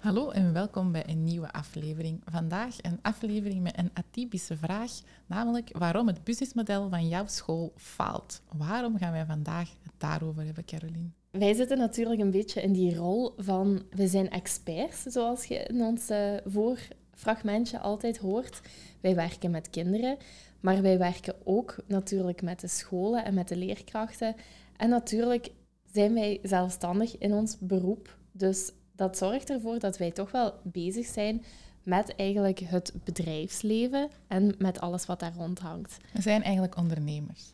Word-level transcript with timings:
Hallo 0.00 0.30
en 0.30 0.52
welkom 0.52 0.92
bij 0.92 1.08
een 1.08 1.24
nieuwe 1.24 1.52
aflevering. 1.52 2.20
Vandaag 2.24 2.76
een 2.82 2.98
aflevering 3.02 3.62
met 3.62 3.78
een 3.78 3.90
atypische 3.94 4.56
vraag, 4.56 4.90
namelijk 5.26 5.78
waarom 5.78 6.06
het 6.06 6.24
businessmodel 6.24 6.88
van 6.88 7.08
jouw 7.08 7.26
school 7.26 7.72
faalt. 7.76 8.42
Waarom 8.56 8.98
gaan 8.98 9.12
wij 9.12 9.24
vandaag 9.24 9.68
het 9.82 9.92
daarover 9.98 10.44
hebben, 10.44 10.64
Caroline? 10.64 11.08
Wij 11.30 11.54
zitten 11.54 11.78
natuurlijk 11.78 12.20
een 12.20 12.30
beetje 12.30 12.62
in 12.62 12.72
die 12.72 12.96
rol 12.96 13.32
van 13.36 13.82
we 13.90 14.06
zijn 14.06 14.30
experts, 14.30 15.02
zoals 15.02 15.44
je 15.44 15.54
in 15.54 15.80
ons 15.82 16.10
uh, 16.10 16.34
voorfragmentje 16.44 17.80
altijd 17.80 18.18
hoort. 18.18 18.60
Wij 19.00 19.14
werken 19.14 19.50
met 19.50 19.70
kinderen, 19.70 20.16
maar 20.60 20.82
wij 20.82 20.98
werken 20.98 21.34
ook 21.44 21.76
natuurlijk 21.86 22.42
met 22.42 22.60
de 22.60 22.68
scholen 22.68 23.24
en 23.24 23.34
met 23.34 23.48
de 23.48 23.56
leerkrachten. 23.56 24.34
En 24.76 24.88
natuurlijk 24.88 25.50
zijn 25.92 26.14
wij 26.14 26.38
zelfstandig 26.42 27.18
in 27.18 27.32
ons 27.32 27.58
beroep. 27.58 28.18
Dus 28.32 28.72
dat 29.00 29.18
zorgt 29.18 29.50
ervoor 29.50 29.78
dat 29.78 29.98
wij 29.98 30.10
toch 30.10 30.30
wel 30.30 30.52
bezig 30.62 31.06
zijn 31.06 31.44
met 31.82 32.14
eigenlijk 32.16 32.58
het 32.58 32.92
bedrijfsleven 33.04 34.10
en 34.26 34.54
met 34.58 34.80
alles 34.80 35.06
wat 35.06 35.20
daar 35.20 35.34
rond 35.36 35.58
hangt. 35.58 35.96
We 36.12 36.20
zijn 36.20 36.42
eigenlijk 36.42 36.76
ondernemers. 36.76 37.52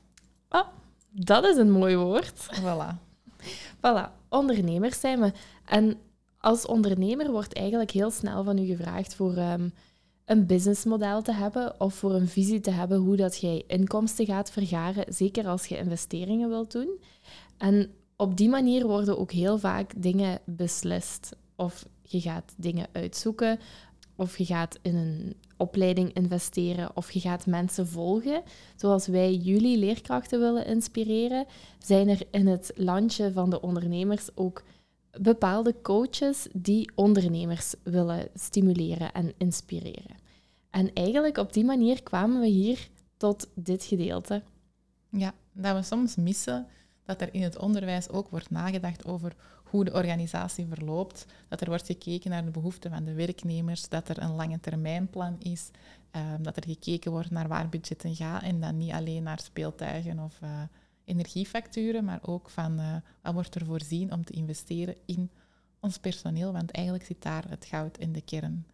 Oh, 0.48 0.67
dat 1.11 1.44
is 1.44 1.56
een 1.56 1.70
mooi 1.70 1.97
woord. 1.97 2.48
Voilà. 2.61 2.94
Voilà, 3.77 4.28
ondernemers 4.28 5.00
zijn 5.00 5.20
we. 5.20 5.33
En 5.64 5.98
als 6.39 6.67
ondernemer 6.67 7.30
wordt 7.30 7.55
eigenlijk 7.55 7.91
heel 7.91 8.11
snel 8.11 8.44
van 8.44 8.58
u 8.58 8.67
gevraagd 8.67 9.14
voor 9.14 9.36
um, 9.36 9.72
een 10.24 10.47
businessmodel 10.47 11.22
te 11.22 11.33
hebben 11.33 11.80
of 11.80 11.94
voor 11.94 12.14
een 12.14 12.28
visie 12.28 12.61
te 12.61 12.70
hebben 12.70 12.98
hoe 12.98 13.17
dat 13.17 13.39
jij 13.41 13.64
inkomsten 13.67 14.27
gaat 14.27 14.50
vergaren, 14.50 15.14
zeker 15.14 15.47
als 15.47 15.67
je 15.67 15.78
investeringen 15.78 16.48
wilt 16.48 16.72
doen. 16.72 17.00
En 17.58 17.91
op 18.17 18.36
die 18.36 18.48
manier 18.48 18.86
worden 18.86 19.19
ook 19.19 19.33
heel 19.33 19.59
vaak 19.59 19.92
dingen 19.97 20.41
beslist. 20.45 21.36
Of 21.56 21.86
je 22.03 22.20
gaat 22.20 22.55
dingen 22.56 22.86
uitzoeken, 22.92 23.58
of 24.17 24.39
je 24.39 24.45
gaat 24.45 24.78
in 24.83 24.97
een 24.97 25.36
opleiding 25.56 26.12
investeren, 26.12 26.97
of 26.97 27.11
je 27.11 27.20
gaat 27.20 27.47
mensen 27.47 27.89
volgen. 27.89 28.42
Zoals 28.77 29.06
wij 29.06 29.34
jullie 29.34 29.78
leerkrachten 29.78 30.41
willen 30.41 30.67
inspireren, 30.67 31.47
zijn 31.78 32.08
er 32.08 32.23
in 32.31 32.47
het 32.47 32.73
landje 32.75 33.33
van 33.33 33.50
de 33.50 33.61
ondernemers 33.61 34.28
ook 34.34 34.62
bepaalde 35.20 35.75
coaches 35.83 36.48
die 36.53 36.91
ondernemers 36.95 37.75
willen 37.83 38.28
stimuleren 38.34 39.12
en 39.12 39.33
inspireren. 39.39 40.17
En 40.70 40.92
eigenlijk 40.92 41.36
op 41.39 41.53
die 41.53 41.64
manier 41.64 42.03
kwamen 42.03 42.41
we 42.41 42.47
hier 42.47 42.89
tot 43.17 43.48
dit 43.55 43.84
gedeelte. 43.84 44.42
Ja, 45.11 45.34
dat 45.53 45.77
we 45.77 45.83
soms 45.83 46.17
missen 46.17 46.67
dat 47.06 47.20
er 47.20 47.34
in 47.34 47.42
het 47.42 47.58
onderwijs 47.58 48.08
ook 48.08 48.28
wordt 48.28 48.50
nagedacht 48.50 49.04
over 49.04 49.36
hoe 49.64 49.84
de 49.84 49.92
organisatie 49.92 50.66
verloopt, 50.66 51.27
dat 51.48 51.61
er 51.61 51.68
wordt 51.68 51.86
gekeken 51.86 52.30
naar 52.30 52.44
de 52.44 52.50
behoeften 52.50 52.90
van 52.90 53.05
de 53.05 53.12
werknemers, 53.12 53.89
dat 53.89 54.08
er 54.08 54.22
een 54.22 54.34
lange 54.34 54.61
termijnplan 54.61 55.36
is, 55.39 55.70
um, 56.12 56.42
dat 56.42 56.56
er 56.56 56.64
gekeken 56.64 57.11
wordt 57.11 57.30
naar 57.30 57.48
waar 57.48 57.68
budgetten 57.68 58.14
gaan 58.14 58.40
en 58.40 58.61
dan 58.61 58.77
niet 58.77 58.92
alleen 58.92 59.22
naar 59.22 59.40
speeltuigen 59.40 60.18
of 60.18 60.40
uh, 60.42 60.50
energiefacturen, 61.05 62.05
maar 62.05 62.20
ook 62.22 62.50
van 62.50 62.80
uh, 62.80 62.96
wat 63.22 63.34
wordt 63.34 63.55
er 63.55 63.64
voorzien 63.64 64.12
om 64.12 64.24
te 64.24 64.33
investeren 64.33 64.95
in 65.05 65.30
ons 65.80 65.98
personeel, 65.98 66.52
want 66.52 66.70
eigenlijk 66.70 67.06
zit 67.06 67.22
daar 67.22 67.45
het 67.48 67.64
goud 67.64 67.98
in 67.98 68.12
de 68.12 68.20
kern. 68.20 68.66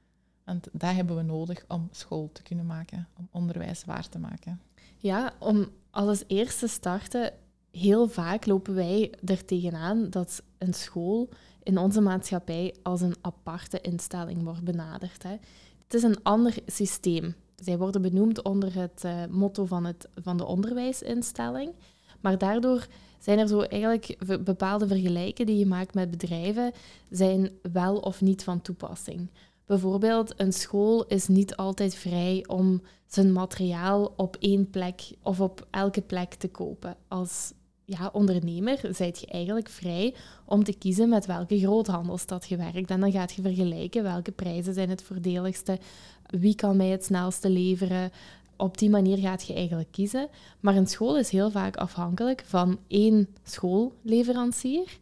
Want 0.45 0.69
dat 0.73 0.95
hebben 0.95 1.17
we 1.17 1.23
nodig 1.23 1.65
om 1.69 1.89
school 1.91 2.31
te 2.33 2.43
kunnen 2.43 2.67
maken, 2.67 3.09
om 3.19 3.29
onderwijs 3.31 3.85
waar 3.85 4.09
te 4.09 4.19
maken. 4.19 4.61
Ja, 4.97 5.35
om 5.39 5.69
als 5.91 6.25
eerste 6.27 6.67
starten 6.67 7.33
heel 7.73 8.09
vaak 8.09 8.47
lopen 8.47 8.75
wij 8.75 9.13
er 9.25 9.45
tegenaan 9.45 10.11
dat 10.11 10.43
een 10.59 10.75
school 10.75 11.29
in 11.63 11.79
onze 11.79 12.01
maatschappij 12.01 12.75
als 12.83 13.01
een 13.01 13.17
aparte 13.21 13.81
instelling 13.81 14.43
wordt 14.43 14.65
benaderd. 14.65 15.23
Hè. 15.23 15.37
Het 15.85 15.95
is 15.95 16.03
een 16.03 16.23
ander 16.23 16.55
systeem. 16.67 17.35
Zij 17.57 17.79
worden 17.79 18.03
benoemd 18.03 18.43
onder 18.43 18.75
het 18.75 19.03
uh, 19.05 19.25
motto 19.31 19.65
van, 19.67 19.85
het, 19.85 20.09
van 20.15 20.37
de 20.37 20.45
onderwijsinstelling. 20.45 21.73
Maar 22.21 22.39
daardoor 22.39 22.87
zijn 23.19 23.39
er 23.39 23.49
zo 23.49 23.61
eigenlijk 23.61 24.17
bepaalde 24.45 24.87
vergelijken 24.87 25.47
die 25.47 25.59
je 25.59 25.67
maakt 25.67 25.95
met 25.95 26.11
bedrijven, 26.11 26.73
zijn 27.11 27.51
wel 27.73 27.97
of 27.97 28.21
niet 28.21 28.45
van 28.45 28.63
toepassing. 28.63 29.31
Bijvoorbeeld, 29.67 30.41
een 30.41 30.53
school 30.53 31.07
is 31.07 31.29
niet 31.29 31.57
altijd 31.57 31.95
vrij 31.95 32.45
om 32.47 32.83
zijn 33.07 33.33
materiaal 33.33 34.13
op 34.17 34.37
één 34.41 34.71
plek 34.71 35.13
of 35.23 35.41
op 35.41 35.67
elke 35.71 36.03
plek 36.03 36.35
te 36.35 36.49
kopen. 36.49 36.97
Als 37.09 37.53
ja, 37.99 38.11
ondernemer 38.13 38.81
zijt 38.91 39.21
je 39.21 39.27
eigenlijk 39.27 39.69
vrij 39.69 40.15
om 40.45 40.65
te 40.65 40.73
kiezen 40.73 41.09
met 41.09 41.27
welke 41.27 41.59
groothandelsstad 41.59 42.49
je 42.49 42.57
werkt. 42.57 42.91
En 42.91 43.01
dan 43.01 43.13
gaat 43.13 43.33
je 43.33 43.43
vergelijken 43.43 44.03
welke 44.03 44.33
prijzen 44.33 44.75
zijn 44.75 44.89
het 44.89 45.03
voordeligste, 45.03 45.79
wie 46.27 46.55
kan 46.55 46.77
mij 46.77 46.89
het 46.89 47.05
snelste 47.05 47.51
leveren. 47.51 48.11
Op 48.57 48.79
die 48.79 48.91
manier 48.91 49.19
gaat 49.19 49.47
je 49.47 49.55
eigenlijk 49.55 49.89
kiezen. 49.91 50.29
Maar 50.61 50.77
een 50.77 50.87
school 50.87 51.19
is 51.19 51.31
heel 51.31 51.51
vaak 51.51 51.77
afhankelijk 51.77 52.43
van 52.47 52.79
één 52.89 53.29
schoolleverancier. 53.43 54.99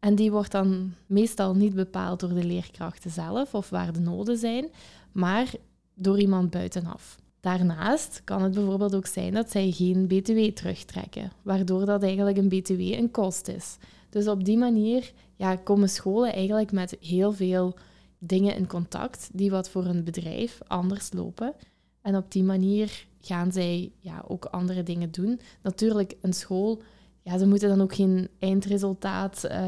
En 0.00 0.14
die 0.14 0.30
wordt 0.30 0.52
dan 0.52 0.94
meestal 1.06 1.54
niet 1.54 1.74
bepaald 1.74 2.20
door 2.20 2.34
de 2.34 2.44
leerkrachten 2.44 3.10
zelf 3.10 3.54
of 3.54 3.70
waar 3.70 3.92
de 3.92 4.00
noden 4.00 4.36
zijn, 4.36 4.68
maar 5.12 5.50
door 5.94 6.20
iemand 6.20 6.50
buitenaf. 6.50 7.18
Daarnaast 7.40 8.20
kan 8.24 8.42
het 8.42 8.54
bijvoorbeeld 8.54 8.94
ook 8.94 9.06
zijn 9.06 9.34
dat 9.34 9.50
zij 9.50 9.70
geen 9.70 10.06
BTW 10.06 10.38
terugtrekken, 10.38 11.32
waardoor 11.42 11.84
dat 11.86 12.02
eigenlijk 12.02 12.36
een 12.36 12.48
BTW 12.48 12.80
een 12.80 13.10
kost 13.10 13.48
is. 13.48 13.76
Dus 14.10 14.28
op 14.28 14.44
die 14.44 14.58
manier 14.58 15.12
ja, 15.36 15.56
komen 15.56 15.88
scholen 15.88 16.32
eigenlijk 16.32 16.72
met 16.72 16.96
heel 17.00 17.32
veel 17.32 17.74
dingen 18.18 18.56
in 18.56 18.66
contact 18.66 19.30
die 19.32 19.50
wat 19.50 19.70
voor 19.70 19.84
een 19.84 20.04
bedrijf 20.04 20.58
anders 20.66 21.12
lopen. 21.12 21.54
En 22.02 22.16
op 22.16 22.32
die 22.32 22.42
manier 22.42 23.06
gaan 23.20 23.52
zij 23.52 23.92
ja, 23.98 24.24
ook 24.28 24.44
andere 24.44 24.82
dingen 24.82 25.10
doen. 25.10 25.40
Natuurlijk, 25.62 26.16
een 26.20 26.32
school 26.32 26.82
ja, 27.28 27.38
ze 27.38 27.46
moeten 27.46 27.68
dan 27.68 27.80
ook 27.80 27.94
geen 27.94 28.28
eindresultaat 28.38 29.44
uh, 29.44 29.60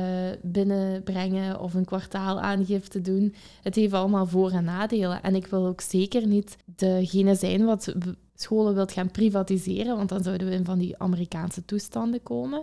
binnenbrengen 0.43 1.61
of 1.61 1.75
een 1.75 1.85
kwartaalaangifte 1.85 3.01
doen. 3.01 3.35
Het 3.63 3.75
heeft 3.75 3.93
allemaal 3.93 4.27
voor- 4.27 4.51
en 4.51 4.65
nadelen. 4.65 5.23
En 5.23 5.35
ik 5.35 5.47
wil 5.47 5.67
ook 5.67 5.81
zeker 5.81 6.27
niet 6.27 6.57
degene 6.65 7.35
zijn 7.35 7.65
wat 7.65 7.95
scholen 8.35 8.75
wilt 8.75 8.93
gaan 8.93 9.11
privatiseren, 9.11 9.97
want 9.97 10.09
dan 10.09 10.23
zouden 10.23 10.49
we 10.49 10.55
in 10.55 10.65
van 10.65 10.79
die 10.79 10.99
Amerikaanse 10.99 11.65
toestanden 11.65 12.23
komen. 12.23 12.63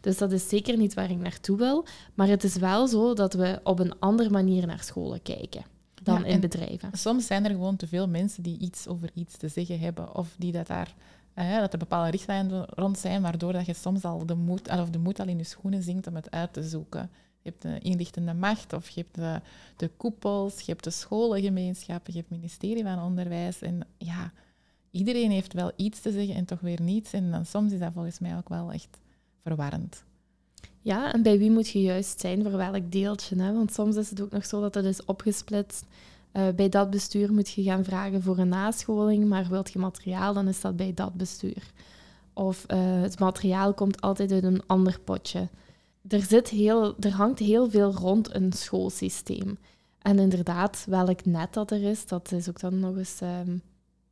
Dus 0.00 0.18
dat 0.18 0.32
is 0.32 0.48
zeker 0.48 0.76
niet 0.76 0.94
waar 0.94 1.10
ik 1.10 1.18
naartoe 1.18 1.56
wil. 1.56 1.84
Maar 2.14 2.28
het 2.28 2.44
is 2.44 2.56
wel 2.56 2.88
zo 2.88 3.14
dat 3.14 3.34
we 3.34 3.60
op 3.62 3.78
een 3.78 3.98
andere 3.98 4.30
manier 4.30 4.66
naar 4.66 4.82
scholen 4.82 5.22
kijken 5.22 5.64
dan 6.02 6.24
in 6.24 6.40
bedrijven. 6.40 6.90
Soms 6.92 7.26
zijn 7.26 7.44
er 7.44 7.50
gewoon 7.50 7.76
te 7.76 7.86
veel 7.86 8.08
mensen 8.08 8.42
die 8.42 8.58
iets 8.58 8.88
over 8.88 9.10
iets 9.14 9.36
te 9.36 9.48
zeggen 9.48 9.78
hebben 9.78 10.14
of 10.14 10.34
die 10.38 10.52
dat 10.52 10.66
daar 10.66 10.94
dat 11.34 11.72
er 11.72 11.78
bepaalde 11.78 12.10
richtlijnen 12.10 12.66
rond 12.68 12.98
zijn, 12.98 13.22
waardoor 13.22 13.52
dat 13.52 13.66
je 13.66 13.74
soms 13.74 14.04
al 14.04 14.26
de 14.26 14.34
moed, 14.34 14.68
of 14.68 14.90
de 14.90 14.98
moed 14.98 15.20
al 15.20 15.26
in 15.26 15.38
je 15.38 15.44
schoenen 15.44 15.82
zingt 15.82 16.06
om 16.06 16.14
het 16.14 16.30
uit 16.30 16.52
te 16.52 16.62
zoeken. 16.62 17.10
Je 17.42 17.50
hebt 17.50 17.62
de 17.62 17.78
inlichtende 17.78 18.34
macht, 18.34 18.72
of 18.72 18.88
je 18.88 19.00
hebt 19.00 19.14
de, 19.14 19.40
de 19.76 19.88
koepels, 19.96 20.60
je 20.60 20.72
hebt 20.72 20.84
de 20.84 20.90
scholengemeenschappen, 20.90 22.12
je 22.12 22.18
hebt 22.18 22.30
het 22.30 22.38
ministerie 22.38 22.82
van 22.82 23.02
Onderwijs. 23.02 23.62
En 23.62 23.86
ja, 23.98 24.32
iedereen 24.90 25.30
heeft 25.30 25.52
wel 25.52 25.72
iets 25.76 26.00
te 26.00 26.12
zeggen 26.12 26.34
en 26.34 26.44
toch 26.44 26.60
weer 26.60 26.80
niets. 26.80 27.12
En 27.12 27.30
dan 27.30 27.46
soms 27.46 27.72
is 27.72 27.78
dat 27.78 27.92
volgens 27.92 28.18
mij 28.18 28.36
ook 28.36 28.48
wel 28.48 28.72
echt 28.72 28.98
verwarrend. 29.42 30.04
Ja, 30.80 31.12
en 31.12 31.22
bij 31.22 31.38
wie 31.38 31.50
moet 31.50 31.68
je 31.68 31.82
juist 31.82 32.20
zijn 32.20 32.42
voor 32.42 32.56
welk 32.56 32.92
deeltje? 32.92 33.42
Hè? 33.42 33.52
Want 33.52 33.72
soms 33.72 33.96
is 33.96 34.10
het 34.10 34.20
ook 34.20 34.30
nog 34.30 34.46
zo 34.46 34.60
dat 34.60 34.74
het 34.74 34.84
is 34.84 35.04
opgesplitst 35.04 35.84
uh, 36.36 36.48
bij 36.56 36.68
dat 36.68 36.90
bestuur 36.90 37.32
moet 37.32 37.50
je 37.50 37.62
gaan 37.62 37.84
vragen 37.84 38.22
voor 38.22 38.38
een 38.38 38.48
nascholing, 38.48 39.28
maar 39.28 39.48
wilt 39.48 39.72
je 39.72 39.78
materiaal, 39.78 40.34
dan 40.34 40.48
is 40.48 40.60
dat 40.60 40.76
bij 40.76 40.94
dat 40.94 41.14
bestuur. 41.14 41.72
Of 42.32 42.64
uh, 42.68 43.00
het 43.00 43.18
materiaal 43.18 43.74
komt 43.74 44.00
altijd 44.00 44.32
uit 44.32 44.44
een 44.44 44.66
ander 44.66 45.00
potje. 45.00 45.48
Er, 46.08 46.22
zit 46.22 46.48
heel, 46.48 46.94
er 47.00 47.12
hangt 47.12 47.38
heel 47.38 47.70
veel 47.70 47.92
rond 47.92 48.34
een 48.34 48.52
schoolsysteem. 48.52 49.58
En 49.98 50.18
inderdaad, 50.18 50.84
welk 50.88 51.24
net 51.24 51.52
dat 51.52 51.70
er 51.70 51.82
is, 51.82 52.06
dat 52.06 52.32
is 52.32 52.48
ook 52.48 52.60
dan 52.60 52.78
nog 52.78 52.96
eens 52.96 53.20
um, 53.20 53.62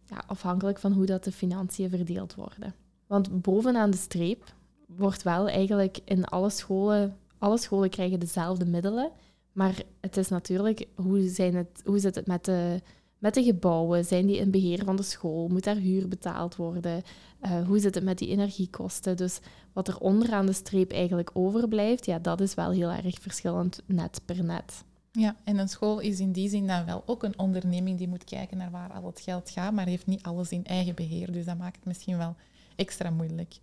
ja, 0.07 0.23
afhankelijk 0.27 0.79
van 0.79 0.93
hoe 0.93 1.07
dat 1.07 1.25
de 1.25 1.33
financiën 1.33 1.91
verdeeld 1.91 2.35
worden. 2.35 2.75
Want 3.07 3.43
bovenaan 3.43 3.91
de 3.91 3.97
streep 3.97 4.55
wordt 4.87 5.23
wel 5.23 5.49
eigenlijk 5.49 5.99
in 6.05 6.25
alle 6.25 6.51
scholen, 6.51 7.17
alle 7.39 7.59
scholen 7.59 7.91
krijgen 7.91 8.21
dezelfde 8.21 8.65
middelen, 8.65 9.11
maar 9.53 9.83
het 10.01 10.17
is 10.17 10.29
natuurlijk, 10.29 10.87
hoe, 10.95 11.29
zijn 11.29 11.55
het, 11.55 11.83
hoe 11.85 11.99
zit 11.99 12.15
het 12.15 12.27
met 12.27 12.45
de, 12.45 12.81
met 13.19 13.35
de 13.35 13.43
gebouwen. 13.43 14.05
Zijn 14.05 14.27
die 14.27 14.37
in 14.37 14.51
beheer 14.51 14.85
van 14.85 14.97
de 14.97 15.03
school? 15.03 15.49
Moet 15.49 15.65
daar 15.65 15.77
huur 15.77 16.09
betaald 16.09 16.57
worden? 16.57 17.03
Uh, 17.43 17.67
hoe 17.67 17.79
zit 17.79 17.95
het 17.95 18.05
met 18.05 18.19
die 18.19 18.29
energiekosten? 18.29 19.17
Dus 19.17 19.41
wat 19.73 19.89
er 19.89 19.99
onderaan 19.99 20.47
de 20.47 20.53
streep 20.53 20.93
eigenlijk 20.93 21.31
overblijft, 21.33 22.07
ja, 22.07 22.19
dat 22.19 22.41
is 22.41 22.55
wel 22.55 22.71
heel 22.71 22.91
erg 22.91 23.19
verschillend 23.21 23.83
net 23.87 24.21
per 24.25 24.45
net. 24.45 24.85
Ja, 25.13 25.37
en 25.45 25.59
een 25.59 25.69
school 25.69 25.99
is 25.99 26.21
in 26.21 26.33
die 26.33 26.49
zin 26.49 26.67
dan 26.67 26.85
wel 26.85 27.03
ook 27.07 27.23
een 27.23 27.39
onderneming 27.39 27.99
die 27.99 28.09
moet 28.09 28.25
kijken 28.25 28.57
naar 28.57 28.71
waar 28.71 28.93
al 28.93 29.07
het 29.07 29.21
geld 29.21 29.51
gaat, 29.51 29.73
maar 29.73 29.87
heeft 29.87 30.07
niet 30.07 30.23
alles 30.23 30.51
in 30.51 30.65
eigen 30.65 30.95
beheer. 30.95 31.33
Dus 31.33 31.45
dat 31.45 31.59
maakt 31.59 31.77
het 31.77 31.85
misschien 31.85 32.19
wel 32.19 32.35
extra 32.77 33.11
moeilijk. 33.11 33.55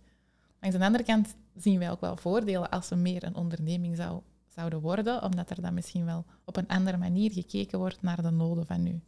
Langs 0.60 0.76
de 0.76 0.84
andere 0.84 1.04
kant 1.04 1.34
zien 1.56 1.78
wij 1.78 1.90
ook 1.90 2.00
wel 2.00 2.16
voordelen 2.16 2.70
als 2.70 2.88
we 2.88 2.94
meer 2.94 3.24
een 3.24 3.36
onderneming 3.36 3.96
zou, 3.96 4.20
zouden 4.54 4.80
worden, 4.80 5.22
omdat 5.22 5.50
er 5.50 5.62
dan 5.62 5.74
misschien 5.74 6.04
wel 6.04 6.24
op 6.44 6.56
een 6.56 6.68
andere 6.68 6.96
manier 6.96 7.32
gekeken 7.32 7.78
wordt 7.78 8.02
naar 8.02 8.22
de 8.22 8.30
noden 8.30 8.66
van 8.66 8.82
nu. 8.82 9.00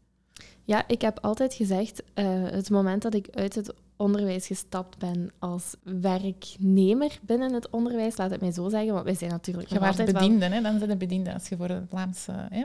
Ja, 0.64 0.88
ik 0.88 1.00
heb 1.00 1.18
altijd 1.20 1.54
gezegd, 1.54 2.02
uh, 2.14 2.42
het 2.42 2.70
moment 2.70 3.02
dat 3.02 3.14
ik 3.14 3.28
uit 3.30 3.54
het 3.54 3.74
onderwijs 4.02 4.46
gestapt 4.46 4.98
ben 4.98 5.30
als 5.38 5.74
werknemer 5.82 7.18
binnen 7.22 7.52
het 7.52 7.70
onderwijs, 7.70 8.16
laat 8.16 8.30
het 8.30 8.40
mij 8.40 8.52
zo 8.52 8.68
zeggen, 8.68 8.92
want 8.92 9.04
wij 9.04 9.14
zijn 9.14 9.30
natuurlijk 9.30 9.68
Je 9.68 9.78
was 9.78 9.96
bediende, 9.96 10.44
hè? 10.44 10.60
dan 10.60 10.78
zijn 10.78 10.90
de 10.90 10.96
bediende 10.96 11.32
als 11.32 11.48
je 11.48 11.56
voor 11.56 11.68
het 11.68 11.84
Vlaams, 11.88 12.26
hè? 12.26 12.64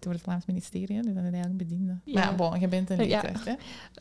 voor 0.00 0.12
het 0.12 0.22
Vlaams 0.22 0.46
ministerie, 0.46 1.02
dus 1.02 1.04
dan 1.04 1.14
ben 1.14 1.24
je 1.24 1.30
eigenlijk 1.30 1.56
bediende. 1.56 1.98
Ja. 2.04 2.24
Maar 2.24 2.34
bon, 2.34 2.60
je 2.60 2.68
bent 2.68 2.90
een 2.90 2.96
leerkracht, 2.96 3.44
hè? 3.44 3.54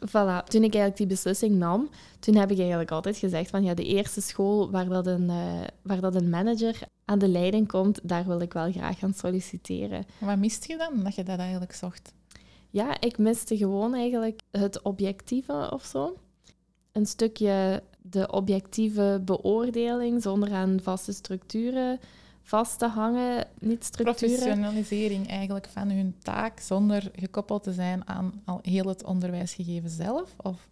Voilà. 0.08 0.44
Toen 0.44 0.64
ik 0.64 0.74
eigenlijk 0.74 0.98
die 0.98 1.08
beslissing 1.08 1.56
nam, 1.56 1.90
toen 2.20 2.36
heb 2.36 2.52
ik 2.52 2.60
eigenlijk 2.60 2.92
altijd 2.92 3.18
gezegd 3.18 3.50
van 3.50 3.64
ja, 3.64 3.74
de 3.74 3.86
eerste 3.86 4.22
school 4.22 4.72
waar 4.72 4.90
dat 4.90 5.08
een, 5.08 5.30
uh, 5.30 5.62
waar 5.82 6.02
dat 6.02 6.16
een 6.16 6.30
manager 6.30 6.80
aan 7.06 7.20
de 7.20 7.28
leiding 7.28 7.68
komt, 7.68 8.00
daar 8.04 8.26
wil 8.26 8.42
ik 8.42 8.54
wel 8.54 8.72
graag 8.72 9.00
gaan 9.00 9.14
solliciteren. 9.14 10.06
Wat 10.20 10.38
mist 10.38 10.66
je 10.66 10.78
dan, 10.78 11.04
dat 11.04 11.16
je 11.16 11.24
dat 11.24 11.40
eigenlijk 11.40 11.74
zocht? 11.74 12.14
Ja, 12.70 13.02
ik 13.02 13.18
miste 13.18 13.58
gewoon 13.58 13.94
eigenlijk 13.94 14.42
het 14.52 14.82
objectieve 14.82 15.72
of 15.72 15.84
zo 15.84 16.18
een 16.94 17.06
stukje 17.06 17.84
de 18.02 18.32
objectieve 18.32 19.22
beoordeling 19.26 20.22
zonder 20.22 20.54
aan 20.54 20.80
vaste 20.82 21.12
structuren 21.14 22.00
vast 22.44 22.80
te 22.80 22.88
hangen. 22.88 23.48
Niet 23.60 23.84
structuren. 23.84 24.36
Professionalisering 24.36 25.28
eigenlijk 25.28 25.68
van 25.70 25.90
hun 25.90 26.16
taak 26.20 26.60
zonder 26.60 27.12
gekoppeld 27.16 27.64
te 27.64 27.72
zijn 27.72 28.08
aan 28.08 28.42
al 28.46 28.60
heel 28.62 28.88
het 28.88 29.04
onderwijsgegeven 29.04 29.90
zelf? 29.90 30.36
Of? 30.42 30.68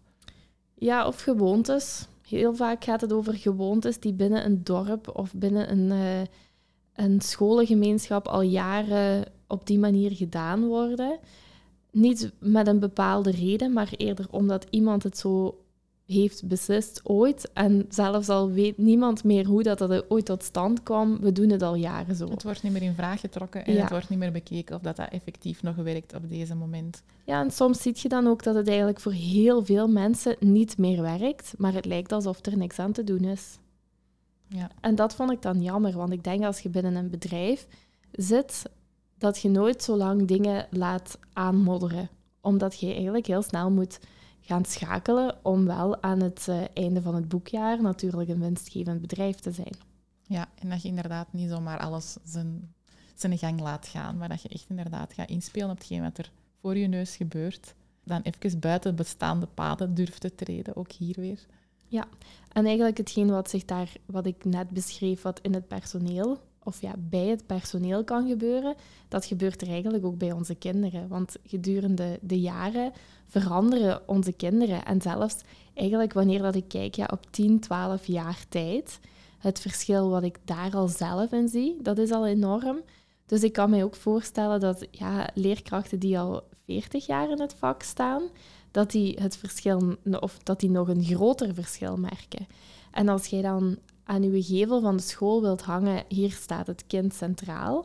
Ja, 0.74 1.06
of 1.06 1.20
gewoontes. 1.20 2.06
Heel 2.28 2.54
vaak 2.54 2.84
gaat 2.84 3.00
het 3.00 3.12
over 3.12 3.34
gewoontes 3.34 4.00
die 4.00 4.12
binnen 4.12 4.44
een 4.44 4.64
dorp 4.64 5.16
of 5.16 5.32
binnen 5.34 5.70
een, 5.70 5.90
uh, 5.90 6.20
een 6.94 7.20
scholengemeenschap 7.20 8.28
al 8.28 8.42
jaren 8.42 9.24
op 9.46 9.66
die 9.66 9.78
manier 9.78 10.12
gedaan 10.12 10.66
worden. 10.66 11.18
Niet 11.90 12.32
met 12.38 12.66
een 12.66 12.78
bepaalde 12.78 13.30
reden, 13.30 13.72
maar 13.72 13.92
eerder 13.96 14.26
omdat 14.30 14.66
iemand 14.70 15.02
het 15.02 15.18
zo 15.18 15.61
heeft 16.12 16.46
beslist 16.46 17.00
ooit. 17.04 17.50
En 17.52 17.86
zelfs 17.88 18.28
al 18.28 18.50
weet 18.50 18.78
niemand 18.78 19.24
meer 19.24 19.46
hoe 19.46 19.62
dat, 19.62 19.78
dat 19.78 20.04
ooit 20.08 20.24
tot 20.24 20.42
stand 20.42 20.82
kwam, 20.82 21.20
we 21.20 21.32
doen 21.32 21.50
het 21.50 21.62
al 21.62 21.74
jaren 21.74 22.14
zo. 22.14 22.28
Het 22.28 22.42
wordt 22.42 22.62
niet 22.62 22.72
meer 22.72 22.82
in 22.82 22.94
vraag 22.94 23.20
getrokken 23.20 23.64
en 23.64 23.80
het 23.80 23.90
wordt 23.90 24.08
niet 24.08 24.18
meer 24.18 24.32
bekeken 24.32 24.76
of 24.76 24.82
dat, 24.82 24.96
dat 24.96 25.08
effectief 25.08 25.62
nog 25.62 25.76
werkt 25.76 26.14
op 26.14 26.28
deze 26.28 26.54
moment. 26.54 27.02
Ja, 27.24 27.40
en 27.40 27.50
soms 27.50 27.82
zie 27.82 27.94
je 27.96 28.08
dan 28.08 28.26
ook 28.26 28.42
dat 28.42 28.54
het 28.54 28.68
eigenlijk 28.68 29.00
voor 29.00 29.12
heel 29.12 29.64
veel 29.64 29.88
mensen 29.88 30.36
niet 30.40 30.78
meer 30.78 31.02
werkt, 31.02 31.54
maar 31.58 31.72
het 31.72 31.84
lijkt 31.84 32.12
alsof 32.12 32.46
er 32.46 32.56
niks 32.56 32.78
aan 32.78 32.92
te 32.92 33.04
doen 33.04 33.24
is. 33.24 33.58
Ja. 34.48 34.70
En 34.80 34.94
dat 34.94 35.14
vond 35.14 35.30
ik 35.30 35.42
dan 35.42 35.62
jammer, 35.62 35.96
want 35.96 36.12
ik 36.12 36.24
denk 36.24 36.44
als 36.44 36.60
je 36.60 36.68
binnen 36.68 36.94
een 36.94 37.10
bedrijf 37.10 37.66
zit, 38.12 38.62
dat 39.18 39.38
je 39.38 39.48
nooit 39.48 39.82
zo 39.82 39.96
lang 39.96 40.26
dingen 40.26 40.66
laat 40.70 41.18
aanmodderen. 41.32 42.08
Omdat 42.40 42.80
je 42.80 42.92
eigenlijk 42.92 43.26
heel 43.26 43.42
snel 43.42 43.70
moet 43.70 43.98
gaan 44.42 44.64
schakelen 44.64 45.38
om 45.42 45.66
wel 45.66 46.02
aan 46.02 46.20
het 46.20 46.46
uh, 46.48 46.62
einde 46.74 47.02
van 47.02 47.14
het 47.14 47.28
boekjaar 47.28 47.82
natuurlijk 47.82 48.28
een 48.28 48.40
winstgevend 48.40 49.00
bedrijf 49.00 49.36
te 49.36 49.52
zijn. 49.52 49.74
Ja, 50.26 50.48
en 50.54 50.68
dat 50.68 50.82
je 50.82 50.88
inderdaad 50.88 51.32
niet 51.32 51.50
zomaar 51.50 51.78
alles 51.78 52.16
zijn, 52.24 52.74
zijn 53.14 53.38
gang 53.38 53.60
laat 53.60 53.86
gaan, 53.86 54.16
maar 54.16 54.28
dat 54.28 54.42
je 54.42 54.48
echt 54.48 54.66
inderdaad 54.68 55.12
gaat 55.12 55.28
inspelen 55.28 55.70
op 55.70 55.78
hetgeen 55.78 56.02
wat 56.02 56.18
er 56.18 56.30
voor 56.60 56.76
je 56.76 56.86
neus 56.86 57.16
gebeurt. 57.16 57.74
Dan 58.04 58.22
even 58.22 58.60
buiten 58.60 58.94
bestaande 58.94 59.46
paden 59.46 59.94
durft 59.94 60.20
te 60.20 60.34
treden, 60.34 60.76
ook 60.76 60.92
hier 60.92 61.20
weer. 61.20 61.46
Ja, 61.86 62.08
en 62.52 62.66
eigenlijk 62.66 62.96
hetgeen 62.96 63.30
wat, 63.30 63.50
zich 63.50 63.64
daar, 63.64 63.92
wat 64.06 64.26
ik 64.26 64.44
net 64.44 64.70
beschreef, 64.70 65.22
wat 65.22 65.40
in 65.40 65.54
het 65.54 65.68
personeel 65.68 66.40
of 66.64 66.80
ja, 66.80 66.94
bij 66.98 67.26
het 67.26 67.46
personeel 67.46 68.04
kan 68.04 68.28
gebeuren, 68.28 68.74
dat 69.08 69.24
gebeurt 69.24 69.62
er 69.62 69.68
eigenlijk 69.68 70.04
ook 70.04 70.18
bij 70.18 70.32
onze 70.32 70.54
kinderen. 70.54 71.08
Want 71.08 71.36
gedurende 71.46 72.18
de 72.20 72.40
jaren 72.40 72.92
veranderen 73.26 74.08
onze 74.08 74.32
kinderen. 74.32 74.84
En 74.84 75.00
zelfs 75.00 75.36
eigenlijk 75.74 76.12
wanneer 76.12 76.42
dat 76.42 76.54
ik 76.54 76.68
kijk 76.68 76.94
ja, 76.94 77.08
op 77.12 77.26
10, 77.30 77.60
12 77.60 78.06
jaar 78.06 78.44
tijd, 78.48 79.00
het 79.38 79.60
verschil 79.60 80.10
wat 80.10 80.22
ik 80.22 80.38
daar 80.44 80.74
al 80.74 80.88
zelf 80.88 81.32
in 81.32 81.48
zie, 81.48 81.76
dat 81.82 81.98
is 81.98 82.10
al 82.10 82.26
enorm. 82.26 82.80
Dus 83.26 83.42
ik 83.42 83.52
kan 83.52 83.70
me 83.70 83.84
ook 83.84 83.96
voorstellen 83.96 84.60
dat 84.60 84.86
ja, 84.90 85.28
leerkrachten 85.34 85.98
die 85.98 86.18
al 86.18 86.42
40 86.64 87.06
jaar 87.06 87.30
in 87.30 87.40
het 87.40 87.54
vak 87.54 87.82
staan, 87.82 88.22
dat 88.70 88.90
die 88.90 89.18
het 89.20 89.36
verschil, 89.36 89.96
of 90.20 90.38
dat 90.38 90.60
die 90.60 90.70
nog 90.70 90.88
een 90.88 91.04
groter 91.04 91.54
verschil 91.54 91.96
merken. 91.96 92.46
En 92.90 93.08
als 93.08 93.26
jij 93.26 93.42
dan 93.42 93.78
aan 94.04 94.22
uw 94.22 94.42
gevel 94.42 94.80
van 94.80 94.96
de 94.96 95.02
school 95.02 95.40
wilt 95.40 95.62
hangen, 95.62 96.04
hier 96.08 96.30
staat 96.30 96.66
het 96.66 96.84
kind 96.86 97.14
centraal. 97.14 97.84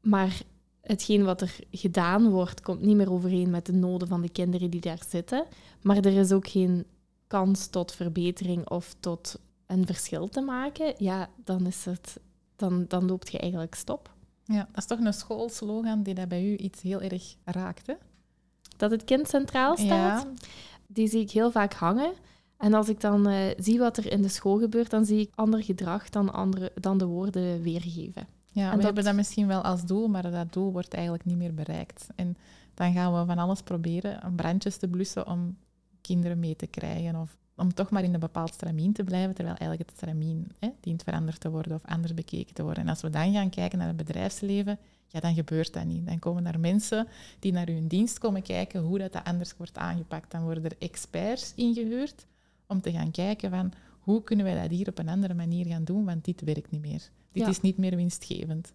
Maar 0.00 0.42
hetgeen 0.80 1.24
wat 1.24 1.40
er 1.40 1.56
gedaan 1.70 2.30
wordt, 2.30 2.60
komt 2.60 2.80
niet 2.80 2.96
meer 2.96 3.12
overeen 3.12 3.50
met 3.50 3.66
de 3.66 3.72
noden 3.72 4.08
van 4.08 4.20
de 4.20 4.28
kinderen 4.28 4.70
die 4.70 4.80
daar 4.80 5.02
zitten. 5.08 5.44
Maar 5.82 5.96
er 5.96 6.18
is 6.18 6.32
ook 6.32 6.48
geen 6.48 6.84
kans 7.26 7.66
tot 7.66 7.92
verbetering 7.92 8.68
of 8.68 8.94
tot 9.00 9.38
een 9.66 9.86
verschil 9.86 10.28
te 10.28 10.40
maken. 10.40 10.94
Ja, 10.98 11.30
dan, 11.44 11.66
is 11.66 11.84
het, 11.84 12.20
dan, 12.56 12.84
dan 12.88 13.06
loopt 13.06 13.32
je 13.32 13.38
eigenlijk 13.38 13.74
stop. 13.74 14.10
Ja, 14.44 14.68
dat 14.72 14.76
is 14.76 14.86
toch 14.86 14.98
een 14.98 15.12
schoolslogan 15.12 16.02
die 16.02 16.14
dat 16.14 16.28
bij 16.28 16.44
u 16.44 16.56
iets 16.56 16.82
heel 16.82 17.00
erg 17.00 17.36
raakt, 17.44 17.86
hè? 17.86 17.94
Dat 18.76 18.90
het 18.90 19.04
kind 19.04 19.28
centraal 19.28 19.76
staat. 19.76 20.22
Ja. 20.22 20.32
Die 20.86 21.08
zie 21.08 21.20
ik 21.20 21.30
heel 21.30 21.50
vaak 21.50 21.74
hangen. 21.74 22.12
En 22.60 22.74
als 22.74 22.88
ik 22.88 23.00
dan 23.00 23.28
uh, 23.28 23.38
zie 23.56 23.78
wat 23.78 23.96
er 23.96 24.12
in 24.12 24.22
de 24.22 24.28
school 24.28 24.58
gebeurt, 24.58 24.90
dan 24.90 25.04
zie 25.04 25.20
ik 25.20 25.32
ander 25.34 25.62
gedrag 25.62 26.08
dan, 26.08 26.32
andere, 26.32 26.72
dan 26.74 26.98
de 26.98 27.04
woorden 27.06 27.62
weergeven. 27.62 28.26
Ja, 28.46 28.64
en 28.64 28.70
we 28.70 28.76
dat... 28.76 28.84
hebben 28.84 29.04
dat 29.04 29.14
misschien 29.14 29.46
wel 29.46 29.62
als 29.62 29.84
doel, 29.84 30.08
maar 30.08 30.30
dat 30.30 30.52
doel 30.52 30.72
wordt 30.72 30.94
eigenlijk 30.94 31.24
niet 31.24 31.36
meer 31.36 31.54
bereikt. 31.54 32.06
En 32.14 32.36
dan 32.74 32.92
gaan 32.92 33.18
we 33.18 33.26
van 33.26 33.38
alles 33.38 33.62
proberen 33.62 34.24
om 34.24 34.36
brandjes 34.36 34.76
te 34.76 34.88
blussen 34.88 35.26
om 35.26 35.56
kinderen 36.00 36.38
mee 36.38 36.56
te 36.56 36.66
krijgen 36.66 37.16
of 37.16 37.36
om 37.56 37.74
toch 37.74 37.90
maar 37.90 38.04
in 38.04 38.14
een 38.14 38.20
bepaald 38.20 38.54
stramien 38.54 38.92
te 38.92 39.04
blijven, 39.04 39.34
terwijl 39.34 39.56
eigenlijk 39.56 39.90
het 39.90 39.98
stramien 39.98 40.52
hè, 40.58 40.68
dient 40.80 41.02
veranderd 41.02 41.40
te 41.40 41.50
worden 41.50 41.74
of 41.74 41.84
anders 41.84 42.14
bekeken 42.14 42.54
te 42.54 42.62
worden. 42.62 42.82
En 42.82 42.88
als 42.88 43.00
we 43.00 43.10
dan 43.10 43.32
gaan 43.32 43.50
kijken 43.50 43.78
naar 43.78 43.86
het 43.86 43.96
bedrijfsleven, 43.96 44.78
ja, 45.06 45.20
dan 45.20 45.34
gebeurt 45.34 45.72
dat 45.72 45.84
niet. 45.84 46.06
Dan 46.06 46.18
komen 46.18 46.46
er 46.46 46.60
mensen 46.60 47.08
die 47.38 47.52
naar 47.52 47.66
hun 47.66 47.86
dienst 47.86 48.18
komen 48.18 48.42
kijken 48.42 48.80
hoe 48.80 48.98
dat, 48.98 49.12
dat 49.12 49.24
anders 49.24 49.56
wordt 49.56 49.78
aangepakt. 49.78 50.30
Dan 50.30 50.42
worden 50.42 50.64
er 50.64 50.76
experts 50.78 51.52
ingehuurd 51.54 52.26
om 52.70 52.80
te 52.80 52.92
gaan 52.92 53.10
kijken 53.10 53.50
van 53.50 53.72
hoe 54.00 54.22
kunnen 54.22 54.44
wij 54.44 54.62
dat 54.62 54.70
hier 54.70 54.88
op 54.88 54.98
een 54.98 55.08
andere 55.08 55.34
manier 55.34 55.66
gaan 55.66 55.84
doen, 55.84 56.04
want 56.04 56.24
dit 56.24 56.40
werkt 56.40 56.70
niet 56.70 56.80
meer. 56.80 57.10
Dit 57.32 57.46
is 57.46 57.60
niet 57.60 57.76
meer 57.76 57.96
winstgevend. 57.96 58.72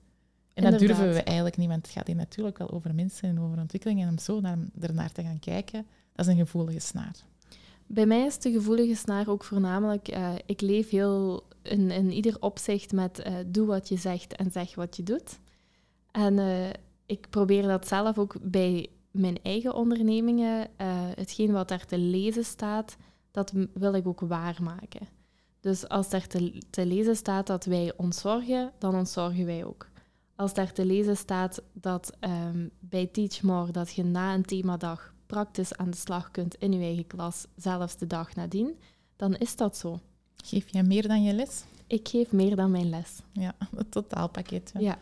En 0.53 0.71
dat 0.71 0.79
durven 0.79 1.13
we 1.13 1.23
eigenlijk 1.23 1.57
niet, 1.57 1.69
want 1.69 1.85
het 1.85 1.95
gaat 1.95 2.07
hier 2.07 2.15
natuurlijk 2.15 2.57
wel 2.57 2.71
over 2.71 2.95
mensen 2.95 3.29
en 3.29 3.39
over 3.39 3.59
ontwikkeling. 3.59 4.01
En 4.01 4.09
om 4.09 4.17
zo 4.17 4.39
naar, 4.39 4.57
ernaar 4.79 5.11
te 5.11 5.23
gaan 5.23 5.39
kijken, 5.39 5.85
dat 6.13 6.25
is 6.25 6.31
een 6.31 6.39
gevoelige 6.39 6.79
snaar. 6.79 7.15
Bij 7.87 8.05
mij 8.05 8.25
is 8.25 8.39
de 8.39 8.51
gevoelige 8.51 8.95
snaar 8.95 9.27
ook 9.27 9.43
voornamelijk, 9.43 10.15
uh, 10.15 10.33
ik 10.45 10.61
leef 10.61 10.89
heel 10.89 11.43
in, 11.61 11.91
in 11.91 12.11
ieder 12.11 12.41
opzicht 12.41 12.91
met 12.91 13.19
uh, 13.27 13.33
doe 13.47 13.65
wat 13.65 13.89
je 13.89 13.97
zegt 13.97 14.35
en 14.35 14.51
zeg 14.51 14.75
wat 14.75 14.95
je 14.95 15.03
doet. 15.03 15.39
En 16.11 16.37
uh, 16.37 16.69
ik 17.05 17.29
probeer 17.29 17.61
dat 17.61 17.87
zelf 17.87 18.17
ook 18.17 18.35
bij 18.41 18.89
mijn 19.11 19.37
eigen 19.43 19.73
ondernemingen, 19.73 20.67
hetgeen 21.15 21.51
wat 21.51 21.67
daar 21.67 21.85
te 21.85 21.97
lezen 21.97 22.45
staat, 22.45 22.97
dat 23.35 23.53
wil 23.73 23.93
ik 23.93 24.07
ook 24.07 24.19
waarmaken. 24.19 25.07
Dus 25.59 25.87
als 25.87 26.09
daar 26.09 26.27
te, 26.27 26.61
te 26.69 26.85
lezen 26.85 27.15
staat 27.15 27.47
dat 27.47 27.65
wij 27.65 27.93
ontzorgen, 27.97 28.71
dan 28.77 28.95
ontzorgen 28.95 29.45
wij 29.45 29.65
ook. 29.65 29.87
Als 30.35 30.53
daar 30.53 30.73
te 30.73 30.85
lezen 30.85 31.17
staat 31.17 31.61
dat 31.73 32.11
um, 32.19 32.71
bij 32.79 33.05
Teach 33.05 33.41
More 33.41 33.71
dat 33.71 33.93
je 33.93 34.03
na 34.03 34.33
een 34.33 34.45
themadag 34.45 35.13
praktisch 35.25 35.77
aan 35.77 35.89
de 35.89 35.97
slag 35.97 36.31
kunt 36.31 36.55
in 36.55 36.73
je 36.73 36.79
eigen 36.79 37.07
klas, 37.07 37.47
zelfs 37.55 37.97
de 37.97 38.07
dag 38.07 38.35
nadien, 38.35 38.79
dan 39.15 39.35
is 39.35 39.55
dat 39.55 39.77
zo. 39.77 39.99
Geef 40.35 40.69
je 40.69 40.83
meer 40.83 41.07
dan 41.07 41.23
je 41.23 41.33
les? 41.33 41.63
Ik 41.87 42.07
geef 42.07 42.31
meer 42.31 42.55
dan 42.55 42.71
mijn 42.71 42.89
les. 42.89 43.19
Ja, 43.31 43.55
het 43.75 43.91
totaalpakket. 43.91 44.71
Ja, 44.79 44.97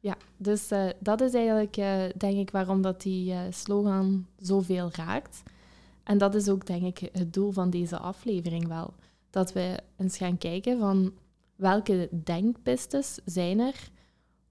ja. 0.00 0.16
dus 0.36 0.72
uh, 0.72 0.90
dat 0.98 1.20
is 1.20 1.34
eigenlijk, 1.34 1.76
uh, 1.76 2.02
denk 2.16 2.36
ik, 2.36 2.50
waarom 2.50 2.82
dat 2.82 3.02
die 3.02 3.32
uh, 3.32 3.40
slogan 3.50 4.26
zoveel 4.38 4.90
raakt. 4.92 5.42
En 6.04 6.18
dat 6.18 6.34
is 6.34 6.48
ook, 6.48 6.66
denk 6.66 6.82
ik, 6.82 7.08
het 7.12 7.32
doel 7.32 7.50
van 7.50 7.70
deze 7.70 7.98
aflevering 7.98 8.68
wel. 8.68 8.94
Dat 9.30 9.52
we 9.52 9.78
eens 9.96 10.16
gaan 10.16 10.38
kijken 10.38 10.78
van 10.78 11.12
welke 11.56 12.08
denkpistes 12.24 13.18
zijn 13.24 13.60
er 13.60 13.90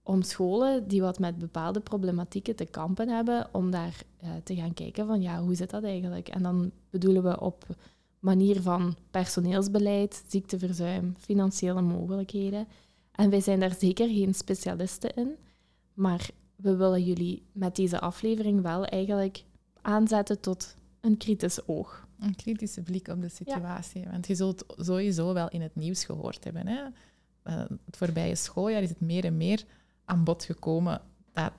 om 0.03 0.21
scholen 0.21 0.87
die 0.87 1.01
wat 1.01 1.19
met 1.19 1.37
bepaalde 1.37 1.79
problematieken 1.79 2.55
te 2.55 2.65
kampen 2.65 3.09
hebben, 3.09 3.47
om 3.51 3.71
daar 3.71 4.03
eh, 4.17 4.29
te 4.43 4.55
gaan 4.55 4.73
kijken 4.73 5.07
van 5.07 5.21
ja, 5.21 5.41
hoe 5.41 5.55
zit 5.55 5.69
dat 5.69 5.83
eigenlijk? 5.83 6.27
En 6.27 6.43
dan 6.43 6.71
bedoelen 6.89 7.23
we 7.23 7.39
op 7.39 7.65
manier 8.19 8.61
van 8.61 8.95
personeelsbeleid, 9.11 10.23
ziekteverzuim, 10.27 11.15
financiële 11.17 11.81
mogelijkheden. 11.81 12.67
En 13.11 13.29
wij 13.29 13.41
zijn 13.41 13.59
daar 13.59 13.75
zeker 13.79 14.07
geen 14.07 14.33
specialisten 14.33 15.13
in, 15.15 15.35
maar 15.93 16.29
we 16.55 16.75
willen 16.75 17.03
jullie 17.03 17.43
met 17.51 17.75
deze 17.75 17.99
aflevering 17.99 18.61
wel 18.61 18.85
eigenlijk 18.85 19.43
aanzetten 19.81 20.39
tot 20.39 20.75
een 21.03 21.17
kritisch 21.17 21.67
oog. 21.67 22.07
Een 22.19 22.35
kritische 22.35 22.81
blik 22.81 23.07
op 23.07 23.21
de 23.21 23.29
situatie. 23.29 24.05
Want 24.11 24.27
je 24.27 24.35
zult 24.35 24.65
sowieso 24.77 25.33
wel 25.33 25.49
in 25.49 25.61
het 25.61 25.75
nieuws 25.75 26.05
gehoord 26.05 26.43
hebben. 26.43 26.67
Hè? 26.67 26.81
Uh, 26.83 27.63
het 27.85 27.97
voorbije 27.97 28.35
schooljaar 28.35 28.81
is 28.81 28.89
het 28.89 28.99
meer 28.99 29.25
en 29.25 29.37
meer 29.37 29.63
aan 30.05 30.23
bod 30.23 30.43
gekomen 30.43 31.01
dat 31.33 31.51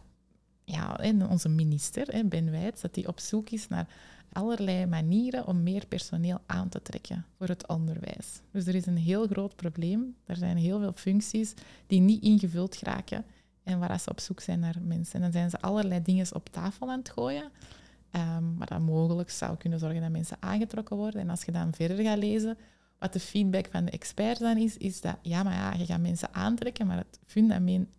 ja, 0.65 0.99
onze 1.29 1.49
minister, 1.49 2.29
Ben 2.29 2.51
Wijts, 2.51 2.81
dat 2.81 2.95
hij 2.95 3.07
op 3.07 3.21
zoek 3.21 3.51
is 3.51 3.69
naar 3.69 3.89
allerlei 4.33 4.87
manieren 4.87 5.47
om 5.47 5.63
meer 5.63 5.87
personeel 5.87 6.41
aan 6.47 6.69
te 6.69 6.83
trekken 6.83 7.27
voor 7.39 7.49
het 7.49 7.67
onderwijs. 7.69 8.41
Dus 8.51 8.67
er 8.67 8.75
is 8.75 8.87
een 8.87 8.97
heel 8.97 9.27
groot 9.27 9.57
probleem. 9.57 10.17
Er 10.25 10.37
zijn 10.37 10.57
heel 10.57 10.79
veel 10.79 10.93
functies 10.93 11.55
die 11.87 12.01
niet 12.01 12.23
ingevuld 12.23 12.77
geraken 12.77 13.25
en 13.63 13.79
waar 13.79 14.01
ze 14.01 14.11
op 14.11 14.21
zoek 14.21 14.41
zijn 14.41 14.61
naar 14.61 14.77
mensen. 14.83 15.15
En 15.15 15.21
dan 15.21 15.33
zijn 15.33 15.51
ze 15.51 15.61
allerlei 15.61 16.03
dingen 16.03 16.35
op 16.35 16.49
tafel 16.49 16.91
aan 16.91 16.99
het 16.99 17.11
gooien, 17.11 17.51
um, 18.17 18.55
maar 18.55 18.67
dat 18.67 18.81
mogelijk 18.81 19.31
zou 19.31 19.57
kunnen 19.57 19.79
zorgen 19.79 20.01
dat 20.01 20.11
mensen 20.11 20.37
aangetrokken 20.41 20.97
worden. 20.97 21.21
En 21.21 21.31
als 21.31 21.45
je 21.45 21.53
dan 21.53 21.75
verder 21.75 22.05
gaat 22.05 22.19
lezen, 22.19 22.59
wat 22.99 23.13
de 23.13 23.21
feedback 23.21 23.69
van 23.71 23.85
de 23.85 23.91
experts 23.91 24.41
dan 24.41 24.57
is, 24.57 24.77
is 24.77 25.01
dat 25.01 25.17
ja, 25.23 25.43
maar 25.43 25.55
ja, 25.55 25.73
je 25.73 25.87
gaat 25.87 26.01
mensen 26.01 26.35
aantrekken, 26.35 26.87
maar 26.87 26.97
het 26.97 27.21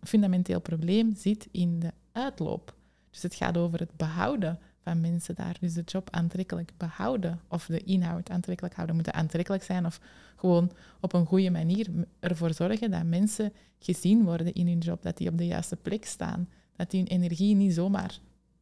fundamenteel 0.02 0.60
probleem 0.60 1.14
zit 1.16 1.48
in 1.50 1.78
de 1.78 1.92
uitloop. 2.12 2.74
Dus 3.10 3.22
het 3.22 3.34
gaat 3.34 3.56
over 3.56 3.78
het 3.78 3.96
behouden 3.96 4.58
van 4.82 5.00
mensen 5.00 5.34
daar. 5.34 5.56
Dus 5.60 5.72
de 5.72 5.82
job 5.84 6.08
aantrekkelijk 6.10 6.72
behouden 6.76 7.40
of 7.48 7.66
de 7.66 7.84
inhoud 7.84 8.30
aantrekkelijk 8.30 8.74
houden. 8.74 8.94
Moeten 8.94 9.14
aantrekkelijk 9.14 9.62
zijn 9.62 9.86
of 9.86 10.00
gewoon 10.36 10.72
op 11.00 11.12
een 11.12 11.26
goede 11.26 11.50
manier 11.50 11.88
ervoor 12.20 12.54
zorgen 12.54 12.90
dat 12.90 13.04
mensen 13.04 13.52
gezien 13.78 14.24
worden 14.24 14.52
in 14.52 14.66
hun 14.66 14.78
job, 14.78 15.02
dat 15.02 15.16
die 15.16 15.28
op 15.28 15.38
de 15.38 15.46
juiste 15.46 15.76
plek 15.76 16.04
staan, 16.04 16.48
dat 16.76 16.90
die 16.90 17.00
hun 17.00 17.08
energie 17.08 17.54
niet 17.54 17.74
zomaar 17.74 18.18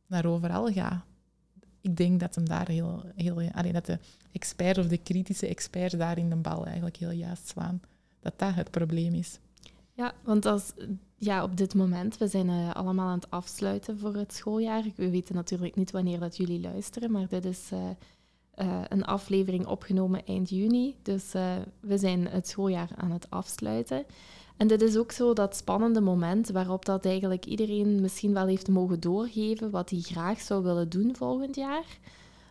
naar 0.06 0.26
overal 0.26 0.72
gaat. 0.72 1.04
Ik 1.84 1.96
denk 1.96 2.20
dat 2.20 2.34
hem 2.34 2.48
daar 2.48 2.68
heel, 2.68 3.02
heel 3.16 3.42
dat 3.72 3.86
de 3.86 3.98
experts 4.32 4.78
of 4.78 4.86
de 4.86 4.98
kritische 4.98 5.46
experts 5.46 5.94
daar 5.94 6.18
in 6.18 6.28
de 6.30 6.36
bal 6.36 6.64
eigenlijk 6.64 6.96
heel 6.96 7.10
juist 7.10 7.48
slaan. 7.48 7.80
Dat 8.20 8.32
dat 8.36 8.54
het 8.54 8.70
probleem 8.70 9.14
is. 9.14 9.38
Ja, 9.92 10.12
want 10.22 10.46
als, 10.46 10.72
ja, 11.16 11.42
op 11.42 11.56
dit 11.56 11.74
moment, 11.74 12.18
we 12.18 12.28
zijn 12.28 12.48
uh, 12.48 12.74
allemaal 12.74 13.08
aan 13.08 13.18
het 13.18 13.30
afsluiten 13.30 13.98
voor 13.98 14.14
het 14.14 14.32
schooljaar. 14.32 14.84
We 14.96 15.10
weten 15.10 15.34
natuurlijk 15.34 15.76
niet 15.76 15.90
wanneer 15.90 16.18
dat 16.18 16.36
jullie 16.36 16.60
luisteren, 16.60 17.10
maar 17.10 17.28
dit 17.28 17.44
is 17.44 17.70
uh, 17.72 17.78
uh, 18.56 18.82
een 18.88 19.04
aflevering 19.04 19.66
opgenomen 19.66 20.26
eind 20.26 20.50
juni. 20.50 20.96
Dus 21.02 21.32
we 21.80 21.98
zijn 21.98 22.26
het 22.26 22.48
schooljaar 22.48 22.88
aan 22.96 23.10
het 23.10 23.30
afsluiten. 23.30 24.04
En 24.56 24.66
dit 24.66 24.82
is 24.82 24.96
ook 24.96 25.12
zo 25.12 25.32
dat 25.32 25.56
spannende 25.56 26.00
moment 26.00 26.48
waarop 26.48 26.84
dat 26.84 27.04
eigenlijk 27.04 27.44
iedereen 27.44 28.00
misschien 28.00 28.32
wel 28.32 28.46
heeft 28.46 28.68
mogen 28.68 29.00
doorgeven 29.00 29.70
wat 29.70 29.90
hij 29.90 30.00
graag 30.00 30.40
zou 30.40 30.62
willen 30.62 30.88
doen 30.88 31.16
volgend 31.16 31.54
jaar. 31.54 31.98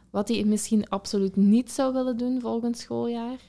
Wat 0.10 0.28
hij 0.28 0.44
misschien 0.44 0.90
absoluut 0.90 1.36
niet 1.36 1.72
zou 1.72 1.94
willen 1.94 2.18
doen 2.18 2.42
volgend 2.42 2.78
schooljaar. 2.78 3.40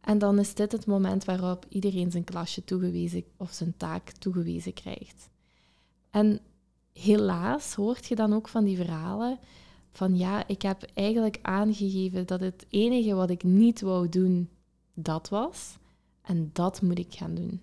En 0.00 0.18
dan 0.18 0.38
is 0.38 0.54
dit 0.54 0.72
het 0.72 0.86
moment 0.86 1.24
waarop 1.24 1.66
iedereen 1.68 2.10
zijn 2.10 2.24
klasje 2.24 2.64
toegewezen 2.64 3.24
of 3.36 3.52
zijn 3.52 3.74
taak 3.76 4.10
toegewezen 4.10 4.72
krijgt. 4.72 5.28
En 6.10 6.40
helaas 6.92 7.74
hoort 7.74 8.06
je 8.06 8.14
dan 8.14 8.32
ook 8.32 8.48
van 8.48 8.64
die 8.64 8.76
verhalen 8.76 9.38
van 9.96 10.16
ja, 10.16 10.46
ik 10.46 10.62
heb 10.62 10.82
eigenlijk 10.94 11.38
aangegeven 11.42 12.26
dat 12.26 12.40
het 12.40 12.66
enige 12.68 13.14
wat 13.14 13.30
ik 13.30 13.42
niet 13.42 13.80
wou 13.80 14.08
doen, 14.08 14.48
dat 14.94 15.28
was. 15.28 15.76
En 16.22 16.50
dat 16.52 16.82
moet 16.82 16.98
ik 16.98 17.14
gaan 17.14 17.34
doen. 17.34 17.60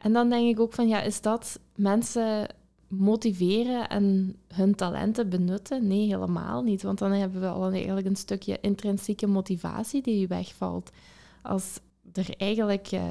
En 0.00 0.12
dan 0.12 0.28
denk 0.28 0.48
ik 0.48 0.60
ook 0.60 0.72
van 0.72 0.88
ja, 0.88 1.02
is 1.02 1.20
dat 1.20 1.60
mensen 1.74 2.54
motiveren 2.88 3.88
en 3.88 4.36
hun 4.54 4.74
talenten 4.74 5.28
benutten? 5.28 5.86
Nee, 5.86 6.06
helemaal 6.06 6.62
niet. 6.62 6.82
Want 6.82 6.98
dan 6.98 7.12
hebben 7.12 7.40
we 7.40 7.48
al 7.48 7.70
eigenlijk 7.70 8.06
een 8.06 8.16
stukje 8.16 8.58
intrinsieke 8.60 9.26
motivatie 9.26 10.02
die 10.02 10.28
wegvalt 10.28 10.90
als 11.42 11.80
er 12.12 12.34
eigenlijk 12.36 12.92
uh, 12.92 13.02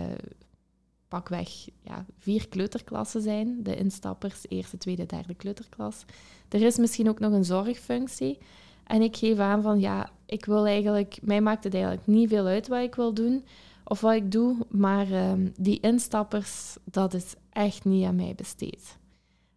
pakweg 1.08 1.50
ja, 1.82 2.06
vier 2.18 2.48
kleuterklassen 2.48 3.22
zijn, 3.22 3.64
de 3.64 3.76
instappers, 3.76 4.46
eerste, 4.48 4.78
tweede, 4.78 5.06
derde 5.06 5.34
kleuterklas. 5.34 6.06
Er 6.50 6.62
is 6.62 6.78
misschien 6.78 7.10
ook 7.10 7.20
nog 7.20 7.32
een 7.32 7.46
zorgfunctie. 7.46 8.38
En 8.84 9.02
ik 9.02 9.18
geef 9.18 9.38
aan 9.38 9.62
van, 9.62 9.80
ja, 9.80 10.10
ik 10.26 10.46
wil 10.46 10.66
eigenlijk, 10.66 11.18
mij 11.22 11.42
maakt 11.42 11.64
het 11.64 11.74
eigenlijk 11.74 12.08
niet 12.08 12.30
veel 12.30 12.46
uit 12.46 12.68
wat 12.68 12.82
ik 12.82 12.96
wil 12.96 13.14
doen 13.14 13.44
of 13.90 14.02
wat 14.02 14.14
ik 14.14 14.32
doe, 14.32 14.66
maar 14.70 15.12
ehm, 15.12 15.48
die 15.58 15.80
instappers, 15.80 16.78
dat 16.84 17.14
is 17.14 17.34
echt 17.50 17.86
niet 17.86 18.06
aan 18.06 18.16
mij 18.16 18.36
besteed. 18.36 18.98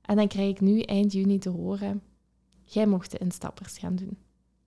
En 0.03 0.17
dan 0.17 0.29
krijg 0.29 0.51
ik 0.51 0.61
nu 0.61 0.81
eind 0.81 1.13
juni 1.13 1.39
te 1.39 1.49
horen, 1.49 2.03
jij 2.65 2.87
mocht 2.87 3.11
de 3.11 3.19
instappers 3.19 3.79
gaan 3.79 3.97
doen. 3.97 4.19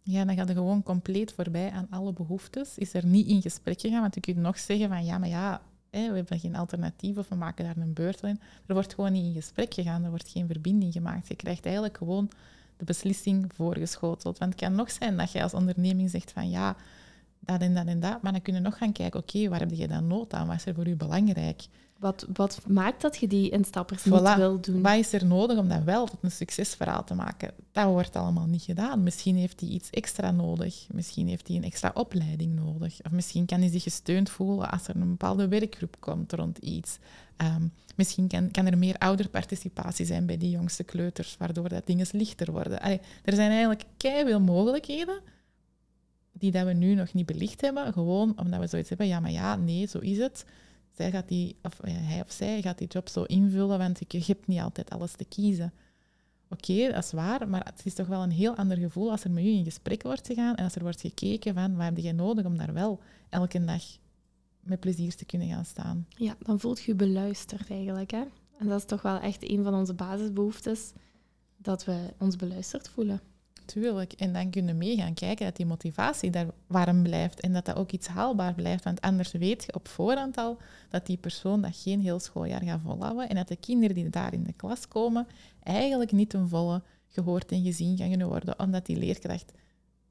Ja, 0.03 0.25
dan 0.25 0.35
gaat 0.35 0.49
er 0.49 0.55
gewoon 0.55 0.83
compleet 0.83 1.33
voorbij 1.33 1.71
aan 1.71 1.87
alle 1.89 2.13
behoeftes. 2.13 2.77
Is 2.77 2.93
er 2.93 3.05
niet 3.05 3.27
in 3.27 3.41
gesprek 3.41 3.81
gegaan, 3.81 4.01
want 4.01 4.15
je 4.15 4.21
kunt 4.21 4.37
nog 4.37 4.59
zeggen 4.59 4.87
van 4.89 5.05
ja, 5.05 5.17
maar 5.17 5.29
ja, 5.29 5.61
hè, 5.89 6.09
we 6.09 6.15
hebben 6.15 6.39
geen 6.39 6.55
alternatief 6.55 7.17
of 7.17 7.29
we 7.29 7.35
maken 7.35 7.65
daar 7.65 7.77
een 7.77 7.93
beurt 7.93 8.21
in. 8.21 8.39
Er 8.65 8.73
wordt 8.73 8.93
gewoon 8.93 9.11
niet 9.11 9.25
in 9.25 9.41
gesprek 9.41 9.73
gegaan, 9.73 10.03
er 10.03 10.09
wordt 10.09 10.29
geen 10.29 10.47
verbinding 10.47 10.93
gemaakt. 10.93 11.27
Je 11.27 11.35
krijgt 11.35 11.65
eigenlijk 11.65 11.97
gewoon 11.97 12.29
de 12.77 12.85
beslissing 12.85 13.51
voorgeschoteld. 13.53 14.37
Want 14.37 14.51
het 14.51 14.61
kan 14.61 14.75
nog 14.75 14.91
zijn 14.91 15.17
dat 15.17 15.31
jij 15.31 15.43
als 15.43 15.53
onderneming 15.53 16.09
zegt 16.09 16.31
van 16.31 16.49
ja, 16.49 16.75
dat 17.45 17.61
en 17.61 17.73
dat 17.73 17.85
en 17.85 17.99
dat, 17.99 18.21
maar 18.21 18.31
dan 18.31 18.41
kun 18.41 18.53
je 18.53 18.59
nog 18.59 18.77
gaan 18.77 18.91
kijken, 18.91 19.19
oké, 19.19 19.49
waar 19.49 19.59
heb 19.59 19.71
je 19.71 19.87
dan 19.87 20.07
nood 20.07 20.33
aan? 20.33 20.47
Wat 20.47 20.55
is 20.55 20.65
er 20.65 20.73
voor 20.73 20.87
u 20.87 20.95
belangrijk? 20.95 21.61
Wat, 21.99 22.25
wat 22.33 22.61
maakt 22.67 23.01
dat 23.01 23.17
je 23.17 23.27
die 23.27 23.49
instappers 23.49 24.03
niet 24.03 24.35
wil 24.35 24.61
doen? 24.61 24.81
Wat 24.81 24.95
is 24.95 25.13
er 25.13 25.25
nodig 25.25 25.57
om 25.57 25.67
dat 25.67 25.83
wel 25.83 26.05
tot 26.05 26.17
een 26.21 26.31
succesverhaal 26.31 27.03
te 27.03 27.13
maken? 27.13 27.51
Dat 27.71 27.85
wordt 27.85 28.15
allemaal 28.15 28.45
niet 28.45 28.61
gedaan. 28.61 29.03
Misschien 29.03 29.35
heeft 29.35 29.59
hij 29.59 29.69
iets 29.69 29.89
extra 29.89 30.31
nodig. 30.31 30.87
Misschien 30.91 31.27
heeft 31.27 31.47
hij 31.47 31.57
een 31.57 31.63
extra 31.63 31.91
opleiding 31.93 32.55
nodig. 32.55 32.99
Of 33.03 33.11
misschien 33.11 33.45
kan 33.45 33.59
hij 33.59 33.69
zich 33.69 33.83
gesteund 33.83 34.29
voelen 34.29 34.71
als 34.71 34.87
er 34.87 34.95
een 34.95 35.09
bepaalde 35.09 35.47
werkgroep 35.47 35.95
komt 35.99 36.33
rond 36.33 36.57
iets. 36.57 36.97
Um, 37.37 37.71
misschien 37.95 38.27
kan, 38.27 38.51
kan, 38.51 38.65
er 38.65 38.77
meer 38.77 38.97
ouderparticipatie 38.97 40.05
zijn 40.05 40.25
bij 40.25 40.37
die 40.37 40.51
jongste 40.51 40.83
kleuters, 40.83 41.35
waardoor 41.37 41.69
dat 41.69 41.85
dingen 41.85 42.07
lichter 42.11 42.51
worden. 42.51 42.79
Allee, 42.79 43.01
er 43.23 43.35
zijn 43.35 43.49
eigenlijk 43.49 43.83
veel 43.97 44.39
mogelijkheden 44.39 45.21
die 46.37 46.51
dat 46.51 46.65
we 46.65 46.73
nu 46.73 46.93
nog 46.93 47.13
niet 47.13 47.25
belicht 47.25 47.61
hebben, 47.61 47.93
gewoon 47.93 48.39
omdat 48.39 48.59
we 48.59 48.67
zoiets 48.67 48.89
hebben, 48.89 49.07
ja, 49.07 49.19
maar 49.19 49.31
ja, 49.31 49.55
nee, 49.55 49.87
zo 49.87 49.99
is 49.99 50.17
het 50.17 50.45
zij 50.95 51.11
gaat 51.11 51.27
die, 51.27 51.55
of 51.61 51.79
hij 51.81 52.21
of 52.21 52.31
zij 52.31 52.61
gaat 52.61 52.77
die 52.77 52.87
job 52.87 53.09
zo 53.09 53.23
invullen, 53.23 53.77
want 53.77 53.99
je 54.07 54.23
hebt 54.25 54.47
niet 54.47 54.59
altijd 54.59 54.89
alles 54.89 55.11
te 55.11 55.25
kiezen. 55.25 55.73
Oké, 56.49 56.91
dat 56.91 57.03
is 57.03 57.11
waar, 57.11 57.47
maar 57.47 57.65
het 57.65 57.85
is 57.85 57.93
toch 57.93 58.07
wel 58.07 58.23
een 58.23 58.31
heel 58.31 58.55
ander 58.55 58.77
gevoel 58.77 59.11
als 59.11 59.23
er 59.23 59.31
met 59.31 59.43
je 59.43 59.49
in 59.49 59.63
gesprek 59.63 60.03
wordt 60.03 60.27
gegaan 60.27 60.55
en 60.55 60.63
als 60.63 60.75
er 60.75 60.81
wordt 60.81 61.01
gekeken 61.01 61.53
van 61.53 61.75
wat 61.75 61.85
heb 61.85 61.97
je 61.97 62.13
nodig 62.13 62.45
om 62.45 62.57
daar 62.57 62.73
wel 62.73 62.99
elke 63.29 63.65
dag 63.65 63.83
met 64.59 64.79
plezier 64.79 65.15
te 65.15 65.25
kunnen 65.25 65.47
gaan 65.47 65.65
staan. 65.65 66.07
Ja, 66.09 66.35
dan 66.39 66.59
voelt 66.59 66.79
je 66.79 66.91
je 66.91 66.97
beluisterd 66.97 67.69
eigenlijk. 67.69 68.11
Hè? 68.11 68.23
En 68.57 68.67
dat 68.67 68.79
is 68.79 68.85
toch 68.85 69.01
wel 69.01 69.19
echt 69.19 69.49
een 69.49 69.63
van 69.63 69.73
onze 69.73 69.93
basisbehoeftes, 69.93 70.91
dat 71.57 71.85
we 71.85 72.13
ons 72.17 72.35
beluisterd 72.35 72.89
voelen. 72.89 73.21
Tuurlijk. 73.65 74.13
En 74.13 74.33
dan 74.33 74.49
kunnen 74.49 74.71
we 74.77 74.85
mee 74.85 74.95
gaan 74.95 75.13
kijken 75.13 75.45
dat 75.45 75.55
die 75.55 75.65
motivatie 75.65 76.29
daar 76.29 76.47
warm 76.67 77.03
blijft 77.03 77.39
en 77.39 77.53
dat 77.53 77.65
dat 77.65 77.75
ook 77.75 77.91
iets 77.91 78.07
haalbaar 78.07 78.53
blijft. 78.53 78.83
Want 78.83 79.01
anders 79.01 79.31
weet 79.31 79.63
je 79.63 79.73
op 79.73 79.87
voorhand 79.87 80.37
al 80.37 80.57
dat 80.89 81.05
die 81.05 81.17
persoon 81.17 81.61
dat 81.61 81.75
geen 81.75 82.01
heel 82.01 82.19
schooljaar 82.19 82.63
gaat 82.63 82.79
volhouden 82.83 83.29
en 83.29 83.35
dat 83.35 83.47
de 83.47 83.55
kinderen 83.55 83.95
die 83.95 84.09
daar 84.09 84.33
in 84.33 84.43
de 84.43 84.53
klas 84.53 84.87
komen 84.87 85.27
eigenlijk 85.63 86.11
niet 86.11 86.33
een 86.33 86.49
volle 86.49 86.81
gehoord 87.07 87.51
en 87.51 87.63
gezien 87.63 87.97
gaan 87.97 88.09
kunnen 88.09 88.27
worden, 88.27 88.59
omdat 88.59 88.85
die 88.85 88.97
leerkracht 88.97 89.51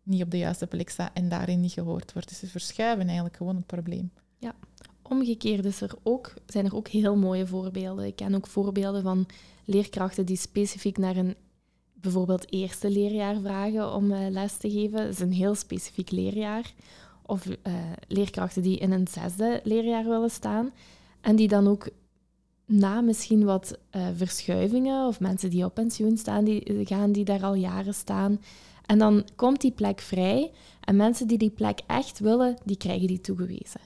niet 0.02 0.22
op 0.22 0.30
de 0.30 0.38
juiste 0.38 0.66
plek 0.66 0.88
staat 0.88 1.10
en 1.14 1.28
daarin 1.28 1.60
niet 1.60 1.72
gehoord 1.72 2.12
wordt. 2.12 2.28
Dus 2.28 2.38
ze 2.38 2.46
verschuiven 2.46 3.04
eigenlijk 3.04 3.36
gewoon 3.36 3.56
het 3.56 3.66
probleem. 3.66 4.10
Ja, 4.38 4.54
omgekeerd 5.02 5.64
is 5.64 5.80
er 5.80 5.94
ook, 6.02 6.34
zijn 6.46 6.64
er 6.64 6.76
ook 6.76 6.88
heel 6.88 7.16
mooie 7.16 7.46
voorbeelden. 7.46 8.06
Ik 8.06 8.16
ken 8.16 8.34
ook 8.34 8.46
voorbeelden 8.46 9.02
van 9.02 9.26
leerkrachten 9.64 10.26
die 10.26 10.36
specifiek 10.36 10.98
naar 10.98 11.16
een 11.16 11.34
bijvoorbeeld 12.04 12.52
eerste 12.52 12.90
leerjaar 12.90 13.40
vragen 13.40 13.94
om 13.94 14.10
uh, 14.10 14.18
les 14.30 14.56
te 14.56 14.70
geven. 14.70 14.98
Dat 14.98 15.12
is 15.12 15.20
een 15.20 15.32
heel 15.32 15.54
specifiek 15.54 16.10
leerjaar. 16.10 16.72
Of 17.26 17.46
uh, 17.46 17.54
leerkrachten 18.08 18.62
die 18.62 18.78
in 18.78 18.92
een 18.92 19.08
zesde 19.08 19.60
leerjaar 19.64 20.04
willen 20.04 20.30
staan. 20.30 20.70
En 21.20 21.36
die 21.36 21.48
dan 21.48 21.68
ook 21.68 21.88
na 22.66 23.00
misschien 23.00 23.44
wat 23.44 23.78
uh, 23.96 24.06
verschuivingen 24.14 25.06
of 25.06 25.20
mensen 25.20 25.50
die 25.50 25.64
op 25.64 25.74
pensioen 25.74 26.16
staan, 26.16 26.44
die 26.44 26.86
gaan 26.86 27.12
die 27.12 27.24
daar 27.24 27.42
al 27.42 27.54
jaren 27.54 27.94
staan. 27.94 28.40
En 28.86 28.98
dan 28.98 29.24
komt 29.36 29.60
die 29.60 29.72
plek 29.72 30.00
vrij 30.00 30.50
en 30.80 30.96
mensen 30.96 31.26
die 31.26 31.38
die 31.38 31.50
plek 31.50 31.80
echt 31.86 32.18
willen, 32.18 32.56
die 32.64 32.76
krijgen 32.76 33.06
die 33.06 33.20
toegewezen. 33.20 33.80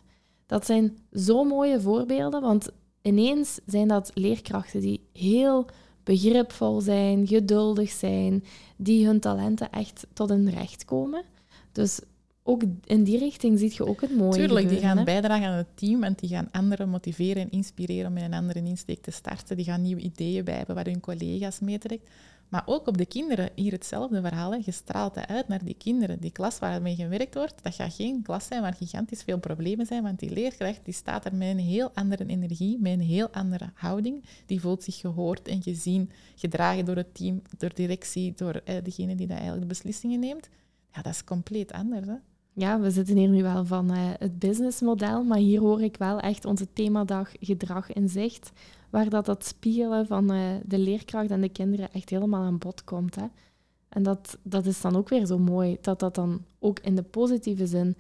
Dat 0.46 0.66
zijn 0.66 0.98
zo 1.12 1.44
mooie 1.44 1.80
voorbeelden, 1.80 2.40
want 2.40 2.68
ineens 3.02 3.60
zijn 3.66 3.88
dat 3.88 4.10
leerkrachten 4.14 4.80
die 4.80 5.00
heel 5.12 5.66
begripvol 6.08 6.80
zijn, 6.80 7.26
geduldig 7.26 7.90
zijn, 7.90 8.44
die 8.76 9.06
hun 9.06 9.20
talenten 9.20 9.70
echt 9.70 10.06
tot 10.12 10.28
hun 10.28 10.50
recht 10.50 10.84
komen. 10.84 11.22
Dus 11.72 12.00
ook 12.42 12.62
in 12.84 13.04
die 13.04 13.18
richting 13.18 13.58
zie 13.58 13.72
je 13.74 13.86
ook 13.86 14.00
het 14.00 14.16
mooie. 14.16 14.32
Tuurlijk, 14.32 14.68
die 14.68 14.78
gaan 14.78 14.98
hè? 14.98 15.04
bijdragen 15.04 15.46
aan 15.46 15.56
het 15.56 15.76
team 15.76 16.02
en 16.02 16.14
die 16.16 16.28
gaan 16.28 16.48
anderen 16.50 16.88
motiveren 16.88 17.42
en 17.42 17.50
inspireren 17.50 18.10
om 18.10 18.16
in 18.16 18.24
een 18.24 18.34
andere 18.34 18.62
insteek 18.62 19.02
te 19.02 19.10
starten. 19.10 19.56
Die 19.56 19.64
gaan 19.64 19.82
nieuwe 19.82 20.00
ideeën 20.00 20.44
bij 20.44 20.56
hebben 20.56 20.74
waar 20.74 20.84
hun 20.84 21.00
collega's 21.00 21.60
meetrekt. 21.60 22.08
Maar 22.48 22.62
ook 22.66 22.86
op 22.86 22.98
de 22.98 23.06
kinderen, 23.06 23.50
hier 23.54 23.72
hetzelfde 23.72 24.20
verhaal. 24.20 24.52
Hè. 24.52 24.58
Je 24.64 24.70
straalt 24.70 25.26
uit 25.26 25.48
naar 25.48 25.64
die 25.64 25.74
kinderen. 25.74 26.20
Die 26.20 26.30
klas 26.30 26.58
waarmee 26.58 26.94
gewerkt 26.94 27.34
wordt, 27.34 27.62
dat 27.62 27.74
gaat 27.74 27.94
geen 27.94 28.22
klas 28.22 28.46
zijn 28.46 28.62
waar 28.62 28.74
gigantisch 28.74 29.22
veel 29.22 29.38
problemen 29.38 29.86
zijn, 29.86 30.02
want 30.02 30.18
die 30.18 30.30
leerkracht 30.30 30.84
die 30.84 30.94
staat 30.94 31.24
er 31.24 31.34
met 31.34 31.48
een 31.48 31.58
heel 31.58 31.90
andere 31.94 32.26
energie, 32.26 32.78
met 32.80 32.92
een 32.92 33.00
heel 33.00 33.30
andere 33.30 33.70
houding. 33.74 34.24
Die 34.46 34.60
voelt 34.60 34.82
zich 34.82 34.96
gehoord 34.96 35.48
en 35.48 35.62
gezien, 35.62 36.10
gedragen 36.34 36.84
door 36.84 36.96
het 36.96 37.14
team, 37.14 37.42
door 37.58 37.74
directie, 37.74 38.32
door 38.36 38.54
eh, 38.64 38.76
degene 38.82 39.14
die 39.14 39.26
dat 39.26 39.36
eigenlijk 39.36 39.68
de 39.68 39.74
beslissingen 39.74 40.20
neemt. 40.20 40.48
Ja, 40.92 41.02
dat 41.02 41.12
is 41.12 41.24
compleet 41.24 41.72
anders. 41.72 42.06
Hè. 42.06 42.14
Ja, 42.58 42.80
we 42.80 42.90
zitten 42.90 43.16
hier 43.16 43.28
nu 43.28 43.42
wel 43.42 43.64
van 43.64 43.90
eh, 43.90 43.98
het 44.18 44.38
businessmodel, 44.38 45.24
maar 45.24 45.38
hier 45.38 45.60
hoor 45.60 45.82
ik 45.82 45.96
wel 45.96 46.20
echt 46.20 46.44
onze 46.44 46.72
themadag 46.72 47.30
gedrag 47.40 47.92
in 47.92 48.08
zicht, 48.08 48.52
waar 48.90 49.08
dat, 49.08 49.26
dat 49.26 49.44
spiegelen 49.44 50.06
van 50.06 50.32
eh, 50.32 50.40
de 50.64 50.78
leerkracht 50.78 51.30
en 51.30 51.40
de 51.40 51.48
kinderen 51.48 51.92
echt 51.92 52.10
helemaal 52.10 52.42
aan 52.42 52.58
bod 52.58 52.84
komt. 52.84 53.14
Hè. 53.14 53.24
En 53.88 54.02
dat, 54.02 54.38
dat 54.42 54.66
is 54.66 54.80
dan 54.80 54.96
ook 54.96 55.08
weer 55.08 55.26
zo 55.26 55.38
mooi, 55.38 55.76
dat 55.80 56.00
dat 56.00 56.14
dan 56.14 56.44
ook 56.58 56.78
in 56.78 56.94
de 56.94 57.02
positieve 57.02 57.66
zin 57.66 57.96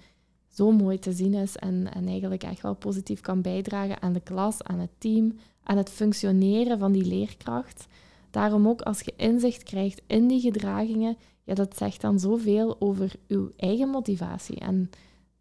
zo 0.48 0.70
mooi 0.70 0.98
te 0.98 1.12
zien 1.12 1.34
is 1.34 1.56
en, 1.56 1.92
en 1.92 2.06
eigenlijk 2.06 2.42
echt 2.42 2.62
wel 2.62 2.74
positief 2.74 3.20
kan 3.20 3.42
bijdragen 3.42 4.02
aan 4.02 4.12
de 4.12 4.20
klas, 4.20 4.62
aan 4.62 4.78
het 4.78 4.92
team, 4.98 5.38
aan 5.62 5.76
het 5.76 5.90
functioneren 5.90 6.78
van 6.78 6.92
die 6.92 7.04
leerkracht. 7.04 7.86
Daarom 8.30 8.68
ook 8.68 8.82
als 8.82 9.00
je 9.00 9.12
inzicht 9.16 9.62
krijgt 9.62 10.02
in 10.06 10.26
die 10.26 10.40
gedragingen, 10.40 11.16
ja, 11.48 11.54
dat 11.54 11.76
zegt 11.76 12.00
dan 12.00 12.20
zoveel 12.20 12.76
over 12.80 13.12
uw 13.28 13.50
eigen 13.56 13.88
motivatie 13.88 14.58
en 14.58 14.90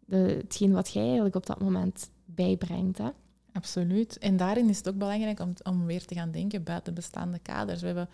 de, 0.04 0.16
hetgeen 0.16 0.72
wat 0.72 0.92
jij 0.92 1.02
eigenlijk 1.02 1.36
op 1.36 1.46
dat 1.46 1.60
moment 1.60 2.10
bijbrengt. 2.24 2.98
Hè? 2.98 3.08
Absoluut. 3.52 4.18
En 4.18 4.36
daarin 4.36 4.68
is 4.68 4.76
het 4.76 4.88
ook 4.88 4.98
belangrijk 4.98 5.40
om, 5.40 5.52
om 5.62 5.86
weer 5.86 6.04
te 6.04 6.14
gaan 6.14 6.30
denken 6.30 6.62
buiten 6.62 6.94
bestaande 6.94 7.38
kaders. 7.38 7.80
We 7.80 7.86
hebben 7.86 8.08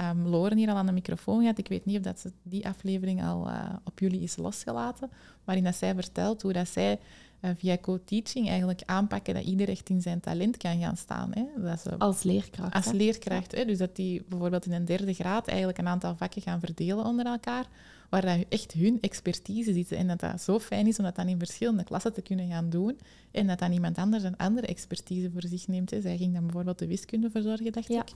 um, 0.00 0.26
Loren 0.26 0.56
hier 0.56 0.68
al 0.68 0.76
aan 0.76 0.86
de 0.86 0.92
microfoon 0.92 1.40
gehad. 1.40 1.58
Ik 1.58 1.68
weet 1.68 1.84
niet 1.84 1.96
of 1.96 2.02
dat 2.02 2.20
ze 2.20 2.32
die 2.42 2.66
aflevering 2.66 3.24
al 3.24 3.48
uh, 3.48 3.72
op 3.84 3.98
jullie 3.98 4.20
is 4.20 4.36
losgelaten, 4.36 5.10
waarin 5.44 5.64
dat 5.64 5.76
zij 5.76 5.94
vertelt 5.94 6.42
hoe 6.42 6.52
dat 6.52 6.68
zij 6.68 6.98
uh, 7.40 7.50
via 7.56 7.78
co-teaching 7.78 8.48
eigenlijk 8.48 8.82
aanpakken 8.86 9.34
dat 9.34 9.44
ieder 9.44 9.68
echt 9.68 9.88
in 9.88 10.02
zijn 10.02 10.20
talent 10.20 10.56
kan 10.56 10.80
gaan 10.80 10.96
staan. 10.96 11.30
Hè. 11.34 11.62
Dat 11.62 11.80
ze, 11.80 11.98
als 11.98 12.22
leerkracht. 12.22 12.74
Als 12.74 12.92
leerkracht. 12.92 13.52
Hè. 13.52 13.64
Dus 13.64 13.78
dat 13.78 13.96
die 13.96 14.24
bijvoorbeeld 14.28 14.66
in 14.66 14.72
een 14.72 14.84
derde 14.84 15.14
graad 15.14 15.48
eigenlijk 15.48 15.78
een 15.78 15.88
aantal 15.88 16.16
vakken 16.16 16.42
gaan 16.42 16.60
verdelen 16.60 17.04
onder 17.04 17.26
elkaar, 17.26 17.66
waar 18.10 18.26
dat 18.26 18.44
echt 18.48 18.72
hun 18.72 18.98
expertise 19.00 19.72
zit. 19.72 19.92
En 19.92 20.06
dat 20.06 20.20
dat 20.20 20.42
zo 20.42 20.58
fijn 20.58 20.86
is 20.86 20.98
om 20.98 21.04
dat 21.04 21.16
dan 21.16 21.28
in 21.28 21.38
verschillende 21.38 21.84
klassen 21.84 22.12
te 22.12 22.22
kunnen 22.22 22.48
gaan 22.48 22.70
doen. 22.70 22.98
En 23.30 23.46
dat 23.46 23.58
dan 23.58 23.72
iemand 23.72 23.98
anders 23.98 24.22
een 24.22 24.36
andere 24.36 24.66
expertise 24.66 25.30
voor 25.30 25.42
zich 25.46 25.68
neemt. 25.68 25.90
Hè. 25.90 26.00
Zij 26.00 26.16
ging 26.16 26.32
dan 26.32 26.42
bijvoorbeeld 26.42 26.78
de 26.78 26.86
wiskunde 26.86 27.30
verzorgen, 27.30 27.72
dacht 27.72 27.88
ja. 27.88 28.00
ik. 28.00 28.12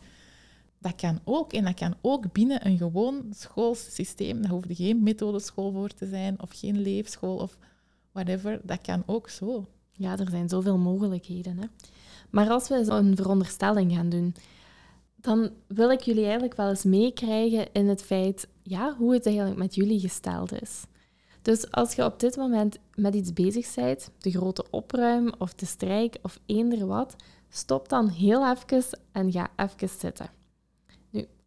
Dat 0.78 0.94
kan 0.94 1.20
ook. 1.24 1.52
En 1.52 1.64
dat 1.64 1.74
kan 1.74 1.94
ook 2.00 2.32
binnen 2.32 2.66
een 2.66 2.76
gewoon 2.76 3.26
schoolsysteem. 3.30 4.42
Daar 4.42 4.50
hoeft 4.50 4.66
geen 4.70 5.02
methodeschool 5.02 5.72
voor 5.72 5.88
te 5.88 6.06
zijn, 6.06 6.42
of 6.42 6.50
geen 6.52 6.80
leefschool, 6.80 7.36
of 7.36 7.56
whatever. 8.12 8.60
Dat 8.62 8.80
kan 8.80 9.02
ook 9.06 9.28
zo. 9.28 9.66
Ja, 9.92 10.18
er 10.18 10.30
zijn 10.30 10.48
zoveel 10.48 10.78
mogelijkheden. 10.78 11.58
Hè? 11.58 11.66
Maar 12.30 12.50
als 12.50 12.68
we 12.68 12.74
een 12.74 13.16
veronderstelling 13.16 13.92
gaan 13.92 14.08
doen, 14.08 14.34
dan 15.16 15.50
wil 15.66 15.90
ik 15.90 16.00
jullie 16.00 16.24
eigenlijk 16.24 16.56
wel 16.56 16.68
eens 16.68 16.84
meekrijgen 16.84 17.72
in 17.72 17.88
het 17.88 18.02
feit 18.02 18.48
ja, 18.62 18.94
hoe 18.96 19.12
het 19.12 19.26
eigenlijk 19.26 19.56
met 19.56 19.74
jullie 19.74 20.00
gesteld 20.00 20.62
is. 20.62 20.84
Dus 21.42 21.70
als 21.70 21.94
je 21.94 22.04
op 22.04 22.20
dit 22.20 22.36
moment 22.36 22.78
met 22.94 23.14
iets 23.14 23.32
bezig 23.32 23.74
bent, 23.74 24.10
de 24.18 24.30
grote 24.30 24.64
opruim 24.70 25.32
of 25.38 25.54
de 25.54 25.66
strijk 25.66 26.16
of 26.22 26.40
eender 26.46 26.86
wat, 26.86 27.16
stop 27.48 27.88
dan 27.88 28.08
heel 28.08 28.50
even 28.50 28.84
en 29.12 29.32
ga 29.32 29.50
even 29.56 29.88
zitten. 29.88 30.30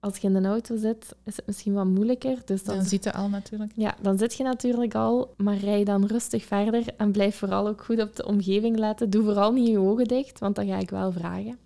Als 0.05 0.17
je 0.17 0.27
in 0.27 0.33
de 0.33 0.47
auto 0.47 0.77
zit, 0.77 1.15
is 1.23 1.35
het 1.35 1.45
misschien 1.45 1.73
wat 1.73 1.85
moeilijker. 1.85 2.41
Dus 2.45 2.63
dan, 2.63 2.75
dan 2.75 2.85
zit 2.85 3.03
je 3.03 3.13
al 3.13 3.29
natuurlijk. 3.29 3.71
Ja, 3.75 3.95
dan 4.01 4.17
zit 4.17 4.33
je 4.33 4.43
natuurlijk 4.43 4.95
al, 4.95 5.33
maar 5.37 5.57
rij 5.57 5.83
dan 5.83 6.05
rustig 6.05 6.43
verder 6.43 6.83
en 6.97 7.11
blijf 7.11 7.35
vooral 7.35 7.67
ook 7.67 7.83
goed 7.83 8.01
op 8.01 8.15
de 8.15 8.25
omgeving 8.25 8.77
letten. 8.77 9.09
Doe 9.09 9.23
vooral 9.23 9.51
niet 9.51 9.67
je 9.67 9.79
ogen 9.79 10.07
dicht, 10.07 10.39
want 10.39 10.55
dat 10.55 10.65
ga 10.65 10.77
ik 10.77 10.89
wel 10.89 11.11
vragen. 11.11 11.57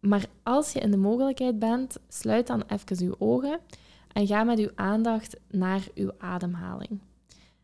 Maar 0.00 0.26
als 0.42 0.72
je 0.72 0.80
in 0.80 0.90
de 0.90 0.96
mogelijkheid 0.96 1.58
bent, 1.58 1.96
sluit 2.08 2.46
dan 2.46 2.62
even 2.66 3.06
je 3.06 3.20
ogen 3.20 3.58
en 4.12 4.26
ga 4.26 4.44
met 4.44 4.58
uw 4.58 4.70
aandacht 4.74 5.36
naar 5.50 5.86
uw 5.94 6.10
ademhaling. 6.18 7.00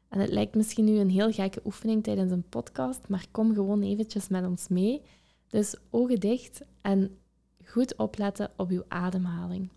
En 0.09 0.21
het 0.21 0.31
lijkt 0.31 0.55
misschien 0.55 0.85
nu 0.85 0.99
een 0.99 1.11
heel 1.11 1.33
gekke 1.33 1.61
oefening 1.65 2.03
tijdens 2.03 2.33
een 2.33 2.49
podcast, 2.49 3.01
maar 3.09 3.27
kom 3.31 3.55
gewoon 3.55 3.83
eventjes 3.83 4.29
met 4.29 4.47
ons 4.47 4.69
mee. 4.69 5.03
Dus 5.49 5.75
ogen 5.91 6.21
dicht 6.21 6.61
en 6.81 7.17
goed 7.65 7.97
opletten 7.97 8.51
op 8.57 8.71
uw 8.71 8.85
ademhaling. 8.89 9.69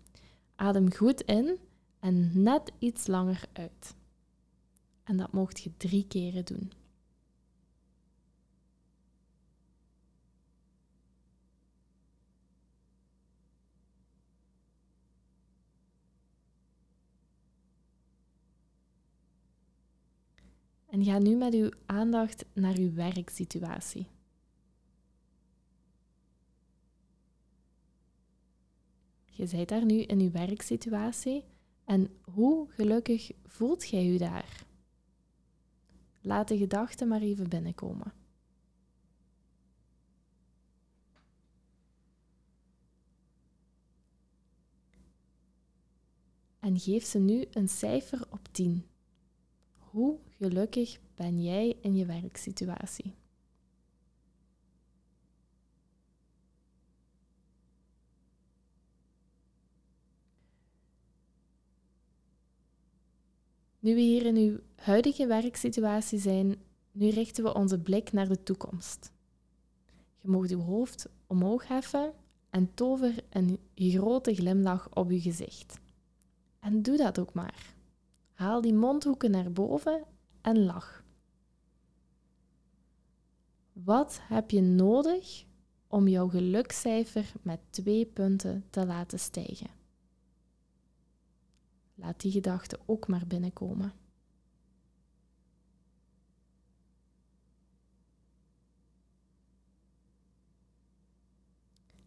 Adem 0.62 0.92
goed 0.92 1.20
in 1.20 1.58
en 2.00 2.42
net 2.42 2.72
iets 2.78 3.06
langer 3.06 3.44
uit. 3.52 3.94
En 5.04 5.16
dat 5.16 5.32
mocht 5.32 5.60
je 5.60 5.76
drie 5.76 6.06
keren 6.06 6.44
doen. 6.44 6.72
En 20.86 21.04
ga 21.04 21.18
nu 21.18 21.36
met 21.36 21.54
uw 21.54 21.70
aandacht 21.86 22.44
naar 22.52 22.76
uw 22.76 22.94
werksituatie. 22.94 24.11
Je 29.34 29.48
bent 29.50 29.68
daar 29.68 29.84
nu 29.84 30.00
in 30.00 30.20
uw 30.20 30.30
werksituatie 30.30 31.44
en 31.84 32.10
hoe 32.20 32.70
gelukkig 32.70 33.30
voelt 33.44 33.88
jij 33.88 34.06
u 34.06 34.16
daar? 34.16 34.64
Laat 36.20 36.48
de 36.48 36.56
gedachten 36.56 37.08
maar 37.08 37.20
even 37.20 37.48
binnenkomen. 37.48 38.12
En 46.60 46.78
geef 46.78 47.04
ze 47.04 47.18
nu 47.18 47.44
een 47.50 47.68
cijfer 47.68 48.26
op 48.30 48.48
10. 48.50 48.86
Hoe 49.76 50.18
gelukkig 50.38 51.00
ben 51.14 51.42
jij 51.42 51.76
in 51.80 51.96
je 51.96 52.06
werksituatie? 52.06 53.14
Nu 63.82 63.94
we 63.94 64.00
hier 64.00 64.26
in 64.26 64.36
uw 64.36 64.58
huidige 64.76 65.26
werksituatie 65.26 66.18
zijn, 66.18 66.56
nu 66.92 67.08
richten 67.08 67.44
we 67.44 67.54
onze 67.54 67.80
blik 67.80 68.12
naar 68.12 68.28
de 68.28 68.42
toekomst. 68.42 69.12
Je 70.20 70.28
mag 70.28 70.48
uw 70.48 70.60
hoofd 70.60 71.08
omhoog 71.26 71.68
heffen 71.68 72.12
en 72.50 72.74
tover 72.74 73.14
een 73.30 73.58
grote 73.74 74.34
glimlach 74.34 74.88
op 74.94 75.08
uw 75.08 75.20
gezicht. 75.20 75.80
En 76.60 76.82
doe 76.82 76.96
dat 76.96 77.18
ook 77.18 77.34
maar. 77.34 77.74
Haal 78.32 78.60
die 78.60 78.74
mondhoeken 78.74 79.30
naar 79.30 79.52
boven 79.52 80.04
en 80.40 80.64
lach. 80.64 81.04
Wat 83.72 84.20
heb 84.22 84.50
je 84.50 84.60
nodig 84.60 85.44
om 85.86 86.08
jouw 86.08 86.28
gelukcijfer 86.28 87.32
met 87.42 87.60
twee 87.70 88.06
punten 88.06 88.64
te 88.70 88.86
laten 88.86 89.18
stijgen? 89.18 89.81
Laat 92.02 92.20
die 92.20 92.32
gedachten 92.32 92.78
ook 92.86 93.08
maar 93.08 93.26
binnenkomen. 93.26 93.92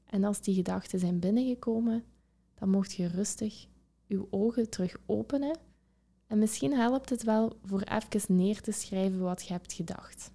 En 0.06 0.24
als 0.24 0.42
die 0.42 0.56
gedachten 0.56 1.00
zijn 1.00 1.20
binnengekomen, 1.20 2.04
dan 2.56 2.70
mocht 2.70 2.94
je 2.94 3.08
rustig 3.08 3.68
uw 4.08 4.28
ogen 4.30 4.70
terug 4.70 4.98
openen. 5.06 5.58
En 6.28 6.40
misschien 6.40 6.74
helpt 6.74 7.10
het 7.10 7.24
wel 7.24 7.58
voor 7.64 7.82
even 7.82 8.36
neer 8.36 8.62
te 8.62 8.72
schrijven 8.72 9.20
wat 9.20 9.48
je 9.48 9.54
hebt 9.54 9.74
gedacht. 9.74 10.32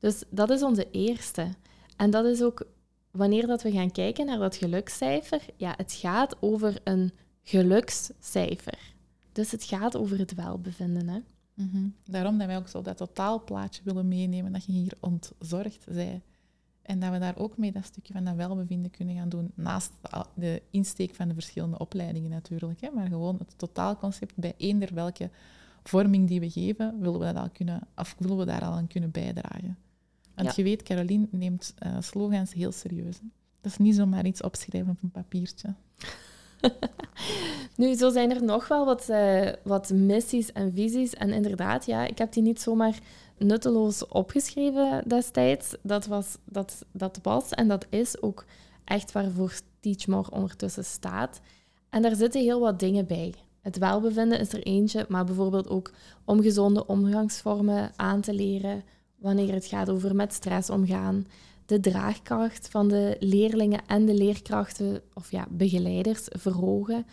Dus 0.00 0.22
dat 0.30 0.50
is 0.50 0.62
onze 0.62 0.90
eerste. 0.90 1.48
En 1.96 2.10
dat 2.10 2.24
is 2.24 2.42
ook 2.42 2.66
wanneer 3.10 3.46
dat 3.46 3.62
we 3.62 3.70
gaan 3.70 3.90
kijken 3.90 4.26
naar 4.26 4.38
dat 4.38 4.56
gelukscijfer. 4.56 5.42
Ja, 5.56 5.74
het 5.76 5.92
gaat 5.92 6.36
over 6.40 6.80
een 6.84 7.12
gelukscijfer. 7.42 8.78
Dus 9.32 9.50
het 9.50 9.64
gaat 9.64 9.96
over 9.96 10.18
het 10.18 10.34
welbevinden. 10.34 11.08
Hè? 11.08 11.18
Mm 11.54 11.94
Daarom 12.04 12.38
dat 12.38 12.46
wij 12.46 12.56
ook 12.56 12.68
zo 12.68 12.82
dat 12.82 12.96
totaalplaatje 12.96 13.82
willen 13.84 14.08
meenemen, 14.08 14.52
dat 14.52 14.64
je 14.64 14.72
hier 14.72 14.92
ontzorgd 15.00 15.86
zij. 15.90 16.22
En 16.82 17.00
dat 17.00 17.10
we 17.10 17.18
daar 17.18 17.38
ook 17.38 17.56
mee 17.56 17.72
dat 17.72 17.84
stukje 17.84 18.12
van 18.12 18.24
dat 18.24 18.34
welbevinden 18.34 18.90
kunnen 18.90 19.14
gaan 19.14 19.28
doen, 19.28 19.50
naast 19.54 19.92
de 20.34 20.62
insteek 20.70 21.14
van 21.14 21.28
de 21.28 21.34
verschillende 21.34 21.78
opleidingen 21.78 22.30
natuurlijk. 22.30 22.80
Hè, 22.80 22.90
maar 22.90 23.06
gewoon 23.06 23.36
het 23.38 23.58
totaalconcept 23.58 24.36
bij 24.36 24.54
eender 24.56 24.94
welke 24.94 25.30
vorming 25.82 26.28
die 26.28 26.40
we 26.40 26.50
geven, 26.50 27.00
willen 27.00 27.18
we, 27.18 27.24
dat 27.24 27.36
al 27.36 27.50
kunnen, 27.50 27.80
of 27.96 28.14
willen 28.18 28.36
we 28.36 28.44
daar 28.44 28.64
al 28.64 28.72
aan 28.72 28.86
kunnen 28.86 29.10
bijdragen. 29.10 29.78
Want 30.42 30.56
je 30.56 30.62
weet, 30.62 30.82
Caroline 30.82 31.26
neemt 31.30 31.74
uh, 31.86 31.96
slogans 32.00 32.52
heel 32.52 32.72
serieus. 32.72 33.18
Dat 33.60 33.72
is 33.72 33.78
niet 33.78 33.94
zomaar 33.94 34.26
iets 34.26 34.42
opschrijven 34.42 34.90
op 34.90 35.02
een 35.02 35.10
papiertje. 35.10 35.74
nu, 37.76 37.94
zo 37.94 38.10
zijn 38.10 38.30
er 38.30 38.44
nog 38.44 38.68
wel 38.68 38.84
wat, 38.84 39.08
uh, 39.08 39.48
wat 39.62 39.90
missies 39.90 40.52
en 40.52 40.72
visies. 40.74 41.14
En 41.14 41.32
inderdaad, 41.32 41.86
ja, 41.86 42.06
ik 42.06 42.18
heb 42.18 42.32
die 42.32 42.42
niet 42.42 42.60
zomaar 42.60 42.98
nutteloos 43.38 44.06
opgeschreven 44.06 45.02
destijds. 45.06 45.76
Dat 45.82 46.06
was, 46.06 46.36
dat, 46.44 46.84
dat 46.92 47.18
was 47.22 47.50
en 47.50 47.68
dat 47.68 47.86
is 47.88 48.22
ook 48.22 48.44
echt 48.84 49.12
waarvoor 49.12 49.52
Teachmore 49.80 50.30
ondertussen 50.30 50.84
staat. 50.84 51.40
En 51.90 52.02
daar 52.02 52.14
zitten 52.14 52.40
heel 52.40 52.60
wat 52.60 52.78
dingen 52.78 53.06
bij. 53.06 53.34
Het 53.60 53.78
welbevinden 53.78 54.40
is 54.40 54.52
er 54.52 54.62
eentje, 54.62 55.06
maar 55.08 55.24
bijvoorbeeld 55.24 55.68
ook 55.68 55.92
om 56.24 56.42
gezonde 56.42 56.86
omgangsvormen 56.86 57.92
aan 57.96 58.20
te 58.20 58.34
leren 58.34 58.82
wanneer 59.20 59.52
het 59.52 59.66
gaat 59.66 59.90
over 59.90 60.14
met 60.14 60.32
stress 60.32 60.70
omgaan, 60.70 61.26
de 61.66 61.80
draagkracht 61.80 62.68
van 62.68 62.88
de 62.88 63.16
leerlingen 63.20 63.80
en 63.86 64.06
de 64.06 64.14
leerkrachten 64.14 65.02
of 65.14 65.30
ja, 65.30 65.46
begeleiders 65.50 66.26
verhogen, 66.28 67.06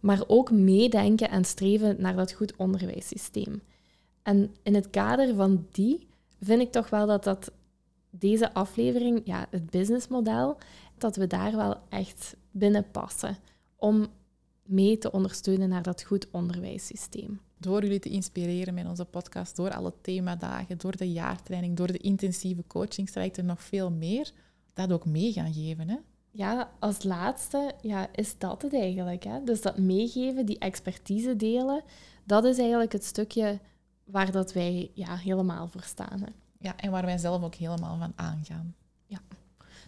maar 0.00 0.22
ook 0.26 0.50
meedenken 0.50 1.30
en 1.30 1.44
streven 1.44 1.96
naar 1.98 2.16
dat 2.16 2.32
goed 2.32 2.56
onderwijssysteem. 2.56 3.62
En 4.22 4.54
in 4.62 4.74
het 4.74 4.90
kader 4.90 5.34
van 5.34 5.66
die 5.70 6.06
vind 6.40 6.60
ik 6.60 6.72
toch 6.72 6.90
wel 6.90 7.06
dat, 7.06 7.24
dat 7.24 7.52
deze 8.10 8.54
aflevering, 8.54 9.20
ja, 9.24 9.46
het 9.50 9.70
businessmodel, 9.70 10.56
dat 10.98 11.16
we 11.16 11.26
daar 11.26 11.56
wel 11.56 11.76
echt 11.88 12.36
binnen 12.50 12.90
passen 12.90 13.36
om 13.76 14.06
mee 14.62 14.98
te 14.98 15.12
ondersteunen 15.12 15.68
naar 15.68 15.82
dat 15.82 16.02
goed 16.02 16.26
onderwijssysteem. 16.30 17.40
Door 17.62 17.82
jullie 17.82 17.98
te 17.98 18.08
inspireren 18.08 18.74
met 18.74 18.88
onze 18.88 19.04
podcast, 19.04 19.56
door 19.56 19.74
alle 19.74 19.92
themadagen, 20.00 20.78
door 20.78 20.96
de 20.96 21.12
jaartraining, 21.12 21.76
door 21.76 21.86
de 21.86 21.98
intensieve 21.98 22.64
coachingstrajecten, 22.66 23.46
nog 23.46 23.62
veel 23.62 23.90
meer, 23.90 24.30
dat 24.74 24.92
ook 24.92 25.06
mee 25.06 25.32
gaan 25.32 25.52
geven. 25.52 25.88
Hè? 25.88 25.96
Ja, 26.30 26.70
als 26.78 27.02
laatste 27.02 27.74
ja, 27.80 28.08
is 28.14 28.38
dat 28.38 28.62
het 28.62 28.74
eigenlijk. 28.74 29.24
Hè? 29.24 29.44
Dus 29.44 29.62
dat 29.62 29.78
meegeven, 29.78 30.46
die 30.46 30.58
expertise 30.58 31.36
delen, 31.36 31.82
dat 32.24 32.44
is 32.44 32.58
eigenlijk 32.58 32.92
het 32.92 33.04
stukje 33.04 33.58
waar 34.04 34.32
dat 34.32 34.52
wij 34.52 34.90
ja, 34.94 35.16
helemaal 35.16 35.68
voor 35.68 35.82
staan. 35.82 36.20
Hè? 36.20 36.30
Ja, 36.58 36.76
en 36.76 36.90
waar 36.90 37.04
wij 37.04 37.18
zelf 37.18 37.42
ook 37.42 37.54
helemaal 37.54 37.98
van 37.98 38.12
aangaan. 38.16 38.74
Ja. 39.06 39.20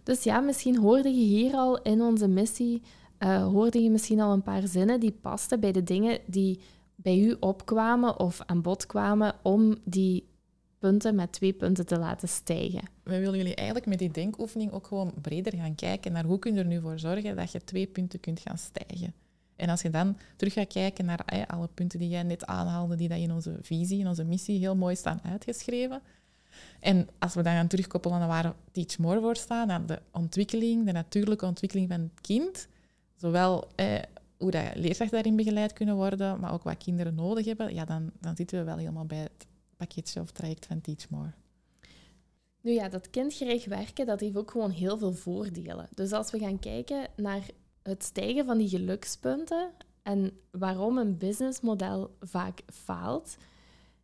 Dus 0.02 0.22
ja, 0.22 0.40
misschien 0.40 0.78
hoorde 0.78 1.08
je 1.08 1.24
hier 1.24 1.52
al 1.52 1.82
in 1.82 2.02
onze 2.02 2.28
missie 2.28 2.82
uh, 3.18 3.44
hoorde 3.46 3.82
je 3.82 3.90
misschien 3.90 4.20
al 4.20 4.32
een 4.32 4.42
paar 4.42 4.66
zinnen 4.66 5.00
die 5.00 5.18
pasten 5.20 5.60
bij 5.60 5.72
de 5.72 5.82
dingen 5.82 6.18
die 6.26 6.60
bij 6.94 7.18
u 7.18 7.36
opkwamen 7.40 8.18
of 8.18 8.40
aan 8.46 8.62
bod 8.62 8.86
kwamen 8.86 9.34
om 9.42 9.76
die 9.84 10.28
punten 10.78 11.14
met 11.14 11.32
twee 11.32 11.52
punten 11.52 11.86
te 11.86 11.98
laten 11.98 12.28
stijgen. 12.28 12.82
We 13.02 13.18
willen 13.18 13.36
jullie 13.36 13.54
eigenlijk 13.54 13.86
met 13.86 13.98
die 13.98 14.10
denkoefening 14.10 14.72
ook 14.72 14.86
gewoon 14.86 15.12
breder 15.20 15.56
gaan 15.56 15.74
kijken 15.74 16.12
naar 16.12 16.24
hoe 16.24 16.38
kun 16.38 16.54
je 16.54 16.60
er 16.60 16.66
nu 16.66 16.80
voor 16.80 16.98
zorgen 16.98 17.36
dat 17.36 17.52
je 17.52 17.64
twee 17.64 17.86
punten 17.86 18.20
kunt 18.20 18.40
gaan 18.40 18.58
stijgen. 18.58 19.14
En 19.56 19.68
als 19.68 19.82
je 19.82 19.90
dan 19.90 20.16
terug 20.36 20.52
gaat 20.52 20.72
kijken 20.72 21.04
naar 21.04 21.46
alle 21.46 21.68
punten 21.74 21.98
die 21.98 22.08
jij 22.08 22.22
net 22.22 22.46
aanhaalde, 22.46 22.96
die 22.96 23.08
dat 23.08 23.18
in 23.18 23.32
onze 23.32 23.58
visie, 23.60 23.98
in 23.98 24.08
onze 24.08 24.24
missie 24.24 24.58
heel 24.58 24.76
mooi 24.76 24.96
staan 24.96 25.20
uitgeschreven. 25.22 26.02
En 26.80 27.08
als 27.18 27.34
we 27.34 27.42
dan 27.42 27.52
gaan 27.52 27.66
terugkoppelen 27.66 28.18
naar 28.18 28.28
waar 28.28 28.54
Teach 28.72 28.98
More 28.98 29.20
voor 29.20 29.36
staat, 29.36 29.66
naar 29.66 29.86
de 29.86 30.02
ontwikkeling, 30.10 30.86
de 30.86 30.92
natuurlijke 30.92 31.46
ontwikkeling 31.46 31.88
van 31.88 32.00
het 32.00 32.20
kind, 32.20 32.68
zowel 33.16 33.68
eh, 33.74 33.98
hoe 34.44 34.52
dat 34.52 34.74
leerkrachten 34.74 35.10
daarin 35.10 35.36
begeleid 35.36 35.72
kunnen 35.72 35.94
worden, 35.94 36.40
maar 36.40 36.52
ook 36.52 36.62
wat 36.62 36.76
kinderen 36.76 37.14
nodig 37.14 37.44
hebben, 37.44 37.74
ja, 37.74 37.84
dan, 37.84 38.10
dan 38.20 38.36
zitten 38.36 38.58
we 38.58 38.64
wel 38.64 38.76
helemaal 38.76 39.04
bij 39.04 39.18
het 39.18 39.46
pakketje 39.76 40.20
of 40.20 40.30
traject 40.30 40.66
van 40.66 40.80
Teach 40.80 41.10
More. 41.10 41.32
Nu 42.60 42.72
ja, 42.72 42.88
dat 42.88 43.10
kindgericht 43.10 43.66
werken, 43.66 44.06
dat 44.06 44.20
heeft 44.20 44.36
ook 44.36 44.50
gewoon 44.50 44.70
heel 44.70 44.98
veel 44.98 45.12
voordelen. 45.12 45.88
Dus 45.94 46.12
als 46.12 46.30
we 46.30 46.38
gaan 46.38 46.58
kijken 46.58 47.08
naar 47.16 47.46
het 47.82 48.02
stijgen 48.02 48.44
van 48.44 48.58
die 48.58 48.68
gelukspunten 48.68 49.70
en 50.02 50.38
waarom 50.50 50.98
een 50.98 51.18
businessmodel 51.18 52.16
vaak 52.20 52.62
faalt, 52.66 53.36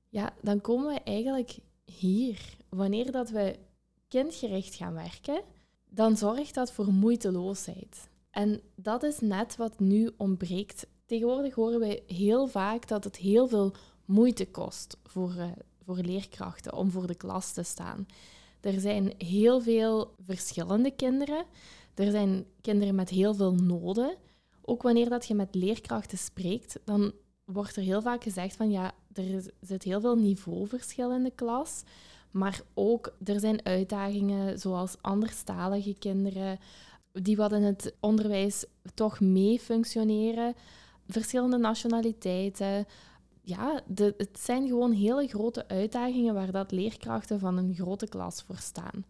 ja, 0.08 0.32
dan 0.42 0.60
komen 0.60 0.94
we 0.94 1.00
eigenlijk 1.00 1.58
hier. 1.84 2.56
Wanneer 2.68 3.12
dat 3.12 3.30
we 3.30 3.58
kindgericht 4.08 4.74
gaan 4.74 4.94
werken, 4.94 5.42
dan 5.88 6.16
zorgt 6.16 6.54
dat 6.54 6.72
voor 6.72 6.92
moeiteloosheid. 6.92 8.08
En 8.30 8.60
dat 8.74 9.02
is 9.02 9.20
net 9.20 9.56
wat 9.56 9.80
nu 9.80 10.10
ontbreekt. 10.16 10.86
Tegenwoordig 11.06 11.54
horen 11.54 11.80
wij 11.80 12.02
heel 12.06 12.46
vaak 12.46 12.88
dat 12.88 13.04
het 13.04 13.16
heel 13.16 13.48
veel 13.48 13.74
moeite 14.04 14.50
kost 14.50 14.96
voor, 15.04 15.34
uh, 15.36 15.44
voor 15.84 15.96
leerkrachten 15.96 16.74
om 16.74 16.90
voor 16.90 17.06
de 17.06 17.14
klas 17.14 17.52
te 17.52 17.62
staan. 17.62 18.06
Er 18.60 18.80
zijn 18.80 19.14
heel 19.18 19.60
veel 19.60 20.14
verschillende 20.26 20.90
kinderen. 20.90 21.44
Er 21.94 22.10
zijn 22.10 22.46
kinderen 22.60 22.94
met 22.94 23.08
heel 23.08 23.34
veel 23.34 23.54
noden. 23.54 24.16
Ook 24.62 24.82
wanneer 24.82 25.08
dat 25.08 25.26
je 25.26 25.34
met 25.34 25.54
leerkrachten 25.54 26.18
spreekt, 26.18 26.80
dan 26.84 27.12
wordt 27.44 27.76
er 27.76 27.82
heel 27.82 28.02
vaak 28.02 28.22
gezegd 28.22 28.56
van 28.56 28.70
ja, 28.70 28.92
er 29.12 29.52
zit 29.60 29.82
heel 29.82 30.00
veel 30.00 30.16
niveauverschil 30.16 31.12
in 31.12 31.22
de 31.22 31.32
klas. 31.34 31.82
Maar 32.30 32.60
ook 32.74 33.16
er 33.24 33.40
zijn 33.40 33.64
uitdagingen 33.64 34.58
zoals 34.58 34.96
anderstalige 35.00 35.94
kinderen, 35.98 36.58
die 37.12 37.36
wat 37.36 37.52
in 37.52 37.62
het 37.62 37.94
onderwijs 38.00 38.64
toch 38.94 39.20
mee 39.20 39.60
functioneren. 39.60 40.54
Verschillende 41.06 41.56
nationaliteiten. 41.58 42.86
Ja, 43.42 43.80
de, 43.86 44.14
het 44.16 44.38
zijn 44.40 44.66
gewoon 44.66 44.92
hele 44.92 45.26
grote 45.26 45.68
uitdagingen 45.68 46.34
waar 46.34 46.50
dat 46.50 46.72
leerkrachten 46.72 47.38
van 47.38 47.56
een 47.56 47.74
grote 47.74 48.08
klas 48.08 48.42
voor 48.42 48.58
staan. 48.58 49.04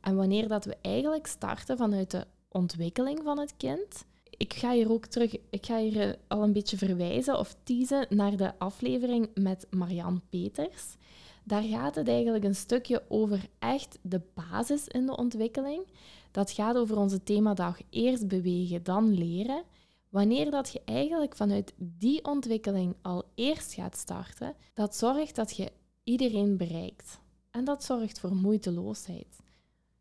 En 0.00 0.16
wanneer 0.16 0.48
dat 0.48 0.64
we 0.64 0.76
eigenlijk 0.80 1.26
starten 1.26 1.76
vanuit 1.76 2.10
de 2.10 2.26
ontwikkeling 2.48 3.20
van 3.22 3.38
het 3.38 3.56
kind, 3.56 4.04
ik 4.36 4.52
ga 4.52 4.72
hier 4.72 4.90
ook 4.90 5.06
terug, 5.06 5.36
ik 5.50 5.66
ga 5.66 5.78
hier 5.78 6.00
eh, 6.00 6.14
al 6.28 6.42
een 6.42 6.52
beetje 6.52 6.76
verwijzen 6.76 7.38
of 7.38 7.56
teasen 7.62 8.06
naar 8.08 8.36
de 8.36 8.58
aflevering 8.58 9.28
met 9.34 9.66
Marianne 9.70 10.20
Peters. 10.30 10.96
Daar 11.44 11.62
gaat 11.62 11.94
het 11.94 12.08
eigenlijk 12.08 12.44
een 12.44 12.54
stukje 12.54 13.02
over 13.08 13.48
echt 13.58 13.98
de 14.02 14.20
basis 14.34 14.88
in 14.88 15.06
de 15.06 15.16
ontwikkeling. 15.16 15.86
Dat 16.30 16.50
gaat 16.50 16.76
over 16.76 16.96
onze 16.96 17.22
themadag 17.22 17.78
eerst 17.90 18.28
bewegen, 18.28 18.82
dan 18.82 19.14
leren. 19.14 19.62
Wanneer 20.08 20.50
dat 20.50 20.72
je 20.72 20.80
eigenlijk 20.84 21.36
vanuit 21.36 21.72
die 21.76 22.24
ontwikkeling 22.24 22.96
al 23.02 23.24
eerst 23.34 23.74
gaat 23.74 23.96
starten, 23.96 24.54
dat 24.74 24.96
zorgt 24.96 25.34
dat 25.34 25.56
je 25.56 25.72
iedereen 26.04 26.56
bereikt. 26.56 27.20
En 27.50 27.64
dat 27.64 27.84
zorgt 27.84 28.20
voor 28.20 28.34
moeiteloosheid. 28.34 29.40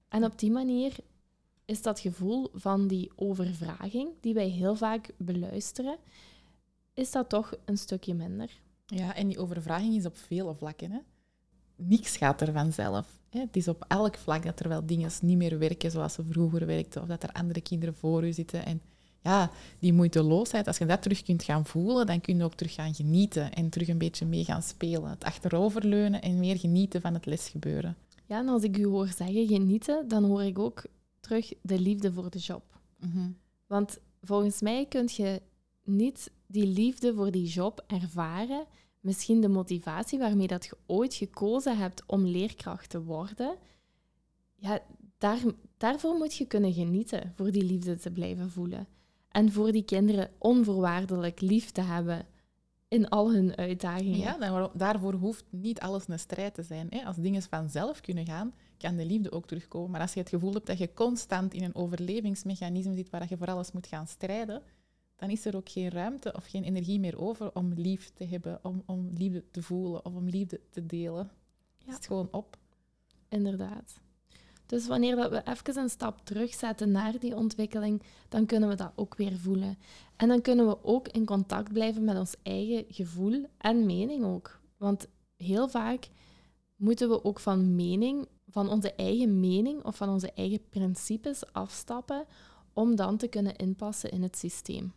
En 0.07 0.23
op 0.23 0.39
die 0.39 0.51
manier 0.51 0.95
is 1.65 1.81
dat 1.81 1.99
gevoel 1.99 2.49
van 2.53 2.87
die 2.87 3.11
overvraging, 3.15 4.09
die 4.19 4.33
wij 4.33 4.47
heel 4.47 4.75
vaak 4.75 5.11
beluisteren, 5.17 5.97
is 6.93 7.11
dat 7.11 7.29
toch 7.29 7.53
een 7.65 7.77
stukje 7.77 8.13
minder. 8.13 8.61
Ja, 8.85 9.15
en 9.15 9.27
die 9.27 9.39
overvraging 9.39 9.95
is 9.95 10.05
op 10.05 10.17
vele 10.17 10.55
vlakken. 10.55 10.91
Hè? 10.91 10.99
Niks 11.87 12.17
gaat 12.17 12.41
er 12.41 12.51
vanzelf. 12.51 13.19
Hè? 13.29 13.39
Het 13.39 13.55
is 13.55 13.67
op 13.67 13.85
elk 13.87 14.17
vlak 14.17 14.43
dat 14.43 14.59
er 14.59 14.69
wel 14.69 14.85
dingen 14.85 15.11
niet 15.21 15.37
meer 15.37 15.59
werken 15.59 15.91
zoals 15.91 16.13
ze 16.13 16.23
vroeger 16.29 16.65
werkten, 16.65 17.01
of 17.01 17.07
dat 17.07 17.23
er 17.23 17.31
andere 17.31 17.61
kinderen 17.61 17.95
voor 17.95 18.27
u 18.27 18.33
zitten. 18.33 18.65
En 18.65 18.81
ja, 19.23 19.51
die 19.79 19.93
moeiteloosheid, 19.93 20.67
als 20.67 20.77
je 20.77 20.85
dat 20.85 21.01
terug 21.01 21.23
kunt 21.23 21.43
gaan 21.43 21.65
voelen, 21.65 22.05
dan 22.05 22.21
kun 22.21 22.37
je 22.37 22.43
ook 22.43 22.55
terug 22.55 22.73
gaan 22.73 22.93
genieten 22.93 23.53
en 23.53 23.69
terug 23.69 23.87
een 23.87 23.97
beetje 23.97 24.25
mee 24.25 24.43
gaan 24.43 24.61
spelen. 24.61 25.09
Het 25.09 25.23
achteroverleunen 25.23 26.21
en 26.21 26.39
meer 26.39 26.57
genieten 26.57 27.01
van 27.01 27.13
het 27.13 27.25
lesgebeuren. 27.25 27.95
Ja, 28.25 28.39
en 28.39 28.47
als 28.47 28.63
ik 28.63 28.77
u 28.77 28.85
hoor 28.85 29.07
zeggen 29.07 29.47
genieten, 29.47 30.07
dan 30.07 30.23
hoor 30.23 30.43
ik 30.43 30.59
ook 30.59 30.83
terug 31.19 31.53
de 31.61 31.79
liefde 31.79 32.13
voor 32.13 32.29
de 32.29 32.39
job. 32.39 32.63
Mhm. 32.99 33.29
Want 33.67 33.99
volgens 34.21 34.61
mij 34.61 34.85
kun 34.85 35.09
je 35.11 35.41
niet 35.83 36.31
die 36.47 36.67
liefde 36.67 37.13
voor 37.13 37.31
die 37.31 37.47
job 37.47 37.83
ervaren, 37.87 38.65
misschien 39.01 39.41
de 39.41 39.49
motivatie 39.49 40.19
waarmee 40.19 40.47
dat 40.47 40.65
je 40.65 40.77
ooit 40.85 41.13
gekozen 41.13 41.77
hebt 41.77 42.03
om 42.05 42.25
leerkracht 42.25 42.89
te 42.89 43.03
worden, 43.03 43.57
ja, 44.55 44.79
daar, 45.17 45.39
daarvoor 45.77 46.15
moet 46.15 46.35
je 46.35 46.45
kunnen 46.45 46.73
genieten, 46.73 47.33
voor 47.35 47.51
die 47.51 47.63
liefde 47.63 47.97
te 47.97 48.11
blijven 48.11 48.49
voelen. 48.49 48.87
En 49.29 49.51
voor 49.51 49.71
die 49.71 49.83
kinderen 49.83 50.29
onvoorwaardelijk 50.37 51.41
lief 51.41 51.71
te 51.71 51.81
hebben 51.81 52.27
in 52.87 53.09
al 53.09 53.33
hun 53.33 53.55
uitdagingen. 53.55 54.17
Ja, 54.17 54.69
daarvoor 54.73 55.13
hoeft 55.13 55.45
niet 55.49 55.79
alles 55.79 56.07
een 56.07 56.19
strijd 56.19 56.53
te 56.53 56.63
zijn. 56.63 56.87
Hè. 56.89 57.05
Als 57.05 57.15
dingen 57.15 57.41
vanzelf 57.41 58.01
kunnen 58.01 58.25
gaan, 58.25 58.53
kan 58.77 58.95
de 58.95 59.05
liefde 59.05 59.31
ook 59.31 59.47
terugkomen. 59.47 59.91
Maar 59.91 60.01
als 60.01 60.13
je 60.13 60.19
het 60.19 60.29
gevoel 60.29 60.53
hebt 60.53 60.65
dat 60.65 60.77
je 60.77 60.93
constant 60.93 61.53
in 61.53 61.63
een 61.63 61.75
overlevingsmechanisme 61.75 62.95
zit 62.95 63.09
waar 63.09 63.25
je 63.29 63.37
voor 63.37 63.47
alles 63.47 63.71
moet 63.71 63.87
gaan 63.87 64.07
strijden, 64.07 64.61
dan 65.21 65.29
is 65.29 65.45
er 65.45 65.55
ook 65.55 65.69
geen 65.69 65.89
ruimte 65.89 66.33
of 66.35 66.45
geen 66.45 66.63
energie 66.63 66.99
meer 66.99 67.19
over 67.19 67.55
om 67.55 67.73
lief 67.73 68.09
te 68.13 68.25
hebben, 68.25 68.59
om, 68.63 68.83
om 68.85 69.09
liefde 69.13 69.43
te 69.51 69.61
voelen 69.61 70.05
of 70.05 70.15
om 70.15 70.29
liefde 70.29 70.59
te 70.69 70.85
delen. 70.85 71.31
Ja. 71.77 71.91
Het 71.91 71.99
is 71.99 72.05
gewoon 72.05 72.27
op. 72.31 72.57
Inderdaad. 73.29 73.99
Dus 74.65 74.87
wanneer 74.87 75.15
dat 75.15 75.31
we 75.31 75.43
even 75.45 75.77
een 75.77 75.89
stap 75.89 76.25
terugzetten 76.25 76.91
naar 76.91 77.19
die 77.19 77.35
ontwikkeling, 77.35 78.01
dan 78.29 78.45
kunnen 78.45 78.69
we 78.69 78.75
dat 78.75 78.91
ook 78.95 79.15
weer 79.15 79.37
voelen. 79.37 79.77
En 80.15 80.27
dan 80.27 80.41
kunnen 80.41 80.67
we 80.67 80.83
ook 80.83 81.07
in 81.07 81.25
contact 81.25 81.73
blijven 81.73 82.03
met 82.03 82.17
ons 82.17 82.35
eigen 82.43 82.85
gevoel 82.87 83.45
en 83.57 83.85
mening 83.85 84.23
ook. 84.23 84.59
Want 84.77 85.07
heel 85.37 85.67
vaak 85.67 86.09
moeten 86.75 87.09
we 87.09 87.23
ook 87.23 87.39
van 87.39 87.75
mening, 87.75 88.27
van 88.47 88.69
onze 88.69 88.93
eigen 88.93 89.39
mening 89.39 89.83
of 89.83 89.95
van 89.95 90.09
onze 90.09 90.31
eigen 90.31 90.69
principes 90.69 91.53
afstappen 91.53 92.25
om 92.73 92.95
dan 92.95 93.17
te 93.17 93.27
kunnen 93.27 93.55
inpassen 93.55 94.11
in 94.11 94.23
het 94.23 94.37
systeem. 94.37 94.93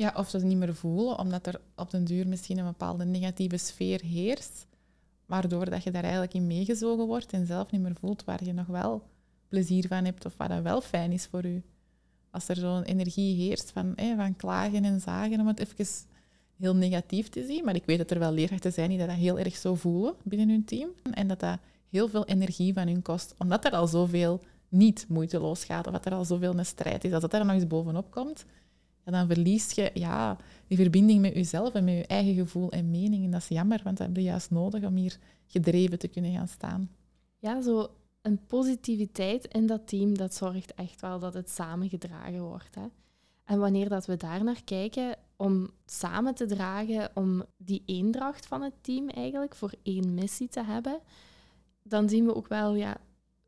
Ja, 0.00 0.12
of 0.16 0.28
ze 0.28 0.36
het 0.36 0.46
niet 0.46 0.56
meer 0.56 0.74
voelen, 0.74 1.18
omdat 1.18 1.46
er 1.46 1.60
op 1.76 1.90
den 1.90 2.04
duur 2.04 2.28
misschien 2.28 2.58
een 2.58 2.64
bepaalde 2.64 3.04
negatieve 3.04 3.56
sfeer 3.56 4.00
heerst, 4.02 4.66
waardoor 5.26 5.70
dat 5.70 5.82
je 5.82 5.90
daar 5.90 6.02
eigenlijk 6.02 6.34
in 6.34 6.46
meegezogen 6.46 7.06
wordt 7.06 7.32
en 7.32 7.46
zelf 7.46 7.70
niet 7.70 7.80
meer 7.80 7.94
voelt 8.00 8.24
waar 8.24 8.44
je 8.44 8.52
nog 8.52 8.66
wel 8.66 9.02
plezier 9.48 9.88
van 9.88 10.04
hebt 10.04 10.24
of 10.24 10.36
wat 10.36 10.48
dat 10.48 10.62
wel 10.62 10.80
fijn 10.80 11.12
is 11.12 11.26
voor 11.26 11.44
u. 11.44 11.62
Als 12.30 12.48
er 12.48 12.56
zo'n 12.56 12.82
energie 12.82 13.42
heerst 13.42 13.70
van, 13.70 13.92
van 14.16 14.36
klagen 14.36 14.84
en 14.84 15.00
zagen, 15.00 15.40
om 15.40 15.46
het 15.46 15.60
even 15.60 15.86
heel 16.56 16.74
negatief 16.76 17.28
te 17.28 17.44
zien, 17.46 17.64
maar 17.64 17.74
ik 17.74 17.86
weet 17.86 17.98
dat 17.98 18.10
er 18.10 18.18
wel 18.18 18.32
leerkrachten 18.32 18.72
zijn 18.72 18.88
die 18.88 18.98
dat 18.98 19.10
heel 19.10 19.38
erg 19.38 19.56
zo 19.56 19.74
voelen 19.74 20.14
binnen 20.22 20.48
hun 20.48 20.64
team 20.64 20.90
en 21.12 21.28
dat 21.28 21.40
dat 21.40 21.58
heel 21.88 22.08
veel 22.08 22.24
energie 22.24 22.72
van 22.72 22.86
hun 22.86 23.02
kost, 23.02 23.34
omdat 23.38 23.64
er 23.64 23.72
al 23.72 23.86
zoveel 23.86 24.40
niet 24.68 25.04
moeiteloos 25.08 25.64
gaat 25.64 25.86
of 25.86 25.92
dat 25.92 26.06
er 26.06 26.14
al 26.14 26.24
zoveel 26.24 26.58
een 26.58 26.66
strijd 26.66 27.04
is. 27.04 27.12
Als 27.12 27.22
dat 27.22 27.34
er 27.34 27.44
nog 27.44 27.54
eens 27.54 27.66
bovenop 27.66 28.10
komt, 28.10 28.44
ja, 29.04 29.12
dan 29.12 29.26
verlies 29.26 29.72
je 29.72 29.90
ja, 29.94 30.36
die 30.66 30.76
verbinding 30.76 31.20
met 31.20 31.34
jezelf 31.34 31.74
en 31.74 31.84
met 31.84 31.94
je 31.94 32.06
eigen 32.06 32.34
gevoel 32.34 32.70
en 32.70 32.90
mening. 32.90 33.24
En 33.24 33.30
dat 33.30 33.40
is 33.40 33.48
jammer, 33.48 33.80
want 33.84 33.96
dat 33.96 34.06
heb 34.06 34.16
je 34.16 34.22
juist 34.22 34.50
nodig 34.50 34.84
om 34.84 34.96
hier 34.96 35.18
gedreven 35.46 35.98
te 35.98 36.08
kunnen 36.08 36.32
gaan 36.32 36.48
staan. 36.48 36.90
Ja, 37.38 37.60
zo 37.60 37.88
een 38.22 38.46
positiviteit 38.46 39.46
in 39.46 39.66
dat 39.66 39.88
team, 39.88 40.16
dat 40.16 40.34
zorgt 40.34 40.74
echt 40.74 41.00
wel 41.00 41.18
dat 41.18 41.34
het 41.34 41.50
samen 41.50 41.88
gedragen 41.88 42.42
wordt. 42.42 42.74
Hè? 42.74 42.86
En 43.44 43.58
wanneer 43.58 43.88
dat 43.88 44.06
we 44.06 44.16
daar 44.16 44.44
naar 44.44 44.64
kijken, 44.64 45.16
om 45.36 45.70
samen 45.86 46.34
te 46.34 46.46
dragen, 46.46 47.10
om 47.14 47.44
die 47.56 47.82
eendracht 47.86 48.46
van 48.46 48.62
het 48.62 48.74
team 48.80 49.08
eigenlijk 49.08 49.54
voor 49.54 49.72
één 49.82 50.14
missie 50.14 50.48
te 50.48 50.64
hebben, 50.64 51.00
dan 51.82 52.08
zien 52.08 52.26
we 52.26 52.34
ook 52.34 52.48
wel, 52.48 52.74
ja, 52.74 52.96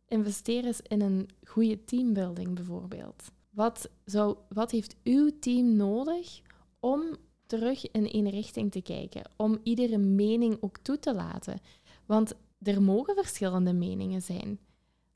investeer 0.08 0.64
eens 0.64 0.80
in 0.80 1.00
een 1.00 1.28
goede 1.44 1.84
teambuilding 1.84 2.54
bijvoorbeeld. 2.54 3.32
Wat, 3.52 3.90
zou, 4.04 4.36
wat 4.48 4.70
heeft 4.70 4.96
uw 5.04 5.30
team 5.40 5.76
nodig 5.76 6.40
om 6.80 7.02
terug 7.46 7.90
in 7.90 8.10
één 8.10 8.30
richting 8.30 8.70
te 8.70 8.82
kijken? 8.82 9.22
Om 9.36 9.58
iedere 9.62 9.98
mening 9.98 10.56
ook 10.60 10.78
toe 10.78 10.98
te 10.98 11.14
laten? 11.14 11.60
Want 12.06 12.34
er 12.62 12.82
mogen 12.82 13.14
verschillende 13.14 13.72
meningen 13.72 14.22
zijn. 14.22 14.58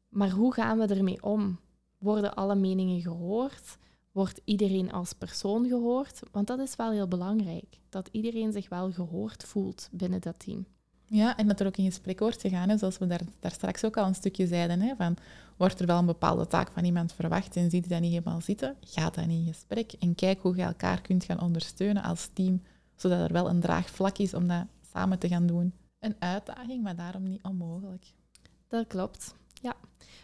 Maar 0.08 0.30
hoe 0.30 0.54
gaan 0.54 0.78
we 0.78 0.86
ermee 0.86 1.22
om? 1.22 1.58
Worden 1.98 2.34
alle 2.34 2.54
meningen 2.54 3.00
gehoord? 3.00 3.76
Wordt 4.12 4.40
iedereen 4.44 4.92
als 4.92 5.12
persoon 5.12 5.68
gehoord? 5.68 6.20
Want 6.32 6.46
dat 6.46 6.58
is 6.58 6.76
wel 6.76 6.90
heel 6.90 7.08
belangrijk. 7.08 7.78
Dat 7.88 8.08
iedereen 8.12 8.52
zich 8.52 8.68
wel 8.68 8.92
gehoord 8.92 9.44
voelt 9.44 9.88
binnen 9.92 10.20
dat 10.20 10.38
team. 10.38 10.66
Ja, 11.08 11.36
en 11.36 11.46
dat 11.46 11.60
er 11.60 11.66
ook 11.66 11.76
in 11.76 11.84
gesprek 11.84 12.18
wordt 12.18 12.40
gegaan, 12.40 12.68
hè, 12.68 12.78
zoals 12.78 12.98
we 12.98 13.06
daar, 13.06 13.20
daar 13.40 13.50
straks 13.50 13.84
ook 13.84 13.96
al 13.96 14.06
een 14.06 14.14
stukje 14.14 14.46
zeiden. 14.46 14.80
Hè, 14.80 14.96
van, 14.96 15.16
wordt 15.56 15.80
er 15.80 15.86
wel 15.86 15.98
een 15.98 16.06
bepaalde 16.06 16.46
taak 16.46 16.70
van 16.72 16.84
iemand 16.84 17.12
verwacht 17.12 17.56
en 17.56 17.70
ziet 17.70 17.84
je 17.84 17.90
dat 17.90 18.00
niet 18.00 18.12
helemaal 18.12 18.40
zitten? 18.40 18.76
Ga 18.80 19.10
dan 19.10 19.30
in 19.30 19.44
gesprek 19.46 19.92
en 19.92 20.14
kijk 20.14 20.40
hoe 20.40 20.56
je 20.56 20.62
elkaar 20.62 21.00
kunt 21.00 21.24
gaan 21.24 21.40
ondersteunen 21.40 22.02
als 22.02 22.30
team, 22.32 22.62
zodat 22.96 23.20
er 23.20 23.32
wel 23.32 23.48
een 23.48 23.60
draagvlak 23.60 24.18
is 24.18 24.34
om 24.34 24.48
dat 24.48 24.64
samen 24.92 25.18
te 25.18 25.28
gaan 25.28 25.46
doen. 25.46 25.74
Een 25.98 26.16
uitdaging, 26.18 26.82
maar 26.82 26.96
daarom 26.96 27.22
niet 27.22 27.42
onmogelijk. 27.42 28.12
Dat 28.68 28.86
klopt. 28.86 29.34
Ja. 29.62 29.76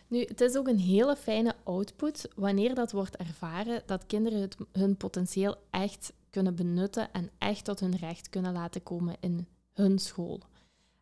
Nu, 0.08 0.20
het 0.20 0.40
is 0.40 0.56
ook 0.56 0.68
een 0.68 0.78
hele 0.78 1.16
fijne 1.16 1.54
output 1.64 2.28
wanneer 2.36 2.74
dat 2.74 2.92
wordt 2.92 3.16
ervaren 3.16 3.82
dat 3.86 4.06
kinderen 4.06 4.48
hun 4.72 4.96
potentieel 4.96 5.56
echt 5.70 6.12
kunnen 6.30 6.54
benutten 6.54 7.12
en 7.12 7.30
echt 7.38 7.64
tot 7.64 7.80
hun 7.80 7.96
recht 7.96 8.28
kunnen 8.28 8.52
laten 8.52 8.82
komen 8.82 9.16
in 9.20 9.46
hun 9.72 9.98
school. 9.98 10.40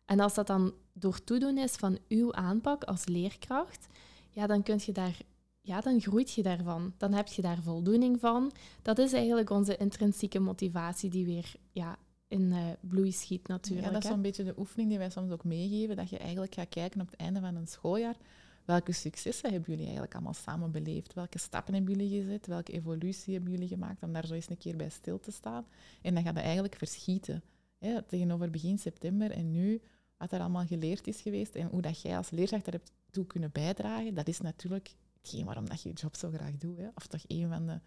En 0.05 0.19
als 0.19 0.33
dat 0.33 0.47
dan 0.47 0.73
door 0.93 1.23
toedoen 1.23 1.57
is 1.57 1.71
van 1.71 1.97
uw 2.07 2.33
aanpak 2.33 2.83
als 2.83 3.05
leerkracht, 3.05 3.87
ja, 4.31 4.47
dan 4.47 4.63
kun 4.63 4.79
je 4.85 4.91
daar, 4.91 5.17
ja, 5.61 5.81
dan 5.81 6.01
groeit 6.01 6.31
je 6.31 6.43
daarvan. 6.43 6.93
Dan 6.97 7.13
heb 7.13 7.27
je 7.27 7.41
daar 7.41 7.61
voldoening 7.61 8.19
van. 8.19 8.51
Dat 8.81 8.97
is 8.97 9.13
eigenlijk 9.13 9.49
onze 9.49 9.77
intrinsieke 9.77 10.39
motivatie 10.39 11.09
die 11.09 11.25
weer 11.25 11.53
ja, 11.71 11.97
in 12.27 12.41
uh, 12.41 12.65
bloei 12.79 13.11
schiet 13.11 13.47
natuurlijk. 13.47 13.87
Ja, 13.87 13.93
dat 13.93 14.03
is 14.03 14.09
zo'n 14.09 14.21
beetje 14.21 14.43
de 14.43 14.57
oefening 14.57 14.89
die 14.89 14.97
wij 14.97 15.09
soms 15.09 15.31
ook 15.31 15.43
meegeven, 15.43 15.95
dat 15.95 16.09
je 16.09 16.17
eigenlijk 16.17 16.53
gaat 16.53 16.69
kijken 16.69 17.01
op 17.01 17.11
het 17.11 17.19
einde 17.19 17.39
van 17.39 17.55
een 17.55 17.67
schooljaar, 17.67 18.15
welke 18.65 18.91
successen 18.91 19.51
hebben 19.51 19.69
jullie 19.69 19.83
eigenlijk 19.83 20.13
allemaal 20.13 20.33
samen 20.33 20.71
beleefd? 20.71 21.13
Welke 21.13 21.37
stappen 21.37 21.73
hebben 21.73 21.97
jullie 21.97 22.21
gezet? 22.21 22.47
Welke 22.47 22.71
evolutie 22.71 23.33
hebben 23.33 23.51
jullie 23.51 23.67
gemaakt? 23.67 24.03
Om 24.03 24.13
daar 24.13 24.27
zo 24.27 24.33
eens 24.33 24.49
een 24.49 24.57
keer 24.57 24.75
bij 24.75 24.89
stil 24.89 25.19
te 25.19 25.31
staan. 25.31 25.65
En 26.01 26.13
dan 26.13 26.23
gaat 26.23 26.35
je 26.35 26.41
eigenlijk 26.41 26.75
verschieten. 26.75 27.43
Hè, 27.77 28.01
tegenover 28.01 28.49
begin 28.49 28.79
september 28.79 29.31
en 29.31 29.51
nu, 29.51 29.81
wat 30.17 30.31
er 30.31 30.39
allemaal 30.39 30.65
geleerd 30.65 31.07
is 31.07 31.21
geweest 31.21 31.55
en 31.55 31.67
hoe 31.67 31.81
dat 31.81 32.01
jij 32.01 32.17
als 32.17 32.29
leerkracht 32.29 32.65
daar 32.65 32.73
hebt 32.73 32.91
toe 33.11 33.25
kunnen 33.25 33.51
bijdragen, 33.51 34.13
dat 34.13 34.27
is 34.27 34.39
natuurlijk 34.39 34.95
hetgeen 35.21 35.45
waarom 35.45 35.69
dat 35.69 35.81
je 35.81 35.89
je 35.89 35.95
job 35.95 36.15
zo 36.15 36.29
graag 36.29 36.57
doet. 36.57 36.77
Hè? 36.77 36.87
Of 36.95 37.07
toch 37.07 37.23
een 37.27 37.49
van 37.49 37.65
de 37.65 37.79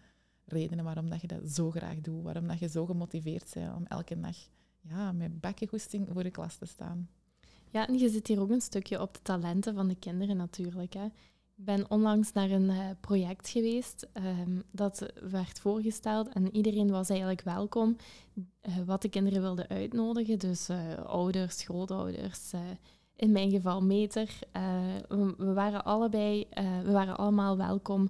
redenen 0.45 0.85
waarom 0.85 1.09
dat 1.09 1.21
je 1.21 1.27
dat 1.27 1.49
zo 1.49 1.71
graag 1.71 2.01
doet. 2.01 2.23
Waarom 2.23 2.47
dat 2.47 2.59
je 2.59 2.69
zo 2.69 2.85
gemotiveerd 2.85 3.53
bent 3.53 3.75
om 3.75 3.85
elke 3.85 4.19
dag 4.19 4.37
ja, 4.81 5.11
met 5.11 5.39
bakkengoesting 5.39 6.07
voor 6.11 6.23
de 6.23 6.31
klas 6.31 6.55
te 6.57 6.65
staan. 6.65 7.09
Ja, 7.69 7.87
en 7.87 7.97
je 7.97 8.09
zit 8.09 8.27
hier 8.27 8.39
ook 8.39 8.49
een 8.49 8.61
stukje 8.61 9.01
op 9.01 9.13
de 9.13 9.19
talenten 9.21 9.73
van 9.75 9.87
de 9.87 9.95
kinderen 9.95 10.37
natuurlijk. 10.37 10.93
Hè. 10.93 11.05
Ik 11.57 11.65
ben 11.65 11.89
onlangs 11.89 12.31
naar 12.31 12.49
een 12.49 12.69
uh, 12.69 12.89
project 12.99 13.49
geweest 13.49 14.07
um, 14.13 14.63
dat 14.71 15.13
werd 15.29 15.59
voorgesteld 15.59 16.27
en 16.27 16.55
iedereen 16.55 16.89
was 16.89 17.09
eigenlijk 17.09 17.41
welkom 17.41 17.95
uh, 18.61 18.77
wat 18.85 19.01
de 19.01 19.09
kinderen 19.09 19.41
wilden 19.41 19.67
uitnodigen. 19.67 20.39
Dus 20.39 20.69
uh, 20.69 20.93
ouders, 20.97 21.63
grootouders, 21.63 22.51
in 23.15 23.31
mijn 23.31 23.51
geval 23.51 23.81
meter. 23.83 24.39
We, 25.07 25.33
we, 25.37 25.53
waren 25.53 25.85
allebei, 25.85 26.47
we 26.83 26.91
waren 26.91 27.17
allemaal 27.17 27.57
welkom 27.57 28.09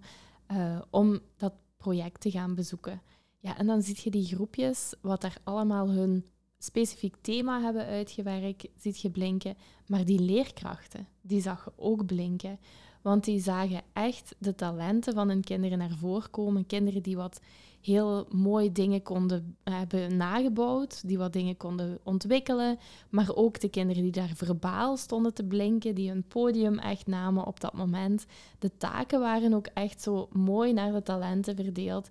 om 0.89 1.19
dat 1.37 1.53
project 1.77 2.21
te 2.21 2.31
gaan 2.31 2.55
bezoeken. 2.55 3.01
Ja, 3.39 3.57
en 3.57 3.67
dan 3.67 3.81
zie 3.81 3.97
je 4.03 4.11
die 4.11 4.25
groepjes, 4.25 4.93
wat 5.01 5.21
daar 5.21 5.37
allemaal 5.43 5.89
hun 5.89 6.25
specifiek 6.57 7.15
thema 7.21 7.61
hebben 7.61 7.85
uitgewerkt, 7.85 8.67
ziet 8.77 9.01
je 9.01 9.09
blinken. 9.09 9.57
Maar 9.87 10.05
die 10.05 10.19
leerkrachten, 10.19 11.07
die 11.21 11.41
zag 11.41 11.65
je 11.65 11.71
ook 11.75 12.05
blinken. 12.05 12.59
Want 13.01 13.23
die 13.23 13.41
zagen 13.41 13.81
echt 13.93 14.35
de 14.39 14.55
talenten 14.55 15.13
van 15.13 15.29
hun 15.29 15.43
kinderen 15.43 15.77
naar 15.77 15.97
voren 15.97 16.29
komen. 16.29 16.65
Kinderen 16.65 17.03
die 17.03 17.15
wat 17.15 17.41
heel 17.85 18.27
mooie 18.31 18.71
dingen 18.71 19.01
konden 19.01 19.57
hebben 19.63 20.17
nagebouwd, 20.17 21.07
die 21.07 21.17
wat 21.17 21.33
dingen 21.33 21.57
konden 21.57 21.99
ontwikkelen. 22.03 22.79
Maar 23.09 23.35
ook 23.35 23.59
de 23.59 23.69
kinderen 23.69 24.03
die 24.03 24.11
daar 24.11 24.31
verbaal 24.35 24.97
stonden 24.97 25.33
te 25.33 25.43
blinken, 25.43 25.95
die 25.95 26.09
hun 26.09 26.23
podium 26.27 26.79
echt 26.79 27.07
namen 27.07 27.45
op 27.45 27.59
dat 27.59 27.73
moment. 27.73 28.25
De 28.59 28.77
taken 28.77 29.19
waren 29.19 29.53
ook 29.53 29.67
echt 29.73 30.01
zo 30.01 30.27
mooi 30.31 30.73
naar 30.73 30.91
de 30.91 31.01
talenten 31.01 31.55
verdeeld. 31.55 32.09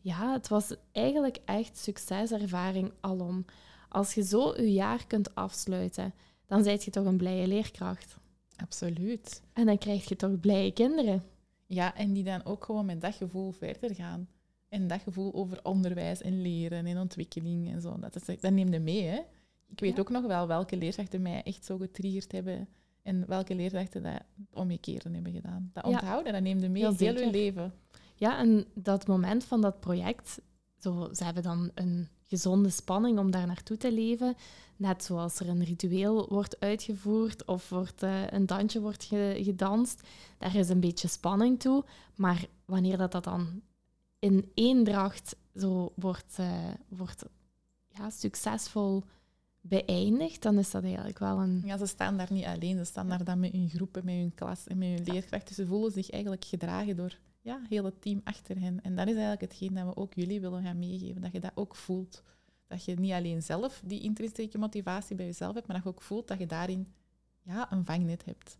Ja, 0.00 0.32
het 0.32 0.48
was 0.48 0.74
eigenlijk 0.92 1.38
echt 1.44 1.78
succeservaring 1.78 2.92
alom. 3.00 3.44
Als 3.88 4.14
je 4.14 4.22
zo 4.22 4.54
je 4.56 4.72
jaar 4.72 5.06
kunt 5.06 5.34
afsluiten, 5.34 6.14
dan 6.46 6.62
zijt 6.62 6.84
je 6.84 6.90
toch 6.90 7.04
een 7.04 7.16
blije 7.16 7.46
leerkracht. 7.46 8.16
Absoluut. 8.56 9.42
En 9.52 9.66
dan 9.66 9.78
krijg 9.78 10.08
je 10.08 10.16
toch 10.16 10.40
blije 10.40 10.72
kinderen. 10.72 11.22
Ja, 11.66 11.94
en 11.96 12.12
die 12.12 12.24
dan 12.24 12.44
ook 12.44 12.64
gewoon 12.64 12.86
met 12.86 13.00
dat 13.00 13.14
gevoel 13.14 13.52
verder 13.52 13.94
gaan. 13.94 14.28
En 14.72 14.86
dat 14.86 15.00
gevoel 15.02 15.34
over 15.34 15.60
onderwijs 15.62 16.20
en 16.22 16.42
leren 16.42 16.86
en 16.86 16.98
ontwikkeling 16.98 17.72
en 17.72 17.80
zo. 17.80 17.98
Dat, 17.98 18.16
is, 18.28 18.40
dat 18.40 18.52
neemt 18.52 18.72
je 18.72 18.80
mee, 18.80 19.02
hè. 19.02 19.20
Ik 19.68 19.80
weet 19.80 19.94
Ja. 19.94 20.00
ook 20.00 20.10
nog 20.10 20.26
wel 20.26 20.46
welke 20.46 20.76
leerkrachten 20.76 21.22
mij 21.22 21.42
echt 21.42 21.64
zo 21.64 21.76
getriggerd 21.76 22.32
hebben. 22.32 22.68
En 23.02 23.26
welke 23.26 23.54
leerkrachten 23.54 24.02
dat 24.02 24.22
omgekeerd 24.52 25.02
hebben 25.04 25.32
gedaan. 25.32 25.70
Dat 25.72 25.84
Ja. 25.84 25.90
onthouden, 25.90 26.32
dat 26.32 26.42
neemt 26.42 26.62
je 26.62 26.68
mee 26.68 26.82
heel 26.82 26.92
zeker. 26.92 27.30
leven. 27.30 27.72
Ja, 28.16 28.38
en 28.38 28.64
dat 28.74 29.06
moment 29.06 29.44
van 29.44 29.60
dat 29.60 29.80
project, 29.80 30.40
zo, 30.78 31.08
ze 31.12 31.24
hebben 31.24 31.42
dan 31.42 31.70
een 31.74 32.08
gezonde 32.22 32.70
spanning 32.70 33.18
om 33.18 33.30
daar 33.30 33.46
naartoe 33.46 33.76
te 33.76 33.92
leven. 33.92 34.34
Net 34.76 35.04
zoals 35.04 35.40
er 35.40 35.48
een 35.48 35.64
ritueel 35.64 36.28
wordt 36.28 36.60
uitgevoerd 36.60 37.44
of 37.44 37.68
wordt, 37.68 38.02
eh, 38.02 38.26
een 38.30 38.46
dansje 38.46 38.80
wordt 38.80 39.04
ge- 39.04 39.38
gedanst. 39.42 40.02
Daar 40.38 40.56
is 40.56 40.68
een 40.68 40.80
beetje 40.80 41.08
spanning 41.08 41.60
toe. 41.60 41.84
Maar 42.16 42.46
wanneer 42.64 42.96
dat, 42.98 43.12
dat 43.12 43.24
dan 43.24 43.62
in 44.22 44.50
eendracht 44.54 45.36
zo 45.54 45.92
wordt, 45.94 46.38
eh, 46.38 46.70
wordt 46.88 47.24
ja, 47.88 48.10
succesvol 48.10 49.04
beëindigd, 49.60 50.42
dan 50.42 50.58
is 50.58 50.70
dat 50.70 50.82
eigenlijk 50.82 51.18
wel 51.18 51.38
een... 51.38 51.62
Ja, 51.64 51.76
ze 51.76 51.86
staan 51.86 52.16
daar 52.16 52.32
niet 52.32 52.44
alleen. 52.44 52.78
Ze 52.78 52.84
staan 52.84 53.08
daar 53.08 53.24
dan 53.24 53.40
met 53.40 53.52
hun 53.52 53.68
groepen, 53.68 54.04
met 54.04 54.14
hun 54.14 54.34
klas 54.34 54.66
en 54.66 54.78
met 54.78 54.88
hun 54.88 55.04
leerkrachten. 55.04 55.54
Ze 55.54 55.66
voelen 55.66 55.92
zich 55.92 56.10
eigenlijk 56.10 56.44
gedragen 56.44 56.96
door 56.96 57.18
ja, 57.40 57.60
heel 57.68 57.84
het 57.84 58.02
team 58.02 58.20
achter 58.24 58.60
hen. 58.60 58.82
En 58.82 58.96
dat 58.96 59.06
is 59.06 59.12
eigenlijk 59.12 59.40
hetgeen 59.40 59.74
dat 59.74 59.84
we 59.84 59.96
ook 59.96 60.14
jullie 60.14 60.40
willen 60.40 60.62
gaan 60.62 60.78
meegeven. 60.78 61.22
Dat 61.22 61.32
je 61.32 61.40
dat 61.40 61.52
ook 61.54 61.76
voelt. 61.76 62.22
Dat 62.66 62.84
je 62.84 62.94
niet 62.94 63.12
alleen 63.12 63.42
zelf 63.42 63.82
die 63.84 64.00
intrinsieke 64.00 64.58
motivatie 64.58 65.16
bij 65.16 65.26
jezelf 65.26 65.54
hebt, 65.54 65.66
maar 65.66 65.76
dat 65.76 65.84
je 65.84 65.90
ook 65.90 66.02
voelt 66.02 66.28
dat 66.28 66.38
je 66.38 66.46
daarin 66.46 66.92
ja, 67.42 67.72
een 67.72 67.84
vangnet 67.84 68.24
hebt. 68.24 68.58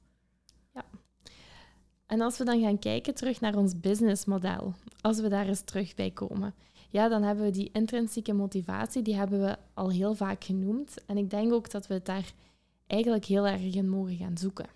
En 2.13 2.21
als 2.21 2.39
we 2.39 2.45
dan 2.45 2.61
gaan 2.61 2.79
kijken 2.79 3.15
terug 3.15 3.41
naar 3.41 3.57
ons 3.57 3.81
businessmodel, 3.81 4.75
als 5.01 5.21
we 5.21 5.29
daar 5.29 5.47
eens 5.47 5.61
terug 5.61 5.95
bij 5.95 6.11
komen, 6.11 6.55
ja, 6.89 7.09
dan 7.09 7.23
hebben 7.23 7.45
we 7.45 7.51
die 7.51 7.71
intrinsieke 7.73 8.33
motivatie, 8.33 9.03
die 9.03 9.15
hebben 9.15 9.41
we 9.41 9.57
al 9.75 9.91
heel 9.91 10.15
vaak 10.15 10.45
genoemd. 10.45 10.95
En 11.07 11.17
ik 11.17 11.31
denk 11.31 11.53
ook 11.53 11.71
dat 11.71 11.87
we 11.87 11.95
het 11.95 12.07
daar 12.07 12.33
eigenlijk 12.87 13.25
heel 13.25 13.47
erg 13.47 13.75
in 13.75 13.89
mogen 13.89 14.17
gaan 14.17 14.39
zoeken. 14.39 14.67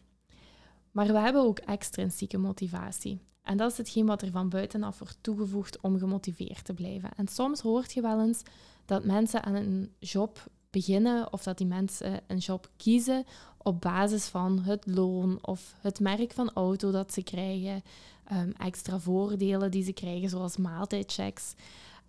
Maar 0.91 1.07
we 1.07 1.19
hebben 1.19 1.43
ook 1.43 1.59
extrinsieke 1.59 2.39
motivatie. 2.39 3.21
En 3.43 3.57
dat 3.57 3.71
is 3.71 3.79
hetgeen 3.79 4.07
wat 4.07 4.23
er 4.23 4.31
van 4.31 4.49
buitenaf 4.49 4.99
wordt 4.99 5.19
toegevoegd 5.21 5.81
om 5.81 5.99
gemotiveerd 5.99 6.65
te 6.65 6.75
blijven. 6.75 7.11
En 7.17 7.29
soms 7.29 7.61
hoort 7.61 7.93
je 7.93 8.01
wel 8.01 8.21
eens 8.21 8.43
dat 8.85 9.05
mensen 9.05 9.43
aan 9.43 9.55
een 9.55 9.93
job 9.99 10.47
beginnen 10.71 11.33
of 11.33 11.43
dat 11.43 11.59
die 11.59 11.67
mensen 11.67 12.21
een 12.27 12.39
job 12.39 12.71
kiezen 12.77 13.25
op 13.59 13.81
basis 13.81 14.27
van 14.27 14.59
het 14.63 14.87
loon 14.87 15.39
of 15.47 15.75
het 15.81 16.01
merk 16.01 16.33
van 16.33 16.51
auto 16.55 16.91
dat 16.91 17.13
ze 17.13 17.23
krijgen, 17.23 17.83
ehm, 18.25 18.51
extra 18.51 18.99
voordelen 18.99 19.71
die 19.71 19.83
ze 19.85 19.93
krijgen, 19.93 20.29
zoals 20.29 20.57
maaltijdchecks 20.57 21.55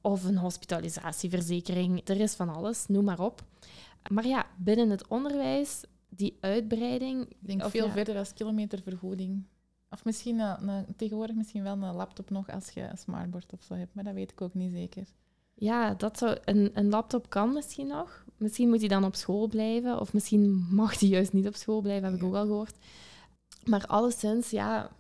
of 0.02 0.24
een 0.24 0.38
hospitalisatieverzekering. 0.38 2.02
Er 2.08 2.20
is 2.20 2.34
van 2.36 2.50
alles, 2.50 2.88
noem 2.88 3.04
maar 3.06 3.20
op. 3.20 3.43
Maar 4.10 4.28
ja, 4.28 4.46
binnen 4.58 4.89
het 4.89 5.08
onderwijs, 5.08 5.84
die 6.10 6.38
uitbreiding... 6.39 7.30
Ik 7.30 7.38
denk 7.39 7.63
of 7.63 7.72
veel 7.72 7.86
ja, 7.86 7.91
verder 7.91 8.17
als 8.17 8.34
kilometervergoeding. 8.34 9.43
Of 9.89 10.06
misschien 10.06 10.39
een, 10.39 10.67
een- 10.67 10.96
tegenwoordig 10.96 11.36
misschien 11.36 11.63
wel 11.63 11.74
een 11.74 11.96
laptop 11.96 12.30
nog 12.30 12.50
als 12.50 12.70
je 12.70 12.82
een 12.82 12.98
smartboard 12.98 13.54
of 13.54 13.63
zo 13.63 13.74
hebt, 13.74 13.93
maar 13.93 14.04
dat 14.04 14.13
weet 14.13 14.32
ik 14.32 14.41
ook 14.41 14.54
niet 14.54 14.72
zeker. 14.72 15.08
Ja, 15.60 15.93
dat 15.93 16.17
zou, 16.17 16.38
een, 16.46 16.72
een 16.74 16.89
laptop 16.89 17.30
kan 17.30 17.54
misschien 17.54 17.88
nog. 17.88 18.26
Misschien 18.38 18.70
moet 18.70 18.80
hij 18.80 18.88
dan 18.88 19.04
op 19.04 19.15
school 19.15 19.48
blijven. 19.48 20.00
Of 20.00 20.13
misschien 20.13 20.67
mag 20.70 21.00
hij 21.00 21.10
juist 21.10 21.34
niet 21.34 21.48
op 21.48 21.56
school 21.56 21.82
blijven, 21.82 22.04
heb 22.06 22.15
ik 22.15 22.22
Ja. 22.22 22.28
ook 22.28 22.36
al 22.36 22.46
gehoord. 22.46 22.76
Maar 23.65 23.86
alleszins, 23.88 24.50
ja, 24.50 24.91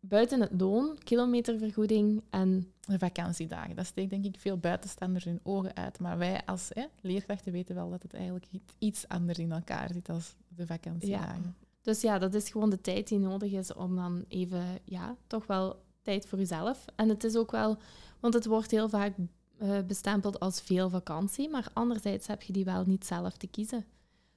buiten 0.00 0.40
het 0.40 0.60
loon, 0.60 0.98
kilometervergoeding 1.04 2.22
en 2.30 2.72
De 2.86 2.98
vakantiedagen, 2.98 3.76
dat 3.76 3.86
steekt 3.86 4.10
denk 4.10 4.24
ik 4.24 4.36
veel 4.38 4.56
buitenstaanders 4.58 5.24
hun 5.24 5.40
ogen 5.42 5.76
uit. 5.76 5.98
Maar 6.00 6.18
wij 6.18 6.42
als 6.46 6.70
hè, 6.74 6.84
leerkrachten 7.00 7.52
weten 7.52 7.74
wel 7.74 7.90
dat 7.90 8.02
het 8.02 8.14
eigenlijk 8.14 8.46
iets 8.78 9.08
anders 9.08 9.38
in 9.38 9.52
elkaar 9.52 9.90
zit 9.92 10.08
als 10.08 10.34
de 10.48 10.66
vakantiedagen. 10.66 11.56
Dus 11.82 12.00
ja, 12.00 12.18
dat 12.18 12.34
is 12.34 12.50
gewoon 12.50 12.70
de 12.70 12.80
tijd 12.80 13.08
die 13.08 13.18
nodig 13.18 13.52
is 13.52 13.72
om 13.74 13.96
dan 13.96 14.24
even, 14.28 14.64
ja, 14.84 15.16
toch 15.26 15.46
wel 15.46 15.82
tijd 16.02 16.26
voor 16.26 16.38
jezelf. 16.38 16.84
En 16.96 17.08
het 17.08 17.24
is 17.24 17.36
ook 17.36 17.50
wel, 17.50 17.76
want 18.20 18.34
het 18.34 18.46
wordt 18.46 18.70
heel 18.70 18.88
vaak 18.88 19.12
eh, 19.60 19.78
bestempeld 19.86 20.40
als 20.40 20.60
veel 20.60 20.90
vakantie, 20.90 21.48
maar 21.48 21.68
anderzijds 21.72 22.26
heb 22.26 22.42
je 22.42 22.52
die 22.52 22.64
wel 22.64 22.84
niet 22.86 23.06
zelf 23.06 23.36
te 23.36 23.46
kiezen. 23.46 23.84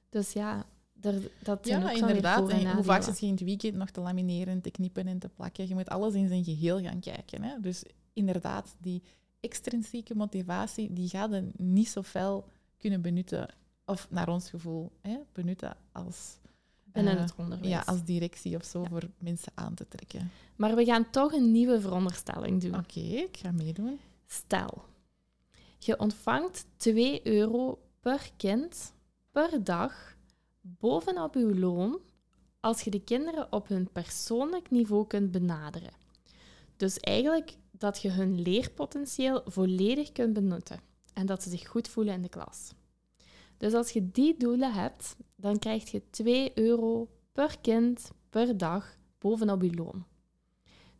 Dus 0.08 0.32
ja, 0.32 0.66
er, 1.00 1.30
dat 1.42 1.66
zijn 1.66 1.80
Ja, 1.80 1.90
ook 1.90 1.96
inderdaad. 1.96 2.48
en 2.48 2.66
En 2.66 2.74
hoe 2.74 2.84
vaak 2.84 3.02
zit 3.02 3.20
je 3.20 3.26
in 3.26 3.32
het 3.32 3.42
weekend 3.42 3.74
nog 3.74 3.90
te 3.90 4.00
lamineren, 4.00 4.60
te 4.60 4.70
knippen 4.70 5.06
en 5.06 5.18
te 5.18 5.28
plakken? 5.28 5.68
Je 5.68 5.74
moet 5.74 5.88
alles 5.88 6.14
in 6.14 6.28
zijn 6.28 6.44
geheel 6.44 6.80
gaan 6.80 7.00
kijken. 7.00 7.42
Hè? 7.42 7.60
Dus 7.60 7.82
inderdaad, 8.12 8.74
die 8.80 9.02
extrinsieke 9.40 10.14
motivatie, 10.14 10.92
die 10.92 11.08
gaat 11.08 11.30
je 11.30 11.48
niet 11.56 11.88
zo 11.88 12.02
fel 12.02 12.44
kunnen 12.78 13.00
benutten, 13.02 13.48
of 13.84 14.06
naar 14.10 14.28
ons 14.28 14.50
gevoel, 14.50 14.92
hè, 15.00 15.16
benutten 15.32 15.76
als, 15.92 16.38
binnen 16.84 17.14
eh, 17.16 17.20
het 17.22 17.34
onderwijs. 17.36 17.68
ja, 17.70 17.82
als 17.86 18.04
directie 18.04 18.56
of 18.56 18.64
zo 18.64 18.82
Ja. 18.82 18.88
voor 18.88 19.02
mensen 19.18 19.52
aan 19.54 19.74
te 19.74 19.88
trekken. 19.88 20.30
Maar 20.56 20.74
we 20.76 20.84
gaan 20.84 21.10
toch 21.10 21.32
een 21.32 21.52
nieuwe 21.52 21.80
veronderstelling 21.80 22.60
doen. 22.60 22.74
Oké, 22.78 23.00
ik 23.00 23.36
ga 23.36 23.50
meedoen. 23.52 23.98
Stel, 24.26 24.84
je 25.86 25.98
ontvangt 25.98 26.66
2 26.76 27.26
euro 27.26 27.78
per 28.00 28.30
kind 28.36 28.92
per 29.30 29.64
dag 29.64 30.16
bovenop 30.60 31.34
uw 31.34 31.54
loon 31.54 32.00
als 32.60 32.80
je 32.80 32.90
de 32.90 33.04
kinderen 33.04 33.52
op 33.52 33.68
hun 33.68 33.88
persoonlijk 33.92 34.70
niveau 34.70 35.06
kunt 35.06 35.30
benaderen. 35.30 35.92
Dus 36.76 36.98
eigenlijk 36.98 37.56
dat 37.70 38.02
je 38.02 38.10
hun 38.10 38.42
leerpotentieel 38.42 39.42
volledig 39.44 40.12
kunt 40.12 40.32
benutten 40.32 40.80
en 41.12 41.26
dat 41.26 41.42
ze 41.42 41.50
zich 41.50 41.68
goed 41.68 41.88
voelen 41.88 42.14
in 42.14 42.22
de 42.22 42.28
klas. 42.28 42.72
Dus 43.56 43.74
als 43.74 43.90
je 43.90 44.10
die 44.10 44.36
doelen 44.38 44.72
hebt, 44.72 45.16
dan 45.36 45.58
krijg 45.58 45.90
je 45.90 46.02
2 46.10 46.58
euro 46.58 47.08
per 47.32 47.58
kind 47.60 48.10
per 48.30 48.56
dag 48.56 48.96
bovenop 49.18 49.62
je 49.62 49.74
loon. 49.74 50.04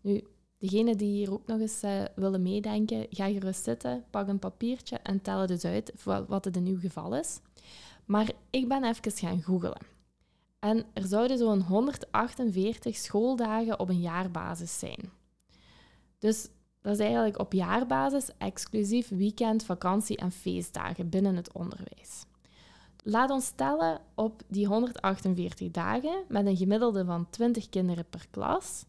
Nu, 0.01 0.25
Degenen 0.65 0.97
die 0.97 1.11
hier 1.11 1.33
ook 1.33 1.47
nog 1.47 1.61
eens 1.61 1.83
eh, 1.83 2.03
willen 2.15 2.43
meedenken, 2.43 3.07
ga 3.11 3.27
gerust 3.27 3.65
zitten, 3.65 4.05
pak 4.11 4.29
een 4.29 4.39
papiertje 4.39 4.97
en 4.97 5.23
tel 5.23 5.39
het 5.39 5.49
dus 5.49 5.65
uit 5.65 5.93
wa- 6.05 6.25
wat 6.25 6.45
het 6.45 6.57
in 6.57 6.67
uw 6.67 6.79
geval 6.79 7.17
is. 7.17 7.41
Maar 8.05 8.31
ik 8.51 8.69
ben 8.69 8.85
even 8.85 9.13
gaan 9.13 9.43
googelen. 9.43 9.87
En 10.59 10.85
er 10.93 11.07
zouden 11.07 11.39
zo'n 11.39 11.63
148 11.63 12.97
schooldagen 12.97 13.79
op 13.79 13.89
een 13.89 14.01
jaarbasis 14.01 14.79
zijn. 14.79 15.11
Dus 16.19 16.49
dat 16.81 16.93
is 16.93 16.99
eigenlijk 16.99 17.39
op 17.39 17.53
jaarbasis 17.53 18.31
exclusief 18.39 19.09
weekend, 19.09 19.65
vakantie 19.65 20.17
en 20.17 20.33
feestdagen 20.33 21.09
binnen 21.09 21.37
het 21.37 21.53
onderwijs. 21.53 22.25
Laat 23.03 23.31
ons 23.31 23.47
stellen 23.47 24.01
op 24.15 24.43
die 24.49 24.67
148 24.67 25.71
dagen 25.71 26.25
met 26.29 26.47
een 26.47 26.57
gemiddelde 26.57 27.05
van 27.05 27.31
20 27.31 27.69
kinderen 27.69 28.07
per 28.11 28.27
klas. 28.31 28.85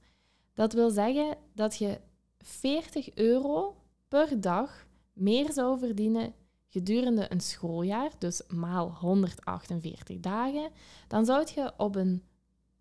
Dat 0.55 0.73
wil 0.73 0.89
zeggen 0.89 1.37
dat 1.53 1.75
je 1.75 1.99
40 2.39 3.15
euro 3.15 3.75
per 4.07 4.41
dag 4.41 4.87
meer 5.13 5.51
zou 5.51 5.79
verdienen 5.79 6.33
gedurende 6.67 7.31
een 7.31 7.41
schooljaar, 7.41 8.11
dus 8.17 8.41
maal 8.47 8.91
148 8.91 10.19
dagen. 10.19 10.71
Dan 11.07 11.25
zou 11.25 11.47
je 11.55 11.73
op 11.77 11.95
een 11.95 12.23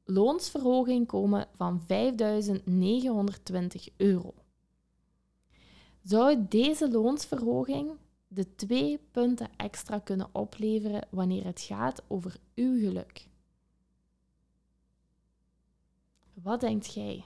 loonsverhoging 0.04 1.06
komen 1.06 1.48
van 1.56 1.82
5.920 1.82 1.86
euro. 3.96 4.34
Zou 6.02 6.46
deze 6.48 6.90
loonsverhoging 6.90 7.90
de 8.28 8.54
twee 8.54 8.98
punten 9.10 9.48
extra 9.56 9.98
kunnen 9.98 10.28
opleveren 10.32 11.06
wanneer 11.10 11.44
het 11.44 11.60
gaat 11.60 12.02
over 12.08 12.36
uw 12.54 12.78
geluk? 12.78 13.28
Wat 16.32 16.60
denkt 16.60 16.94
jij? 16.94 17.24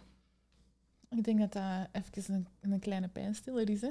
Ik 1.11 1.25
denk 1.25 1.39
dat 1.39 1.53
dat 1.53 1.89
even 1.93 2.35
een, 2.35 2.73
een 2.73 2.79
kleine 2.81 3.09
pijnstiller 3.09 3.71
is. 3.71 3.81
Hè? 3.81 3.91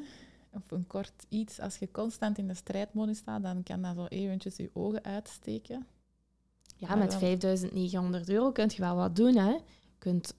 of 0.51 0.71
een 0.71 0.87
kort 0.87 1.25
iets. 1.29 1.59
Als 1.59 1.77
je 1.77 1.91
constant 1.91 2.37
in 2.37 2.47
de 2.47 2.53
strijdmodus 2.53 3.17
staat, 3.17 3.43
dan 3.43 3.63
kan 3.63 3.81
dat 3.81 3.95
zo 3.95 4.05
eventjes 4.05 4.55
je 4.55 4.69
ogen 4.73 5.03
uitsteken. 5.03 5.87
Ja, 6.77 6.87
Maar 6.87 6.97
met 6.97 7.09
dan- 7.11 7.19
5900 7.19 8.29
euro 8.29 8.51
kun 8.51 8.69
je 8.75 8.81
wel 8.81 8.95
wat 8.95 9.15
doen. 9.15 9.35
Hè? 9.35 9.49
Je 9.49 9.61
kunt 9.97 10.33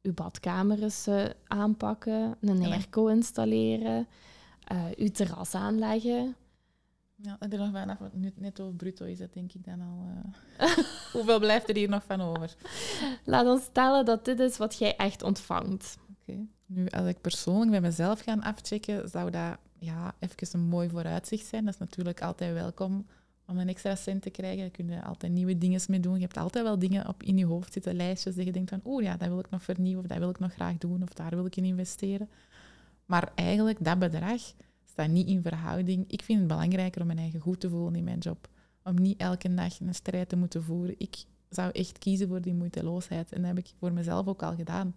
je 0.00 0.12
badkamer 0.12 0.82
eens 0.82 1.06
eh, 1.06 1.24
aanpakken, 1.46 2.36
een 2.40 2.60
Ja. 2.62 2.68
airco 2.70 3.06
installeren, 3.06 4.06
eh 4.64 4.92
je 4.96 5.10
terras 5.10 5.54
aanleggen. 5.54 6.34
Ja, 7.16 7.36
en 7.40 7.52
er 7.52 7.58
nog 7.58 7.70
vanaf 7.70 7.98
wat 7.98 8.14
nu- 8.14 8.32
netto 8.36 8.70
bruto 8.70 9.04
is 9.04 9.18
dat 9.18 9.32
denk 9.32 9.52
ik 9.52 9.64
dan 9.64 9.80
al. 9.80 10.06
eh. 10.58 10.76
Hoeveel 11.12 11.38
blijft 11.38 11.68
er 11.68 11.76
hier 11.76 11.88
nog 11.88 12.04
van 12.04 12.20
over? 12.20 12.54
Laat 13.24 13.46
ons 13.46 13.62
stellen 13.64 14.04
dat 14.04 14.24
dit 14.24 14.38
is 14.40 14.56
wat 14.56 14.78
jij 14.78 14.96
echt 14.96 15.22
ontvangt. 15.22 15.98
Nu, 16.66 16.88
als 16.88 17.06
ik 17.06 17.20
persoonlijk 17.20 17.70
bij 17.70 17.80
mezelf 17.80 18.20
ga 18.20 18.36
afchecken, 18.40 19.08
zou 19.08 19.30
dat 19.30 19.58
ja, 19.78 20.14
even 20.18 20.60
een 20.60 20.66
mooi 20.66 20.88
vooruitzicht 20.88 21.46
zijn. 21.46 21.64
Dat 21.64 21.74
is 21.74 21.80
natuurlijk 21.80 22.22
altijd 22.22 22.52
welkom 22.52 23.06
om 23.46 23.58
een 23.58 23.68
extra 23.68 23.94
cent 23.94 24.22
te 24.22 24.30
krijgen. 24.30 24.60
Daar 24.60 24.70
kun 24.70 24.88
je 24.88 25.02
altijd 25.02 25.32
nieuwe 25.32 25.58
dingen 25.58 25.80
mee 25.88 26.00
doen. 26.00 26.14
Je 26.14 26.20
hebt 26.20 26.36
altijd 26.36 26.64
wel 26.64 26.78
dingen 26.78 27.08
op 27.08 27.22
in 27.22 27.38
je 27.38 27.46
hoofd 27.46 27.72
zitten, 27.72 27.94
lijstjes, 27.94 28.34
dat 28.34 28.44
je 28.44 28.52
denkt 28.52 28.70
van, 28.70 28.80
oeh 28.84 29.02
ja, 29.02 29.16
dat 29.16 29.28
wil 29.28 29.38
ik 29.38 29.50
nog 29.50 29.62
vernieuwen, 29.62 30.02
of 30.02 30.06
dat 30.06 30.18
wil 30.18 30.30
ik 30.30 30.38
nog 30.38 30.52
graag 30.52 30.78
doen, 30.78 31.02
of 31.02 31.08
daar 31.08 31.30
wil 31.30 31.46
ik 31.46 31.56
in 31.56 31.64
investeren. 31.64 32.28
Maar 33.06 33.32
eigenlijk, 33.34 33.84
dat 33.84 33.98
bedrag 33.98 34.40
staat 34.84 35.08
niet 35.08 35.28
in 35.28 35.42
verhouding. 35.42 36.04
Ik 36.08 36.22
vind 36.22 36.38
het 36.38 36.48
belangrijker 36.48 37.00
om 37.00 37.06
mijn 37.06 37.18
eigen 37.18 37.40
goed 37.40 37.60
te 37.60 37.68
voelen 37.68 37.94
in 37.94 38.04
mijn 38.04 38.18
job. 38.18 38.48
Om 38.82 38.94
niet 38.94 39.20
elke 39.20 39.54
dag 39.54 39.80
een 39.80 39.94
strijd 39.94 40.28
te 40.28 40.36
moeten 40.36 40.62
voeren. 40.62 40.94
Ik 40.98 41.24
zou 41.48 41.70
echt 41.70 41.98
kiezen 41.98 42.28
voor 42.28 42.40
die 42.40 42.54
moeiteloosheid. 42.54 43.32
En 43.32 43.38
dat 43.38 43.48
heb 43.48 43.58
ik 43.58 43.72
voor 43.78 43.92
mezelf 43.92 44.26
ook 44.26 44.42
al 44.42 44.54
gedaan. 44.54 44.94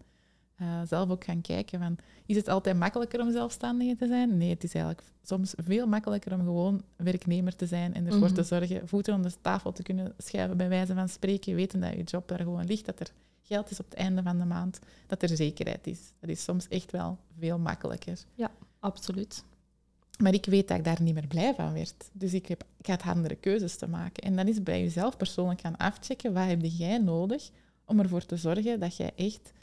Eh, 0.58 0.82
zelf 0.88 1.10
ook 1.10 1.24
gaan 1.24 1.42
kijken 1.42 1.80
van, 1.80 1.96
is 2.26 2.36
het 2.36 2.48
altijd 2.48 2.78
makkelijker 2.78 3.22
om 3.22 3.32
zelfstandige 3.32 3.96
te 3.96 4.08
zijn? 4.08 4.38
Nee, 4.38 4.50
het 4.50 4.64
is 4.64 4.74
eigenlijk 4.74 5.08
soms 5.24 5.54
veel 5.58 5.88
makkelijker 5.88 6.34
om 6.34 6.40
gewoon 6.40 6.84
werknemer 6.96 7.56
te 7.56 7.66
zijn 7.66 7.94
en 7.94 8.06
ervoor 8.06 8.20
Mhm. 8.28 8.34
te 8.34 8.44
zorgen, 8.44 8.88
voeten 8.88 9.14
onder 9.14 9.32
de 9.32 9.38
tafel 9.42 9.72
te 9.72 9.84
kunnen 9.84 10.14
schuiven, 10.18 10.58
bij 10.58 10.70
wijze 10.70 10.94
van 10.94 11.10
spreken, 11.10 11.56
weten 11.56 11.80
dat 11.80 11.94
je 11.94 12.04
job 12.04 12.28
daar 12.28 12.40
gewoon 12.40 12.66
ligt, 12.66 12.86
dat 12.86 13.00
er 13.00 13.12
geld 13.42 13.70
is 13.72 13.80
op 13.80 13.86
het 13.86 13.94
einde 14.00 14.24
van 14.24 14.38
de 14.38 14.46
maand, 14.46 14.80
dat 15.08 15.22
er 15.24 15.30
zekerheid 15.36 15.88
is. 15.88 16.00
Dat 16.20 16.30
is 16.30 16.44
soms 16.44 16.68
echt 16.68 16.92
wel 16.92 17.18
veel 17.40 17.60
makkelijker. 17.60 18.20
Absoluut. 18.80 19.44
Maar 20.18 20.34
ik 20.34 20.46
weet 20.46 20.68
dat 20.68 20.78
ik 20.78 20.84
daar 20.84 21.02
niet 21.02 21.14
meer 21.14 21.28
blij 21.28 21.54
van 21.56 21.74
werd. 21.74 22.10
Dus 22.14 22.34
ik, 22.34 22.46
heb, 22.48 22.64
ik 22.78 22.86
had 22.88 23.02
andere 23.02 23.36
keuzes 23.36 23.76
te 23.76 23.88
maken. 23.88 24.24
En 24.24 24.36
dan 24.36 24.48
is 24.48 24.64
bij 24.64 24.82
jezelf 24.82 25.18
persoonlijk 25.18 25.62
gaan 25.62 25.78
afchecken, 25.78 26.34
wat 26.34 26.46
heb 26.46 26.62
jij 26.64 26.98
nodig 26.98 27.50
om 27.86 28.00
ervoor 28.00 28.26
te 28.26 28.38
zorgen 28.38 28.80
dat 28.80 28.98
jij 28.98 29.12
echt 29.16 29.54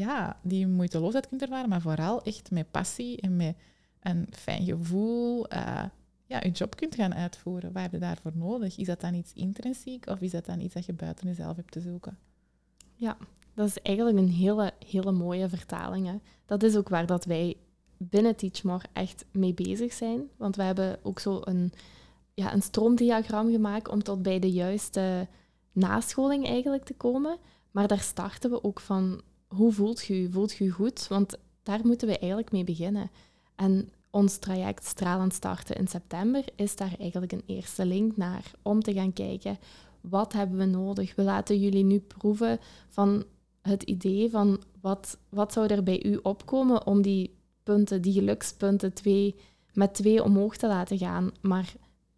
ja, 0.00 0.36
die 0.42 0.66
moeiteloosheid 0.66 1.28
kunt 1.28 1.42
ervaren, 1.42 1.68
maar 1.68 1.80
vooral 1.80 2.22
echt 2.22 2.50
met 2.50 2.70
passie 2.70 3.20
en 3.20 3.36
met 3.36 3.56
een 4.00 4.26
fijn 4.30 4.64
gevoel 4.64 5.48
eh, 5.48 5.84
ja, 6.26 6.40
je 6.42 6.50
job 6.50 6.76
kunt 6.76 6.94
gaan 6.94 7.14
uitvoeren. 7.14 7.72
Wat 7.72 7.82
heb 7.82 7.92
je 7.92 7.98
daarvoor 7.98 8.32
nodig? 8.34 8.78
Is 8.78 8.86
dat 8.86 9.00
dan 9.00 9.14
iets 9.14 9.32
intrinsiek 9.32 10.06
of 10.08 10.20
is 10.20 10.30
dat 10.30 10.46
dan 10.46 10.60
iets 10.60 10.74
dat 10.74 10.86
je 10.86 10.92
buiten 10.92 11.26
jezelf 11.26 11.56
hebt 11.56 11.72
te 11.72 11.80
zoeken? 11.80 12.18
Dat 13.54 13.68
is 13.68 13.82
eigenlijk 13.82 14.18
een 14.18 14.28
hele, 14.28 14.72
hele 14.86 15.12
mooie 15.12 15.48
vertaling. 15.48 16.06
Hè. 16.06 16.16
Dat 16.46 16.62
is 16.62 16.76
ook 16.76 16.88
waar 16.88 17.06
dat 17.06 17.24
wij 17.24 17.56
binnen 17.96 18.36
Teachmore 18.36 18.84
echt 18.92 19.24
mee 19.32 19.54
bezig 19.54 19.92
zijn. 19.92 20.28
Want 20.36 20.56
we 20.56 20.62
hebben 20.62 20.98
ook 21.02 21.18
zo 21.18 21.40
een, 21.44 21.72
ja, 22.34 22.52
een 22.52 22.62
stroomdiagram 22.62 23.50
gemaakt 23.50 23.88
om 23.88 24.02
tot 24.02 24.22
bij 24.22 24.38
de 24.38 24.50
juiste 24.50 25.28
nascholing 25.72 26.46
eigenlijk 26.46 26.84
te 26.84 26.94
komen. 26.94 27.38
Maar 27.70 27.88
daar 27.88 28.00
starten 28.00 28.50
we 28.50 28.64
ook 28.64 28.80
van, 28.80 29.22
hoe 29.54 29.72
voelt 29.72 30.04
je? 30.04 30.28
Voelt 30.30 30.52
je 30.52 30.64
je 30.64 30.70
goed? 30.70 31.08
Want 31.08 31.38
daar 31.62 31.80
moeten 31.82 32.08
we 32.08 32.18
eigenlijk 32.18 32.52
mee 32.52 32.64
beginnen. 32.64 33.10
En 33.56 33.88
ons 34.10 34.38
traject 34.38 34.84
Stralend 34.84 35.34
Starten 35.34 35.76
in 35.76 35.88
september 35.88 36.44
is 36.56 36.76
daar 36.76 36.94
eigenlijk 36.98 37.32
een 37.32 37.42
eerste 37.46 37.86
link 37.86 38.16
naar. 38.16 38.50
Om 38.62 38.82
te 38.82 38.92
gaan 38.92 39.12
kijken, 39.12 39.58
wat 40.00 40.32
hebben 40.32 40.58
we 40.58 40.64
nodig? 40.64 41.14
We 41.14 41.22
laten 41.22 41.60
jullie 41.60 41.84
nu 41.84 41.98
proeven 41.98 42.58
van 42.88 43.24
het 43.62 43.82
idee 43.82 44.30
van 44.30 44.62
wat, 44.80 45.18
wat 45.28 45.52
zou 45.52 45.66
er 45.66 45.82
bij 45.82 46.04
u 46.04 46.18
opkomen 46.22 46.86
om 46.86 47.02
die 47.02 47.34
punten, 47.62 48.02
die 48.02 48.12
gelukspunten 48.12 48.92
twee, 48.92 49.34
met 49.72 49.94
twee 49.94 50.22
omhoog 50.22 50.56
te 50.56 50.66
laten 50.66 50.98
gaan. 50.98 51.30
Maar 51.40 51.72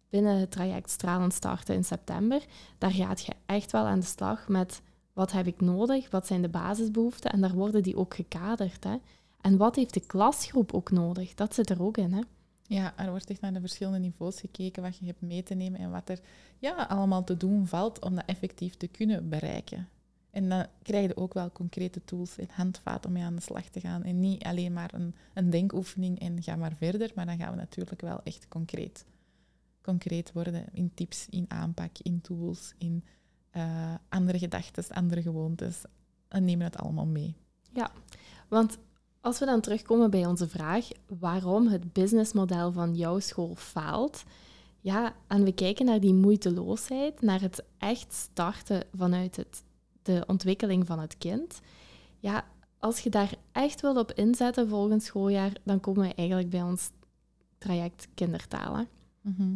binnen 0.09 0.39
het 0.39 0.51
traject 0.51 0.89
Stralend 0.89 1.33
Starten 1.33 1.75
in 1.75 1.83
september, 1.83 2.45
daar 2.77 2.91
gaat 2.91 3.25
je 3.25 3.33
echt 3.45 3.71
wel 3.71 3.85
aan 3.85 3.99
de 3.99 4.05
slag 4.05 4.47
met 4.47 4.81
wat 5.13 5.31
heb 5.31 5.47
ik 5.47 5.61
nodig, 5.61 6.09
wat 6.09 6.27
zijn 6.27 6.41
de 6.41 6.49
basisbehoeften 6.49 7.31
en 7.31 7.41
daar 7.41 7.53
worden 7.53 7.83
die 7.83 7.97
ook 7.97 8.15
gekaderd. 8.15 8.83
Hè. 8.83 8.95
En 9.41 9.57
wat 9.57 9.75
heeft 9.75 9.93
de 9.93 10.05
klasgroep 10.05 10.73
ook 10.73 10.91
nodig? 10.91 11.33
Dat 11.33 11.53
zit 11.53 11.69
er 11.69 11.83
ook 11.83 11.97
in. 11.97 12.13
Hè. 12.13 12.21
Ja, 12.63 12.93
er 12.97 13.09
wordt 13.09 13.29
echt 13.29 13.41
naar 13.41 13.53
de 13.53 13.59
verschillende 13.59 13.99
niveaus 13.99 14.39
gekeken 14.39 14.83
wat 14.83 14.97
je 14.97 15.05
hebt 15.05 15.21
mee 15.21 15.43
te 15.43 15.53
nemen 15.53 15.79
en 15.79 15.91
wat 15.91 16.09
er 16.09 16.19
ja, 16.59 16.75
allemaal 16.75 17.23
te 17.23 17.37
doen 17.37 17.67
valt 17.67 17.99
om 17.99 18.15
dat 18.15 18.25
effectief 18.25 18.75
te 18.75 18.87
kunnen 18.87 19.29
bereiken. 19.29 19.87
En 20.31 20.49
dan 20.49 20.65
krijg 20.81 21.07
je 21.07 21.17
ook 21.17 21.33
wel 21.33 21.51
concrete 21.51 22.01
tools 22.05 22.37
en 22.37 22.47
handvaten 22.51 23.07
om 23.09 23.15
mee 23.15 23.23
aan 23.23 23.35
de 23.35 23.41
slag 23.41 23.65
te 23.65 23.79
gaan. 23.79 24.03
En 24.03 24.19
niet 24.19 24.43
alleen 24.43 24.73
maar 24.73 24.93
een, 24.93 25.15
een 25.33 25.49
denkoefening 25.49 26.19
en 26.19 26.43
ga 26.43 26.55
maar 26.55 26.75
verder, 26.77 27.11
maar 27.15 27.25
dan 27.25 27.37
gaan 27.37 27.51
we 27.51 27.57
natuurlijk 27.57 28.01
wel 28.01 28.21
echt 28.23 28.47
concreet. 28.47 29.05
Concreet 29.81 30.31
worden 30.31 30.65
in 30.71 30.91
tips, 30.93 31.27
in 31.29 31.45
aanpak, 31.47 31.97
in 32.01 32.21
tools, 32.21 32.73
in 32.77 33.03
eh, 33.53 33.93
andere 34.09 34.37
gedachten, 34.37 34.83
andere 34.89 35.21
gewoontes. 35.21 35.81
En 36.27 36.45
nemen 36.45 36.65
het 36.65 36.77
allemaal 36.77 37.05
mee. 37.05 37.35
Want 38.47 38.77
als 39.21 39.39
we 39.39 39.45
dan 39.45 39.61
terugkomen 39.61 40.09
bij 40.09 40.25
onze 40.25 40.47
vraag 40.47 40.87
waarom 41.19 41.67
het 41.67 41.93
businessmodel 41.93 42.71
van 42.71 42.95
jouw 42.95 43.19
school 43.19 43.55
faalt, 43.55 44.23
ja, 44.79 45.15
en 45.27 45.43
we 45.43 45.53
kijken 45.53 45.85
naar 45.85 45.99
die 45.99 46.13
moeiteloosheid, 46.13 47.21
naar 47.21 47.41
het 47.41 47.63
echt 47.77 48.13
starten 48.13 48.83
vanuit 48.95 49.35
het, 49.35 49.63
de 50.01 50.23
ontwikkeling 50.27 50.85
van 50.85 50.99
het 50.99 51.17
kind, 51.17 51.59
ja, 52.19 52.45
als 52.79 52.99
je 52.99 53.09
daar 53.09 53.35
echt 53.51 53.81
wil 53.81 53.95
op 53.95 54.11
inzetten 54.11 54.69
volgend 54.69 55.03
schooljaar, 55.03 55.51
dan 55.63 55.79
komen 55.79 56.07
we 56.07 56.13
eigenlijk 56.13 56.49
bij 56.49 56.61
ons 56.61 56.91
traject 57.57 58.07
kindertalen. 58.13 58.87
Mhm. 59.21 59.55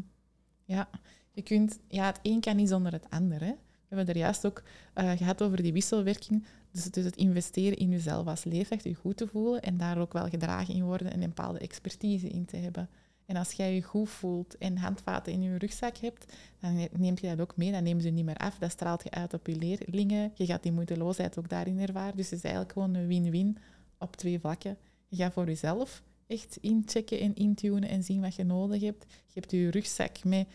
Ja, 0.63 0.89
je 1.31 1.41
kunt, 1.41 1.79
ja, 1.87 2.05
het 2.05 2.19
een 2.21 2.39
kan 2.39 2.55
niet 2.55 2.69
zonder 2.69 2.91
het 2.91 3.09
ander. 3.09 3.55
We 3.87 3.95
hebben 3.95 4.13
er 4.13 4.19
juist 4.19 4.45
ook 4.45 4.63
eh, 4.93 5.11
gehad 5.11 5.41
over 5.41 5.61
die 5.61 5.73
wisselwerking. 5.73 6.45
Dus, 6.71 6.83
dus 6.83 7.05
het 7.05 7.15
investeren 7.15 7.77
in 7.77 7.89
jezelf 7.89 8.27
als 8.27 8.43
leerkracht, 8.43 8.83
je 8.83 8.93
goed 8.93 9.17
te 9.17 9.27
voelen 9.27 9.61
en 9.61 9.77
daar 9.77 9.97
ook 9.97 10.13
wel 10.13 10.29
gedragen 10.29 10.73
in 10.73 10.83
worden 10.83 11.11
en 11.11 11.21
een 11.21 11.27
bepaalde 11.27 11.59
expertise 11.59 12.27
in 12.27 12.45
te 12.45 12.57
hebben. 12.57 12.89
En 13.27 13.35
als 13.35 13.51
jij 13.51 13.73
je 13.75 13.81
goed 13.81 14.09
voelt 14.09 14.57
en 14.57 14.77
handvaten 14.77 15.33
in 15.33 15.41
je 15.41 15.57
rugzak 15.57 15.97
hebt, 15.97 16.33
dan 16.59 16.75
ne- 16.75 16.89
neemt 16.97 17.19
je 17.19 17.27
dat 17.27 17.41
ook 17.41 17.57
mee. 17.57 17.71
Dan 17.71 17.83
nemen 17.83 18.01
ze 18.01 18.09
niet 18.09 18.25
meer 18.25 18.37
af. 18.37 18.57
Dat 18.57 18.71
straalt 18.71 19.03
je 19.03 19.11
uit 19.11 19.33
op 19.33 19.47
je 19.47 19.55
leerlingen. 19.55 20.31
Je 20.35 20.45
gaat 20.45 20.63
die 20.63 20.71
moeiteloosheid 20.71 21.37
ook 21.39 21.49
daarin 21.49 21.79
ervaren. 21.79 22.17
Dus 22.17 22.29
het 22.29 22.37
is 22.37 22.43
eigenlijk 22.43 22.73
gewoon 22.73 22.93
een 22.93 23.07
win-win 23.07 23.57
op 23.99 24.15
twee 24.15 24.39
vlakken. 24.39 24.77
Je 25.07 25.15
gaat 25.15 25.33
voor 25.33 25.45
jezelf 25.45 26.03
echt 26.27 26.57
inchecken 26.61 27.19
en 27.19 27.35
intunen 27.35 27.89
en 27.89 28.03
zien 28.03 28.21
wat 28.21 28.35
je 28.35 28.43
nodig 28.43 28.81
hebt. 28.81 29.05
Je 29.09 29.39
hebt 29.39 29.51
je 29.51 29.71
rugzak 29.71 30.23
met 30.23 30.47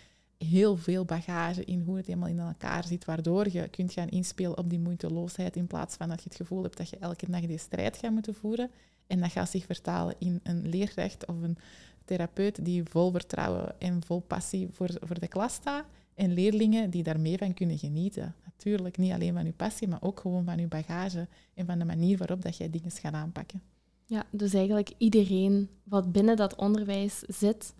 heel 0.45 0.77
veel 0.77 1.05
bagage 1.05 1.65
in 1.65 1.83
hoe 1.87 1.97
het 1.97 2.07
helemaal 2.07 2.29
in 2.29 2.39
elkaar 2.39 2.87
zit, 2.87 3.05
waardoor 3.05 3.49
je 3.53 3.69
kunt 3.69 3.93
gaan 3.93 4.09
inspelen 4.09 4.59
op 4.59 4.71
die 4.71 4.79
moeiteloosheid 4.79 5.57
in 5.57 5.67
plaats 5.67 5.97
van 5.97 6.09
dat 6.09 6.23
je 6.23 6.29
het 6.29 6.39
gevoel 6.39 6.63
hebt 6.63 6.77
dat 6.77 6.91
je 6.91 6.97
elke 6.97 7.31
dag 7.31 7.41
die 7.41 7.59
strijd 7.59 7.97
gaat 7.97 8.13
moeten 8.13 8.35
voeren. 8.35 8.71
En 9.07 9.21
dat 9.21 9.31
gaat 9.31 9.51
zich 9.51 9.65
vertalen 9.65 10.15
in 10.19 10.41
een 10.43 10.69
leerrecht 10.69 11.27
of 11.27 11.43
een 11.43 11.57
therapeut 12.05 12.65
die 12.65 12.83
vol 12.85 13.11
vertrouwen 13.11 13.81
en 13.81 14.05
vol 14.05 14.21
passie 14.21 14.69
voor, 14.73 14.91
voor 15.01 15.21
de 15.21 15.29
klas 15.29 15.55
staat. 15.55 15.85
En 16.15 16.33
leerlingen 16.33 16.91
die 16.91 17.03
daarmee 17.03 17.39
van 17.39 17.55
kunnen 17.55 17.79
genieten. 17.79 18.35
Natuurlijk 18.45 18.99
niet 18.99 19.13
alleen 19.13 19.35
van 19.35 19.45
je 19.45 19.53
passie, 19.53 19.89
maar 19.89 20.03
ook 20.03 20.21
gewoon 20.21 20.45
van 20.45 20.59
je 20.59 20.67
bagage 20.67 21.29
en 21.55 21.67
van 21.67 21.79
de 21.79 21.85
manier 21.85 22.19
waarop 22.19 22.43
dat 22.43 22.57
jij 22.57 22.71
dingen 22.71 22.91
gaat 22.91 23.15
aanpakken. 23.15 23.63
Ja, 24.05 24.27
dus 24.31 24.55
eigenlijk 24.55 24.93
iedereen 24.99 25.69
wat 25.85 26.13
binnen 26.13 26.37
dat 26.37 26.55
onderwijs 26.55 27.19
zit 27.19 27.75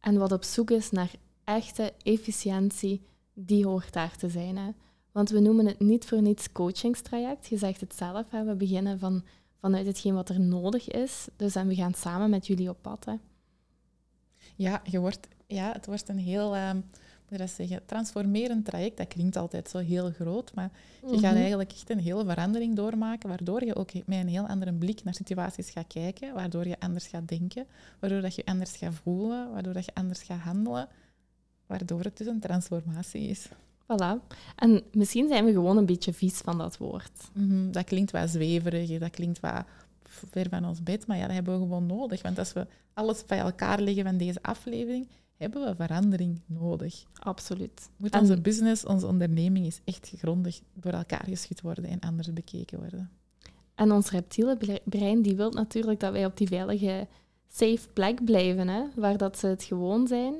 en 0.00 0.18
wat 0.18 0.32
op 0.32 0.44
zoek 0.44 0.70
is 0.70 0.90
naar 0.90 1.10
echte 1.46 1.92
efficiëntie, 2.02 3.02
die 3.34 3.66
hoort 3.66 3.92
daar 3.92 4.16
te 4.16 4.28
zijn. 4.28 4.56
Hè? 4.56 4.70
Want 5.12 5.30
we 5.30 5.40
noemen 5.40 5.66
het 5.66 5.80
niet 5.80 6.04
voor 6.04 6.22
niets 6.22 6.52
coachingstraject. 6.52 7.46
Je 7.46 7.58
zegt 7.58 7.80
het 7.80 7.94
zelf, 7.94 8.30
hè? 8.30 8.44
we 8.44 8.54
beginnen 8.54 8.98
van, 8.98 9.24
vanuit 9.60 9.86
hetgeen 9.86 10.14
wat 10.14 10.28
er 10.28 10.40
nodig 10.40 10.88
is. 10.88 11.28
Dus 11.36 11.54
en 11.54 11.66
we 11.66 11.74
gaan 11.74 11.94
samen 11.94 12.30
met 12.30 12.46
jullie 12.46 12.68
op 12.68 12.78
pad. 12.82 13.04
Hè? 13.04 13.14
Ja, 14.56 14.80
je 14.84 14.98
wordt, 15.00 15.28
ja, 15.46 15.72
het 15.72 15.86
wordt 15.86 16.08
een 16.08 16.18
heel, 16.18 16.54
ehm, 16.56 16.80
dat 17.28 17.50
zeggen, 17.50 17.86
transformerend 17.86 18.64
traject. 18.64 18.96
Dat 18.96 19.08
klinkt 19.08 19.36
altijd 19.36 19.68
zo 19.68 19.78
heel 19.78 20.10
groot, 20.10 20.54
maar 20.54 20.70
je 21.00 21.18
gaat 21.18 21.30
Mhm. 21.32 21.40
eigenlijk 21.40 21.72
echt 21.72 21.90
een 21.90 21.98
hele 21.98 22.24
verandering 22.24 22.76
doormaken, 22.76 23.28
waardoor 23.28 23.64
je 23.64 23.74
ook 23.74 23.92
met 23.94 24.04
een 24.06 24.28
heel 24.28 24.46
andere 24.46 24.72
blik 24.72 25.04
naar 25.04 25.14
situaties 25.14 25.70
gaat 25.70 25.86
kijken, 25.86 26.34
waardoor 26.34 26.66
je 26.66 26.80
anders 26.80 27.06
gaat 27.06 27.28
denken, 27.28 27.66
waardoor 28.00 28.20
dat 28.20 28.34
je 28.34 28.44
anders 28.44 28.76
gaat 28.76 28.94
voelen, 28.94 29.52
waardoor 29.52 29.72
dat 29.72 29.84
je 29.84 29.94
anders 29.94 30.22
gaat 30.22 30.40
handelen, 30.40 30.88
waardoor 31.66 32.00
het 32.02 32.16
dus 32.16 32.26
een 32.26 32.40
transformatie 32.40 33.28
is. 33.28 33.48
Voilà. 33.82 34.26
En 34.56 34.82
misschien 34.92 35.28
zijn 35.28 35.44
we 35.44 35.52
gewoon 35.52 35.76
een 35.76 35.86
beetje 35.86 36.12
vies 36.12 36.36
van 36.38 36.58
dat 36.58 36.76
woord. 36.76 37.30
Mhm, 37.32 37.70
Dat 37.70 37.84
klinkt 37.84 38.10
wat 38.10 38.30
zweverig, 38.30 38.98
dat 38.98 39.10
klinkt 39.10 39.40
wat 39.40 39.64
ver 40.04 40.46
van 40.50 40.64
ons 40.64 40.82
bed, 40.82 41.06
maar 41.06 41.16
ja, 41.16 41.24
dat 41.26 41.34
hebben 41.34 41.52
we 41.54 41.60
gewoon 41.60 41.86
nodig. 41.86 42.22
Want 42.22 42.38
als 42.38 42.52
we 42.52 42.66
alles 42.94 43.24
bij 43.24 43.38
elkaar 43.38 43.80
leggen 43.80 44.04
van 44.04 44.16
deze 44.16 44.42
aflevering, 44.42 45.08
hebben 45.36 45.64
we 45.64 45.74
verandering 45.84 46.40
nodig. 46.46 47.04
Absoluut. 47.18 47.88
Moet 47.96 48.10
En- 48.10 48.20
onze 48.20 48.40
business, 48.40 48.84
onze 48.84 49.06
onderneming 49.06 49.66
is 49.66 49.80
echt 49.84 50.12
grondig 50.16 50.60
door 50.74 50.92
elkaar 50.92 51.24
geschud 51.28 51.60
worden 51.60 51.84
en 51.84 52.00
anders 52.00 52.32
bekeken 52.32 52.78
worden. 52.78 53.10
En 53.74 53.92
ons 53.92 54.10
reptiele 54.10 54.56
bre- 54.56 54.80
brein 54.84 55.22
die 55.22 55.36
wil 55.36 55.50
natuurlijk 55.50 56.00
dat 56.00 56.12
wij 56.12 56.24
op 56.26 56.36
die 56.36 56.46
veilige, 56.48 57.06
safe 57.52 57.88
plek 57.92 58.24
blijven, 58.24 58.68
hè, 58.68 58.82
waar 58.94 59.16
dat 59.16 59.38
ze 59.38 59.46
het 59.46 59.62
gewoon 59.64 60.06
zijn. 60.06 60.34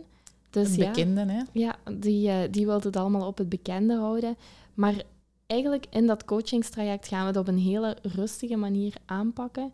Dus 0.63 0.69
Het 0.69 0.77
ja, 0.77 0.91
bekende, 0.91 1.33
hè? 1.33 1.43
ja 1.53 1.77
die, 1.93 2.29
eh, 2.29 2.51
die 2.51 2.67
wil 2.67 2.81
het 2.81 2.97
allemaal 2.97 3.27
op 3.27 3.39
het 3.39 3.49
bekende 3.49 3.97
houden. 3.97 4.37
Maar 4.75 5.03
eigenlijk 5.47 5.87
in 5.91 6.07
dat 6.07 6.25
coachingstraject 6.25 7.09
gaan 7.09 7.21
we 7.21 7.27
het 7.27 7.37
op 7.37 7.49
een 7.49 7.59
hele 7.59 7.97
rustige 8.03 8.57
manier 8.57 8.95
aanpakken. 9.05 9.73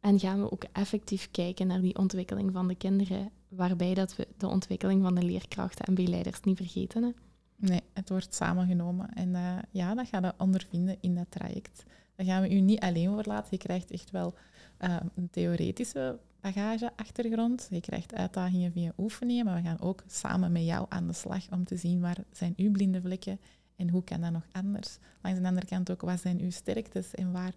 En 0.00 0.20
gaan 0.20 0.42
we 0.42 0.52
ook 0.52 0.64
effectief 0.72 1.30
kijken 1.30 1.66
naar 1.66 1.80
die 1.80 1.98
ontwikkeling 1.98 2.52
van 2.52 2.68
de 2.68 2.74
kinderen, 2.74 3.30
waarbij 3.48 3.94
dat 3.94 4.16
we 4.16 4.28
de 4.36 4.46
ontwikkeling 4.46 5.02
van 5.02 5.14
de 5.14 5.22
leerkrachten 5.22 5.84
en 5.84 5.94
begeleiders 5.94 6.40
niet 6.40 6.56
vergeten. 6.56 7.02
Hè. 7.02 7.10
Nee, 7.56 7.80
het 7.92 8.08
wordt 8.08 8.34
samengenomen. 8.34 9.08
En 9.14 9.34
eh, 9.34 9.58
ja, 9.70 9.94
dat 9.94 10.08
gaan 10.08 10.22
we 10.22 10.32
ondervinden 10.38 10.96
in 11.00 11.14
dat 11.14 11.26
traject. 11.28 11.84
Daar 12.16 12.26
gaan 12.26 12.42
we 12.42 12.50
u 12.50 12.60
niet 12.60 12.80
alleen 12.80 13.08
voor 13.08 13.24
laten. 13.26 13.48
Je 13.50 13.58
krijgt 13.58 13.90
echt 13.90 14.10
wel 14.10 14.34
eh, 14.76 14.96
een 15.14 15.30
theoretische 15.30 16.18
bagage, 16.42 16.92
achtergrond. 16.96 17.66
Je 17.70 17.80
krijgt 17.80 18.14
uitdagingen 18.14 18.72
via 18.72 18.92
oefeningen, 18.98 19.44
maar 19.44 19.62
we 19.62 19.68
gaan 19.68 19.80
ook 19.80 20.02
samen 20.06 20.52
met 20.52 20.64
jou 20.64 20.86
aan 20.88 21.06
de 21.06 21.12
slag 21.12 21.50
om 21.50 21.64
te 21.64 21.76
zien 21.76 22.00
waar 22.00 22.18
zijn 22.32 22.54
uw 22.56 22.70
blinde 22.70 23.00
vlekken 23.00 23.40
en 23.76 23.90
hoe 23.90 24.04
kan 24.04 24.20
dat 24.20 24.32
nog 24.32 24.46
anders. 24.52 24.98
Langs 25.22 25.40
de 25.40 25.46
andere 25.46 25.66
kant 25.66 25.90
ook, 25.90 26.00
wat 26.00 26.20
zijn 26.20 26.40
uw 26.40 26.50
sterktes 26.50 27.14
en 27.14 27.32
waar 27.32 27.54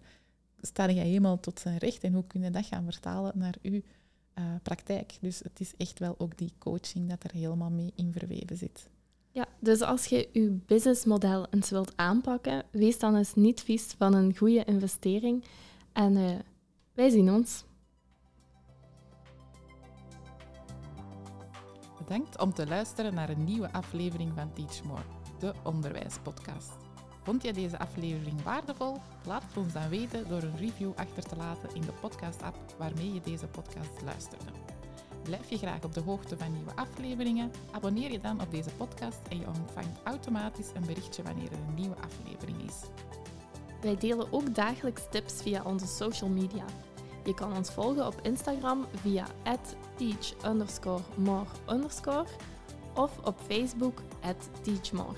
sta 0.60 0.90
jij 0.90 1.06
helemaal 1.06 1.40
tot 1.40 1.60
zijn 1.60 1.78
recht 1.78 2.04
en 2.04 2.12
hoe 2.12 2.26
kun 2.26 2.42
je 2.42 2.50
dat 2.50 2.66
gaan 2.66 2.84
vertalen 2.84 3.32
naar 3.34 3.54
uw 3.62 3.80
eh, 4.34 4.44
praktijk. 4.62 5.18
Dus 5.20 5.38
het 5.38 5.60
is 5.60 5.72
echt 5.76 5.98
wel 5.98 6.14
ook 6.18 6.38
die 6.38 6.52
coaching 6.58 7.08
dat 7.08 7.24
er 7.24 7.32
helemaal 7.32 7.70
mee 7.70 7.92
in 7.94 8.12
verweven 8.12 8.56
zit. 8.56 8.88
Ja, 9.30 9.46
dus 9.58 9.80
als 9.80 10.06
je 10.06 10.28
je 10.32 10.58
businessmodel 10.66 11.46
eens 11.50 11.70
wilt 11.70 11.96
aanpakken, 11.96 12.64
wees 12.70 12.98
dan 12.98 13.16
eens 13.16 13.34
niet 13.34 13.60
vies 13.60 13.84
van 13.98 14.14
een 14.14 14.36
goede 14.36 14.64
investering. 14.64 15.44
En 15.92 16.16
eh, 16.16 16.34
wij 16.94 17.10
zien 17.10 17.30
ons. 17.30 17.64
Bedankt 22.06 22.40
om 22.40 22.54
te 22.54 22.66
luisteren 22.66 23.14
naar 23.14 23.28
een 23.28 23.44
nieuwe 23.44 23.72
aflevering 23.72 24.32
van 24.34 24.52
Teach 24.52 24.84
More, 24.84 25.02
de 25.38 25.52
onderwijspodcast. 25.62 26.72
Vond 27.22 27.42
je 27.42 27.52
deze 27.52 27.78
aflevering 27.78 28.42
waardevol? 28.42 28.96
Laat 29.24 29.42
het 29.42 29.56
ons 29.56 29.72
dan 29.72 29.88
weten 29.88 30.28
door 30.28 30.42
een 30.42 30.56
review 30.56 30.92
achter 30.96 31.22
te 31.22 31.36
laten 31.36 31.74
in 31.74 31.80
de 31.80 31.92
podcast-app 32.00 32.56
waarmee 32.78 33.12
je 33.12 33.20
deze 33.20 33.46
podcast 33.46 34.02
luisterde. 34.04 34.44
Blijf 35.22 35.50
je 35.50 35.58
graag 35.58 35.84
op 35.84 35.94
de 35.94 36.00
hoogte 36.00 36.38
van 36.38 36.52
nieuwe 36.52 36.76
afleveringen? 36.76 37.50
Abonneer 37.70 38.12
je 38.12 38.20
dan 38.20 38.40
op 38.40 38.50
deze 38.50 38.70
podcast 38.70 39.20
en 39.28 39.38
je 39.38 39.46
ontvangt 39.46 40.00
automatisch 40.04 40.70
een 40.74 40.86
berichtje 40.86 41.22
wanneer 41.22 41.52
er 41.52 41.58
een 41.68 41.74
nieuwe 41.74 41.96
aflevering 41.96 42.62
is. 42.62 42.80
Wij 43.80 43.96
delen 43.96 44.32
ook 44.32 44.54
dagelijks 44.54 45.02
tips 45.10 45.42
via 45.42 45.62
onze 45.62 45.86
social 45.86 46.30
media. 46.30 46.64
Je 47.26 47.34
kan 47.34 47.56
ons 47.56 47.70
volgen 47.70 48.06
op 48.06 48.20
Instagram 48.22 48.86
via 48.94 49.26
teach 49.96 50.34
of 52.94 53.18
op 53.24 53.36
Facebook 53.46 54.02
teachmore. 54.62 55.16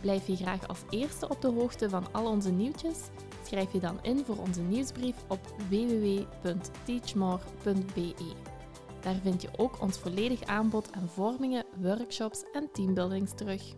Blijf 0.00 0.26
je 0.26 0.36
graag 0.36 0.68
als 0.68 0.78
eerste 0.90 1.28
op 1.28 1.40
de 1.40 1.48
hoogte 1.48 1.88
van 1.88 2.12
al 2.12 2.26
onze 2.26 2.50
nieuwtjes? 2.50 2.98
Schrijf 3.46 3.72
je 3.72 3.80
dan 3.80 3.98
in 4.02 4.24
voor 4.24 4.38
onze 4.38 4.60
nieuwsbrief 4.60 5.16
op 5.28 5.40
www.teachmore.be. 5.68 8.32
Daar 9.00 9.16
vind 9.22 9.42
je 9.42 9.48
ook 9.56 9.80
ons 9.80 9.98
volledig 9.98 10.42
aanbod 10.42 10.92
aan 10.92 11.08
vormingen, 11.08 11.64
workshops 11.80 12.44
en 12.52 12.68
teambuildings 12.72 13.32
terug. 13.34 13.74